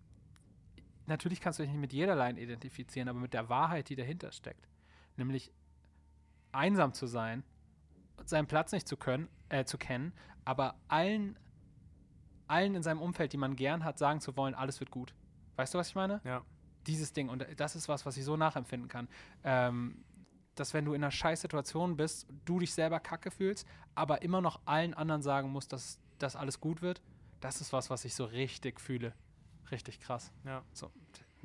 natürlich 1.07 1.41
kannst 1.41 1.57
du 1.57 1.63
dich 1.63 1.71
nicht 1.71 1.81
mit 1.81 1.91
jeder 1.93 2.15
Line 2.15 2.39
identifizieren, 2.39 3.09
aber 3.09 3.17
mit 3.19 3.33
der 3.33 3.49
Wahrheit, 3.49 3.89
die 3.89 3.95
dahinter 3.95 4.31
steckt. 4.31 4.67
Nämlich 5.17 5.51
einsam 6.51 6.93
zu 6.93 7.07
sein, 7.07 7.43
seinen 8.30 8.47
Platz 8.47 8.71
nicht 8.71 8.88
zu 8.88 8.97
können, 8.97 9.30
äh, 9.49 9.65
zu 9.65 9.78
kennen, 9.78 10.13
aber 10.43 10.76
allen, 10.88 11.38
allen 12.47 12.76
in 12.76 12.84
seinem 12.84 13.01
Umfeld, 13.01 13.34
die 13.34 13.38
man 13.38 13.55
gern 13.55 13.84
hat, 13.84 13.97
sagen 13.97 14.21
zu 14.21 14.36
wollen, 14.38 14.53
alles 14.53 14.80
wird 14.80 14.91
gut. 14.91 15.13
Weißt 15.55 15.73
du, 15.73 15.78
was 15.78 15.89
ich 15.89 15.95
meine? 15.95 16.21
Ja. 16.23 16.43
Dieses 16.88 17.13
Ding. 17.13 17.30
Und 17.30 17.45
das 17.57 17.76
ist 17.76 17.89
was, 17.89 18.05
was 18.05 18.17
ich 18.17 18.23
so 18.23 18.38
nachempfinden 18.38 18.89
kann. 18.89 19.07
Ähm, 19.43 20.03
dass 20.55 20.73
wenn 20.73 20.86
du 20.86 20.93
in 20.93 21.03
einer 21.03 21.11
Scheißsituation 21.11 21.97
bist, 21.97 22.28
du 22.45 22.59
dich 22.59 22.73
selber 22.73 22.99
kacke 22.99 23.32
fühlst, 23.32 23.67
aber 23.93 24.21
immer 24.21 24.41
noch 24.41 24.61
allen 24.65 24.93
anderen 24.93 25.21
sagen 25.21 25.49
musst, 25.49 25.73
dass 25.73 25.99
das 26.17 26.36
alles 26.36 26.61
gut 26.61 26.82
wird, 26.82 27.01
das 27.41 27.59
ist 27.61 27.73
was, 27.73 27.89
was 27.89 28.05
ich 28.05 28.15
so 28.15 28.26
richtig 28.26 28.80
fühle. 28.80 29.13
Richtig 29.71 29.99
krass. 29.99 30.32
Ja. 30.45 30.63
So, 30.73 30.91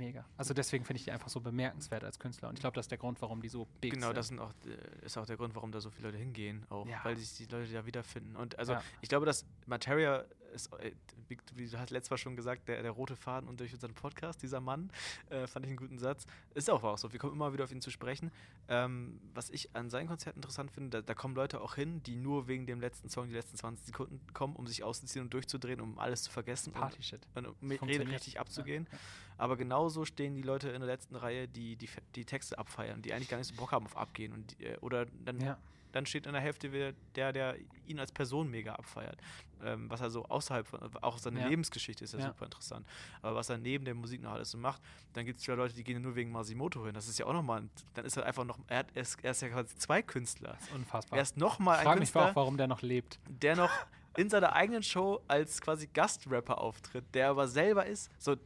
mega. 0.01 0.25
Also 0.37 0.55
deswegen 0.55 0.85
finde 0.85 0.99
ich 0.99 1.05
die 1.05 1.13
einfach 1.13 1.29
so 1.29 1.41
bemerkenswert 1.41 2.03
als 2.03 2.19
Künstler. 2.19 2.49
Und 2.49 2.55
ich 2.55 2.61
glaube, 2.61 2.75
das 2.75 2.87
ist 2.87 2.91
der 2.91 2.99
Grund, 2.99 3.21
warum 3.23 3.41
die 3.43 3.49
so 3.49 3.69
big 3.81 3.93
Genau, 3.93 4.09
sind. 4.09 4.17
das 4.17 4.29
sind 4.29 4.39
auch, 4.41 4.51
äh, 4.67 5.05
ist 5.07 5.17
auch 5.19 5.27
der 5.27 5.37
Grund, 5.37 5.55
warum 5.55 5.71
da 5.71 5.81
so 5.81 5.91
viele 5.91 6.09
Leute 6.09 6.19
hingehen, 6.19 6.65
auch, 6.71 6.87
Ja. 6.89 6.99
weil 7.05 7.17
sich 7.17 7.35
die 7.37 7.45
Leute 7.45 7.73
da 7.73 7.87
wiederfinden. 7.87 8.35
Und 8.37 8.59
also 8.59 8.73
Ja. 8.73 8.83
ich 9.03 9.09
glaube, 9.09 9.27
dass 9.27 9.45
Materia 9.67 10.25
ist, 10.53 10.73
äh, 10.75 10.93
wie, 11.29 11.69
du 11.69 11.79
hast 11.79 11.91
letztes 11.91 12.11
Mal 12.11 12.19
schon 12.19 12.37
gesagt, 12.37 12.69
der, 12.69 12.83
der 12.83 12.91
rote 12.91 13.17
Faden 13.17 13.49
und 13.49 13.61
durch 13.61 13.73
unseren 13.73 13.95
Podcast, 13.95 14.43
dieser 14.43 14.61
Mann, 14.61 14.91
äh, 15.29 15.47
fand 15.47 15.65
ich 15.65 15.71
einen 15.71 15.77
guten 15.77 15.99
Satz. 15.99 16.27
Ist 16.55 16.69
auch 16.69 16.83
auch 16.83 16.99
so, 16.99 17.13
wir 17.13 17.19
kommen 17.19 17.35
immer 17.35 17.53
wieder 17.53 17.65
auf 17.65 17.73
ihn 17.73 17.81
zu 17.81 17.91
sprechen. 17.91 18.31
Ähm, 18.69 19.21
was 19.35 19.51
ich 19.51 19.75
an 19.75 19.91
seinen 19.91 20.09
Konzerten 20.09 20.39
interessant 20.39 20.71
finde, 20.71 20.99
da, 20.99 21.03
da 21.03 21.15
kommen 21.15 21.35
Leute 21.35 21.61
auch 21.61 21.75
hin, 21.75 22.03
die 22.03 22.17
nur 22.17 22.49
wegen 22.49 22.67
dem 22.67 22.81
letzten 22.81 23.09
Song, 23.09 23.29
die 23.29 23.35
letzten 23.35 23.57
20 23.57 23.87
Sekunden 23.87 24.21
kommen, 24.33 24.57
um 24.57 24.67
sich 24.67 24.83
auszuziehen 24.83 25.25
und 25.25 25.35
durchzudrehen, 25.35 25.81
um 25.81 25.99
alles 25.99 26.23
zu 26.23 26.31
vergessen 26.31 26.73
und, 26.73 26.81
Party-Shit. 26.81 27.27
und 27.35 27.47
um 27.47 27.55
mit 27.61 27.83
Rede 27.83 28.09
richtig 28.09 28.41
abzugehen. 28.41 28.89
Ja, 28.91 28.99
Aber 29.39 29.57
genauso 29.57 30.05
stehen 30.05 30.35
die 30.35 30.43
Leute 30.43 30.71
in 30.71 30.81
der 30.81 30.89
letzten 30.89 31.17
Reihe, 31.17 31.49
die 31.49 31.77
die, 31.77 31.89
die 32.15 32.25
Texte 32.25 32.59
abfeiern, 32.59 33.03
die 33.03 33.13
eigentlich 33.13 33.29
gar 33.29 33.39
nicht 33.39 33.49
so 33.49 33.55
Bock 33.55 33.73
haben 33.73 33.87
auf 33.87 33.97
Abgehen. 33.97 34.33
Und, 34.33 34.59
die, 34.59 34.65
äh, 34.65 34.79
oder 34.79 35.07
dann, 35.07 35.41
Ja. 35.41 35.59
Dann 35.93 36.07
steht 36.07 36.27
in 36.27 36.33
der 36.33 36.41
Hälfte 36.43 36.73
wieder 36.73 36.93
der, 37.15 37.33
der 37.33 37.57
ihn 37.87 37.99
als 37.99 38.13
Person 38.13 38.49
mega 38.51 38.75
abfeiert. 38.75 39.19
Ähm, 39.63 39.91
was 39.91 40.01
er 40.01 40.11
so 40.11 40.25
außerhalb 40.25 40.67
von, 40.67 40.81
auch 41.03 41.19
seine 41.19 41.41
Ja. 41.41 41.49
Lebensgeschichte 41.49 42.05
ist 42.05 42.13
ja, 42.15 42.21
Ja. 42.21 42.27
super 42.29 42.47
interessant. 42.47 42.87
Aber 43.21 43.37
was 43.37 43.51
er 43.51 43.59
neben 43.59 43.85
der 43.85 43.95
Musik 43.95 44.23
noch 44.23 44.33
alles 44.33 44.51
so 44.51 44.59
macht, 44.59 44.81
dann 45.13 45.27
gibt 45.27 45.39
es 45.41 45.47
wieder 45.47 45.57
Leute, 45.57 45.75
die 45.75 45.85
gehen 45.85 46.01
nur 46.01 46.15
wegen 46.15 46.31
Masimoto 46.33 46.85
hin. 46.87 46.95
Das 46.95 47.09
ist 47.09 47.19
ja 47.19 47.27
auch 47.27 47.33
nochmal, 47.35 47.69
dann 47.95 48.05
ist 48.07 48.17
er 48.17 48.25
einfach 48.25 48.45
noch, 48.45 48.59
er, 48.69 48.79
hat, 48.79 48.87
er, 48.95 49.03
ist, 49.03 49.23
er 49.23 49.33
ist 49.33 49.43
ja 49.43 49.49
quasi 49.49 49.75
zwei 49.77 50.01
Künstler. 50.03 50.53
Das 50.53 50.63
ist 50.69 50.73
unfassbar. 50.73 51.19
Er 51.19 51.23
ist 51.23 51.37
nochmal 51.37 51.75
ich 51.75 51.81
ein 51.81 51.85
frage 51.85 52.01
mich 52.01 52.13
Künstler, 52.13 52.31
auch, 52.31 52.37
warum 52.37 52.57
der 52.57 52.69
noch 52.69 52.81
lebt. 52.83 53.19
der 53.29 53.57
noch 53.57 53.71
in 54.17 54.31
seiner 54.31 54.55
eigenen 54.55 54.83
Show 54.83 55.21
als 55.29 55.61
quasi 55.61 55.87
Gastrapper 55.89 56.59
auftritt, 56.59 57.05
der 57.15 57.29
aber 57.31 57.47
selber 57.47 57.85
ist. 57.87 58.11
So, 58.19 58.37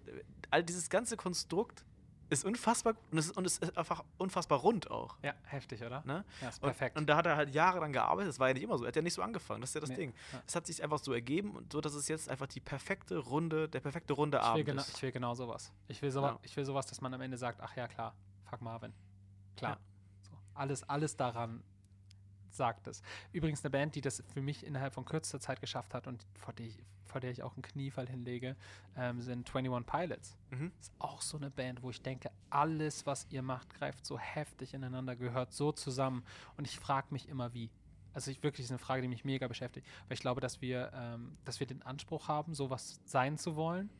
all 0.50 0.62
dieses 0.64 0.90
ganze 0.90 1.16
Konstrukt 1.16 1.84
ist 2.40 2.44
unfassbar 2.44 2.94
und 3.10 3.18
es, 3.18 3.26
ist- 3.26 3.36
und 3.36 3.46
es 3.46 3.58
ist 3.58 3.76
einfach 3.78 4.04
unfassbar 4.18 4.58
rund 4.60 4.90
auch. 4.90 5.16
Ja, 5.22 5.32
heftig, 5.44 5.82
oder? 5.82 6.02
Ne? 6.04 6.24
Ja, 6.40 6.48
ist 6.48 6.56
Und, 6.62 6.68
perfekt. 6.68 6.96
und 6.98 7.06
da 7.08 7.16
hat 7.16 7.26
er 7.26 7.36
halt 7.36 7.54
Jahre 7.54 7.78
dran 7.80 7.92
gearbeitet. 7.92 8.28
Das 8.28 8.38
war 8.38 8.48
ja 8.48 8.54
nicht 8.54 8.62
immer 8.62 8.76
so. 8.78 8.84
Er 8.84 8.88
hat 8.88 8.96
ja 8.96 9.02
nicht 9.02 9.14
so 9.14 9.22
angefangen. 9.22 9.60
Das 9.60 9.70
ist 9.70 9.74
ja 9.74 9.80
das 9.80 9.90
Nee, 9.90 9.96
Ding. 9.96 10.14
ja. 10.32 10.42
Es 10.46 10.54
hat 10.56 10.66
sich 10.66 10.82
einfach 10.82 10.98
so 10.98 11.12
ergeben 11.12 11.52
und 11.56 11.72
so, 11.72 11.80
dass 11.80 11.94
es 11.94 12.08
jetzt 12.08 12.28
einfach 12.28 12.46
die 12.46 12.60
perfekte 12.60 13.18
Runde, 13.18 13.68
der 13.68 13.80
perfekte 13.80 14.12
runde 14.12 14.38
ich, 14.38 14.44
Abend 14.44 14.68
ist. 14.68 14.96
ich 14.96 15.02
will 15.02 15.12
genau 15.12 15.34
sowas. 15.34 15.72
Ich 15.88 16.00
will 16.02 16.10
sowas, 16.10 16.32
Ja. 16.32 16.38
ich 16.42 16.56
will 16.56 16.64
sowas, 16.64 16.86
dass 16.86 17.00
man 17.00 17.12
am 17.14 17.20
Ende 17.20 17.36
sagt, 17.36 17.60
ach 17.60 17.74
ja, 17.76 17.88
klar, 17.88 18.14
fuck 18.44 18.60
Marvin. 18.62 18.92
Klar. 19.56 19.72
Ja. 19.72 19.78
So, 20.22 20.32
alles, 20.54 20.88
alles 20.88 21.16
daran 21.16 21.62
sagt 22.54 22.86
es. 22.86 23.02
Übrigens 23.32 23.64
eine 23.64 23.70
Band, 23.70 23.94
die 23.94 24.00
das 24.00 24.22
für 24.32 24.40
mich 24.40 24.64
innerhalb 24.64 24.94
von 24.94 25.04
kürzester 25.04 25.40
Zeit 25.40 25.60
geschafft 25.60 25.94
hat 25.94 26.06
und 26.06 26.26
vor 26.34 26.54
der 26.54 26.66
ich, 26.66 26.78
vor 27.06 27.20
der 27.20 27.30
ich 27.30 27.42
auch 27.42 27.54
einen 27.54 27.62
Kniefall 27.62 28.08
hinlege, 28.08 28.56
ähm, 28.96 29.20
sind 29.20 29.54
21 29.54 29.86
Pilots. 29.86 30.36
Mhm. 30.50 30.72
Ist 30.80 30.92
auch 30.98 31.22
so 31.22 31.36
eine 31.36 31.50
Band, 31.50 31.82
wo 31.82 31.90
ich 31.90 32.02
denke, 32.02 32.30
alles, 32.50 33.06
was 33.06 33.26
ihr 33.30 33.42
macht, 33.42 33.72
greift 33.74 34.04
so 34.06 34.18
heftig 34.18 34.74
ineinander, 34.74 35.16
gehört 35.16 35.52
so 35.52 35.72
zusammen. 35.72 36.24
Und 36.56 36.66
ich 36.66 36.78
frage 36.78 37.08
mich 37.10 37.28
immer, 37.28 37.52
wie. 37.54 37.70
Also 38.12 38.30
ich, 38.30 38.42
wirklich 38.44 38.64
ist 38.64 38.70
eine 38.70 38.78
Frage, 38.78 39.02
die 39.02 39.08
mich 39.08 39.24
mega 39.24 39.48
beschäftigt. 39.48 39.86
Weil 40.06 40.14
ich 40.14 40.20
glaube, 40.20 40.40
dass 40.40 40.62
wir, 40.62 40.92
ähm, 40.94 41.36
dass 41.44 41.58
wir 41.58 41.66
den 41.66 41.82
Anspruch 41.82 42.28
haben, 42.28 42.54
sowas 42.54 43.00
sein 43.04 43.38
zu 43.38 43.56
wollen, 43.56 43.90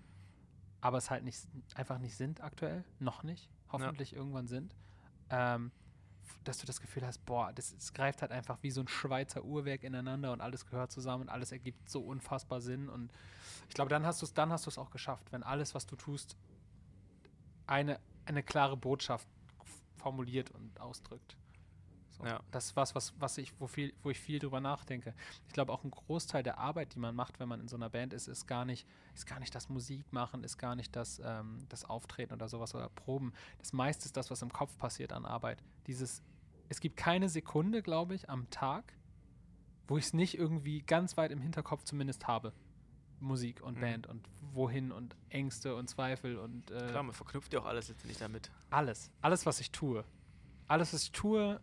aber 0.81 0.99
es 0.99 1.11
halt 1.11 1.25
nicht, 1.25 1.41
einfach 1.75 1.99
nicht 1.99 2.15
sind 2.15 2.43
aktuell. 2.43 2.85
Noch 3.01 3.23
nicht. 3.23 3.49
Hoffentlich 3.73 4.13
irgendwann 4.15 4.47
sind. 4.47 4.77
Ähm, 5.31 5.73
dass 6.45 6.59
du 6.59 6.67
das 6.67 6.81
Gefühl 6.81 7.07
hast, 7.07 7.25
boah, 7.25 7.53
das, 7.53 7.73
es 7.73 7.93
greift 7.93 8.23
halt 8.23 8.33
einfach 8.33 8.59
wie 8.63 8.71
so 8.71 8.81
ein 8.81 8.89
Schweizer 8.89 9.45
Uhrwerk 9.45 9.83
ineinander 9.83 10.33
und 10.33 10.41
alles 10.41 10.67
gehört 10.67 10.93
zusammen 10.93 11.25
und 11.25 11.29
alles 11.29 11.53
ergibt 11.53 11.89
so 11.89 12.01
unfassbar 12.01 12.61
Sinn. 12.61 12.89
Und 12.89 13.13
ich 13.69 13.75
glaube, 13.75 13.91
dann 13.91 14.05
hast 14.05 14.23
du 14.23 14.27
es, 14.27 14.35
dann 14.35 14.51
hast 14.51 14.67
du 14.67 14.71
es 14.71 14.79
auch 14.79 14.91
geschafft, 14.91 15.33
wenn 15.33 15.43
alles, 15.43 15.75
was 15.75 15.87
du 15.87 15.97
tust, 15.97 16.37
eine, 17.67 17.99
eine 18.27 18.43
klare 18.43 18.77
Botschaft 18.77 19.27
formuliert 19.97 20.51
und 20.51 20.81
ausdrückt. 20.81 21.37
So. 22.17 22.25
Ja. 22.25 22.41
Das 22.51 22.67
ist 22.67 22.77
was, 22.77 22.95
was, 22.95 23.13
was 23.19 23.39
ich, 23.39 23.53
wo, 23.61 23.67
viel, 23.67 23.93
wo 24.03 24.11
ich 24.11 24.19
viel 24.21 24.39
drüber 24.39 24.61
nachdenke. 24.61 25.15
Ich 25.49 25.53
glaube, 25.53 25.73
auch 25.73 25.83
ein 25.85 25.91
Großteil 25.91 26.43
der 26.43 26.59
Arbeit, 26.59 26.95
die 26.95 26.99
man 26.99 27.15
macht, 27.15 27.41
wenn 27.41 27.49
man 27.49 27.61
in 27.61 27.69
so 27.69 27.77
einer 27.77 27.91
Band 27.91 28.13
ist, 28.13 28.29
ist 28.29 28.47
gar 28.47 28.65
nicht, 28.65 28.87
ist 29.15 29.27
gar 29.27 29.41
nicht 29.41 29.55
das 29.55 29.69
Musik 29.69 30.13
machen, 30.13 30.45
ist 30.45 30.57
gar 30.59 30.75
nicht 30.77 30.95
das, 30.95 31.21
ähm, 31.25 31.59
das 31.69 31.85
Auftreten 31.85 32.33
oder 32.35 32.49
sowas 32.49 32.75
oder 32.75 32.89
Proben. 32.89 33.33
Das 33.59 33.73
meiste 33.73 34.05
ist 34.07 34.17
das, 34.17 34.31
was 34.31 34.43
im 34.43 34.53
Kopf 34.53 34.77
passiert 34.79 35.13
an 35.13 35.25
Arbeit. 35.27 35.63
Dieses, 35.87 36.23
es 36.69 36.81
gibt 36.81 36.97
keine 36.97 37.29
Sekunde, 37.29 37.83
glaube 37.83 38.15
ich, 38.15 38.31
am 38.31 38.49
Tag, 38.51 38.95
wo 39.89 39.99
ich 39.99 40.05
es 40.07 40.13
nicht 40.15 40.39
irgendwie 40.39 40.81
ganz 40.83 41.17
weit 41.17 41.31
im 41.33 41.41
Hinterkopf 41.41 41.85
zumindest 41.85 42.27
habe. 42.27 42.53
Musik 43.21 43.63
und 43.63 43.77
Mhm. 43.77 43.81
Band 43.81 44.07
und 44.07 44.29
wohin 44.53 44.93
und 44.93 45.17
Ängste 45.31 45.75
und 45.77 45.89
Zweifel 45.89 46.37
und 46.39 46.71
äh, 46.71 46.89
Klar, 46.89 47.03
man 47.03 47.15
verknüpft 47.15 47.53
ja 47.55 47.61
auch 47.61 47.65
alles 47.65 47.89
letztendlich 47.89 48.19
damit. 48.19 48.51
alles. 48.71 49.11
Alles, 49.23 49.47
was 49.47 49.61
ich 49.61 49.71
tue. 49.73 50.05
Alles, 50.69 50.93
was 50.93 51.03
ich 51.05 51.13
tue, 51.13 51.61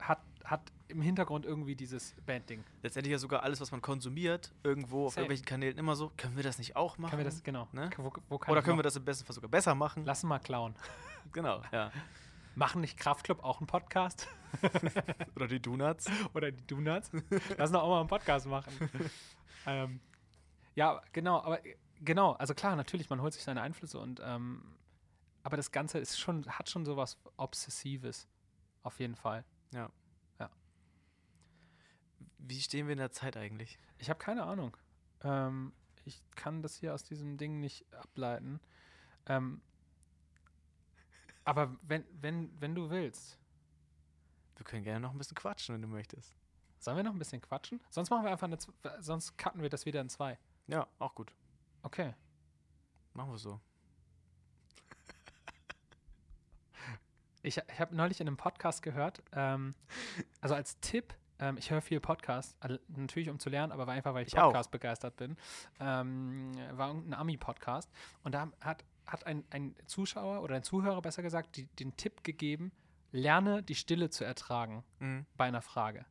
hat, 0.00 0.20
hat 0.44 0.60
im 0.88 1.00
Hintergrund 1.02 1.46
irgendwie 1.46 1.76
dieses 1.76 2.14
Bandding. 2.26 2.64
Letztendlich 2.82 3.12
ja 3.12 3.18
sogar 3.18 3.42
alles, 3.42 3.60
was 3.60 3.70
man 3.70 3.80
konsumiert, 3.80 4.52
irgendwo 4.62 5.06
auf 5.06 5.16
irgendwelchen 5.16 5.46
Kanälen 5.46 5.78
immer 5.78 5.96
so, 5.96 6.12
können 6.16 6.36
wir 6.36 6.42
das 6.42 6.58
nicht 6.58 6.76
auch 6.76 6.98
machen? 6.98 7.10
Können 7.10 7.20
wir 7.20 7.30
das, 7.30 7.42
genau. 7.42 7.68
Ne? 7.72 7.90
Wo, 7.96 8.12
wo 8.28 8.36
Oder 8.48 8.62
können 8.62 8.78
wir 8.78 8.82
das 8.82 8.96
im 8.96 9.04
besten 9.04 9.24
Fall 9.24 9.34
sogar 9.34 9.50
besser 9.50 9.74
machen? 9.74 10.04
Lassen 10.04 10.28
mal 10.28 10.38
klauen. 10.38 10.74
Genau, 11.32 11.62
ja. 11.70 11.92
Machen 12.56 12.80
nicht 12.80 12.96
Kraftclub 12.96 13.44
auch 13.44 13.60
einen 13.60 13.68
Podcast? 13.68 14.26
Oder 15.36 15.46
die 15.46 15.60
Donuts. 15.60 16.06
Oder 16.34 16.50
die 16.50 16.66
Donuts? 16.66 17.12
Lass 17.56 17.70
doch 17.70 17.82
auch 17.82 17.90
mal 17.90 18.00
einen 18.00 18.08
Podcast 18.08 18.48
machen. 18.48 18.72
ähm, 19.64 20.00
ja, 20.74 21.00
genau, 21.12 21.36
aber 21.36 21.60
genau, 22.00 22.32
also 22.32 22.52
klar, 22.54 22.74
natürlich, 22.74 23.08
man 23.10 23.22
holt 23.22 23.32
sich 23.32 23.44
seine 23.44 23.62
Einflüsse 23.62 24.00
und 24.00 24.20
ähm, 24.24 24.64
aber 25.42 25.56
das 25.56 25.70
Ganze 25.70 25.98
ist 25.98 26.18
schon, 26.18 26.46
hat 26.46 26.68
schon 26.68 26.84
sowas 26.84 27.18
Obsessives. 27.36 28.28
Auf 28.82 28.98
jeden 28.98 29.14
Fall. 29.14 29.44
Wie 32.42 32.60
stehen 32.60 32.86
wir 32.86 32.92
in 32.92 32.98
der 32.98 33.12
Zeit 33.12 33.36
eigentlich? 33.36 33.78
Ich 33.98 34.10
habe 34.10 34.18
keine 34.18 34.42
Ahnung. 34.44 34.76
Ähm, 35.22 35.72
ich 36.04 36.22
kann 36.34 36.62
das 36.62 36.74
hier 36.76 36.94
aus 36.94 37.04
diesem 37.04 37.36
Ding 37.36 37.60
nicht 37.60 37.86
ableiten. 37.94 38.60
Ähm, 39.26 39.60
aber 41.44 41.76
wenn, 41.82 42.04
wenn, 42.20 42.50
wenn 42.60 42.74
du 42.74 42.90
willst, 42.90 43.38
Wir 44.60 44.64
können 44.64 44.84
gerne 44.84 45.00
noch 45.00 45.12
ein 45.12 45.16
bisschen 45.18 45.36
quatschen, 45.36 45.74
wenn 45.74 45.80
du 45.80 45.88
möchtest. 45.88 46.36
Sollen 46.80 46.98
wir 46.98 47.02
noch 47.02 47.14
ein 47.14 47.18
bisschen 47.18 47.40
quatschen? 47.40 47.80
Sonst 47.88 48.10
machen 48.10 48.24
wir 48.24 48.30
einfach 48.30 48.46
eine, 48.46 48.58
sonst 49.00 49.38
cutten 49.38 49.62
wir 49.62 49.70
das 49.70 49.86
wieder 49.86 50.02
in 50.02 50.10
zwei. 50.10 50.38
Ja, 50.66 50.86
auch 50.98 51.14
gut. 51.14 51.32
Okay. 51.82 52.14
Machen 53.14 53.30
wir 53.30 53.38
so. 53.38 53.58
Ich, 57.42 57.56
ich 57.56 57.80
habe 57.80 57.94
neulich 57.96 58.20
in 58.20 58.26
einem 58.26 58.36
Podcast 58.36 58.82
gehört, 58.82 59.22
ähm, 59.32 59.74
also 60.40 60.54
als 60.54 60.78
Tipp, 60.80 61.14
ähm, 61.38 61.56
ich 61.56 61.70
höre 61.70 61.80
viel 61.80 62.00
Podcast, 62.00 62.54
also 62.60 62.76
natürlich 62.88 63.30
um 63.30 63.38
zu 63.38 63.48
lernen, 63.48 63.72
aber 63.72 63.88
einfach, 63.88 64.12
weil 64.14 64.26
ich. 64.26 64.34
Podcast 64.34 64.70
begeistert 64.70 65.16
bin, 65.16 65.36
ähm, 65.80 66.52
war 66.72 66.88
irgendein 66.88 67.14
Ami-Podcast 67.18 67.90
und 68.24 68.34
da 68.34 68.50
hat, 68.60 68.84
hat 69.06 69.24
ein, 69.26 69.44
ein 69.50 69.74
Zuschauer 69.86 70.42
oder 70.42 70.56
ein 70.56 70.62
Zuhörer 70.62 71.00
besser 71.00 71.22
gesagt 71.22 71.56
die, 71.56 71.64
den 71.66 71.96
Tipp 71.96 72.22
gegeben, 72.24 72.72
lerne 73.12 73.62
die 73.62 73.74
Stille 73.74 74.10
zu 74.10 74.24
ertragen 74.24 74.84
Mhm. 74.98 75.24
bei 75.36 75.46
einer 75.46 75.62
Frage. 75.62 76.04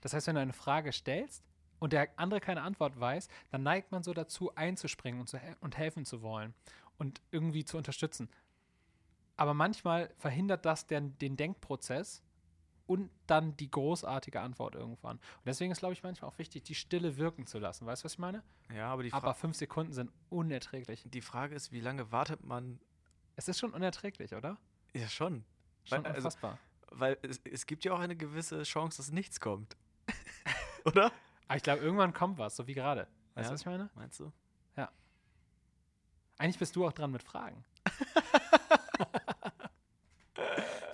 Das 0.00 0.14
heißt, 0.14 0.26
wenn 0.28 0.36
du 0.36 0.40
eine 0.40 0.52
Frage 0.52 0.92
stellst 0.92 1.42
und 1.80 1.92
der 1.92 2.08
andere 2.16 2.40
keine 2.40 2.62
Antwort 2.62 2.98
weiß, 2.98 3.28
dann 3.50 3.62
neigt 3.64 3.90
man 3.90 4.02
so 4.04 4.14
dazu, 4.14 4.54
einzuspringen 4.54 5.20
und, 5.20 5.28
zu 5.28 5.36
hel 5.38 5.56
und 5.60 5.76
helfen 5.76 6.04
zu 6.04 6.22
wollen 6.22 6.54
und 6.96 7.20
irgendwie 7.32 7.64
zu 7.64 7.76
unterstützen. 7.76 8.30
Aber 9.36 9.54
manchmal 9.54 10.10
verhindert 10.18 10.64
das 10.64 10.86
den, 10.86 11.16
den 11.18 11.36
Denkprozess 11.36 12.22
und 12.86 13.10
dann 13.26 13.56
die 13.56 13.70
großartige 13.70 14.40
Antwort 14.40 14.74
irgendwann. 14.74 15.16
Und 15.16 15.46
deswegen 15.46 15.72
ist, 15.72 15.78
glaube 15.80 15.92
ich, 15.92 16.02
manchmal 16.02 16.30
auch 16.30 16.38
wichtig, 16.38 16.62
die 16.62 16.74
Stille 16.74 17.16
wirken 17.16 17.46
zu 17.46 17.58
lassen. 17.58 17.84
Weißt 17.86 18.02
du, 18.02 18.04
was 18.06 18.12
ich 18.14 18.18
meine? 18.18 18.42
Ja, 18.74 18.88
aber 18.92 19.02
die, 19.02 19.10
Fra 19.10 19.18
Aber 19.18 19.34
fünf 19.34 19.56
Sekunden 19.56 19.92
sind 19.92 20.10
unerträglich. 20.30 21.02
die 21.06 21.20
Frage 21.20 21.54
ist, 21.54 21.72
wie 21.72 21.80
lange 21.80 22.12
wartet 22.12 22.44
man? 22.44 22.78
Es 23.34 23.48
ist 23.48 23.58
schon 23.58 23.72
unerträglich, 23.74 24.34
oder? 24.34 24.56
Ja, 24.94 25.08
schon. 25.08 25.44
Schon 25.84 25.98
Weil- 26.04 26.12
also- 26.12 26.16
unfassbar. 26.28 26.58
Weil 26.92 27.18
es, 27.22 27.40
es 27.44 27.66
gibt 27.66 27.84
ja 27.84 27.92
auch 27.92 27.98
eine 27.98 28.14
gewisse 28.16 28.62
Chance, 28.62 28.98
dass 28.98 29.10
nichts 29.10 29.40
kommt. 29.40 29.76
Oder? 30.84 31.10
Aber 31.48 31.56
ich 31.56 31.62
glaube, 31.64 31.80
irgendwann 31.82 32.12
kommt 32.14 32.38
was, 32.38 32.54
so 32.54 32.68
wie 32.68 32.74
gerade. 32.74 33.08
Weißt 33.34 33.46
Ja. 33.46 33.48
du, 33.48 33.54
was 33.54 33.60
ich 33.62 33.66
meine? 33.66 33.90
Meinst 33.96 34.20
du? 34.20 34.32
Eigentlich 36.38 36.58
bist 36.58 36.76
du 36.76 36.86
auch 36.86 36.92
dran 36.92 37.10
mit 37.10 37.22
Fragen. 37.22 37.64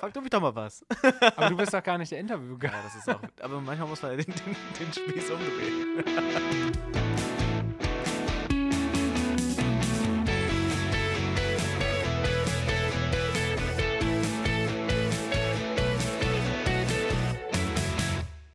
Frag 0.03 0.13
du 0.15 0.21
mich 0.21 0.31
doch 0.31 0.41
mal 0.41 0.53
was. 0.53 0.85
Aber 1.37 1.51
du 1.51 1.57
bist 1.57 1.73
doch 1.73 1.81
gar 1.81 1.97
nicht 1.97 2.11
der 2.11 2.19
Interviewgast. 2.19 2.75
Ja, 2.75 2.83
das 2.83 2.97
ist 2.97 3.09
auch. 3.09 3.21
Aber 3.41 3.61
manchmal 3.61 3.87
muss 3.89 4.03
man 4.03 4.17
den, 4.17 4.27
den, 4.27 4.57
den 4.81 4.93
Spieß 4.93 5.31
umdrehen. 5.31 6.73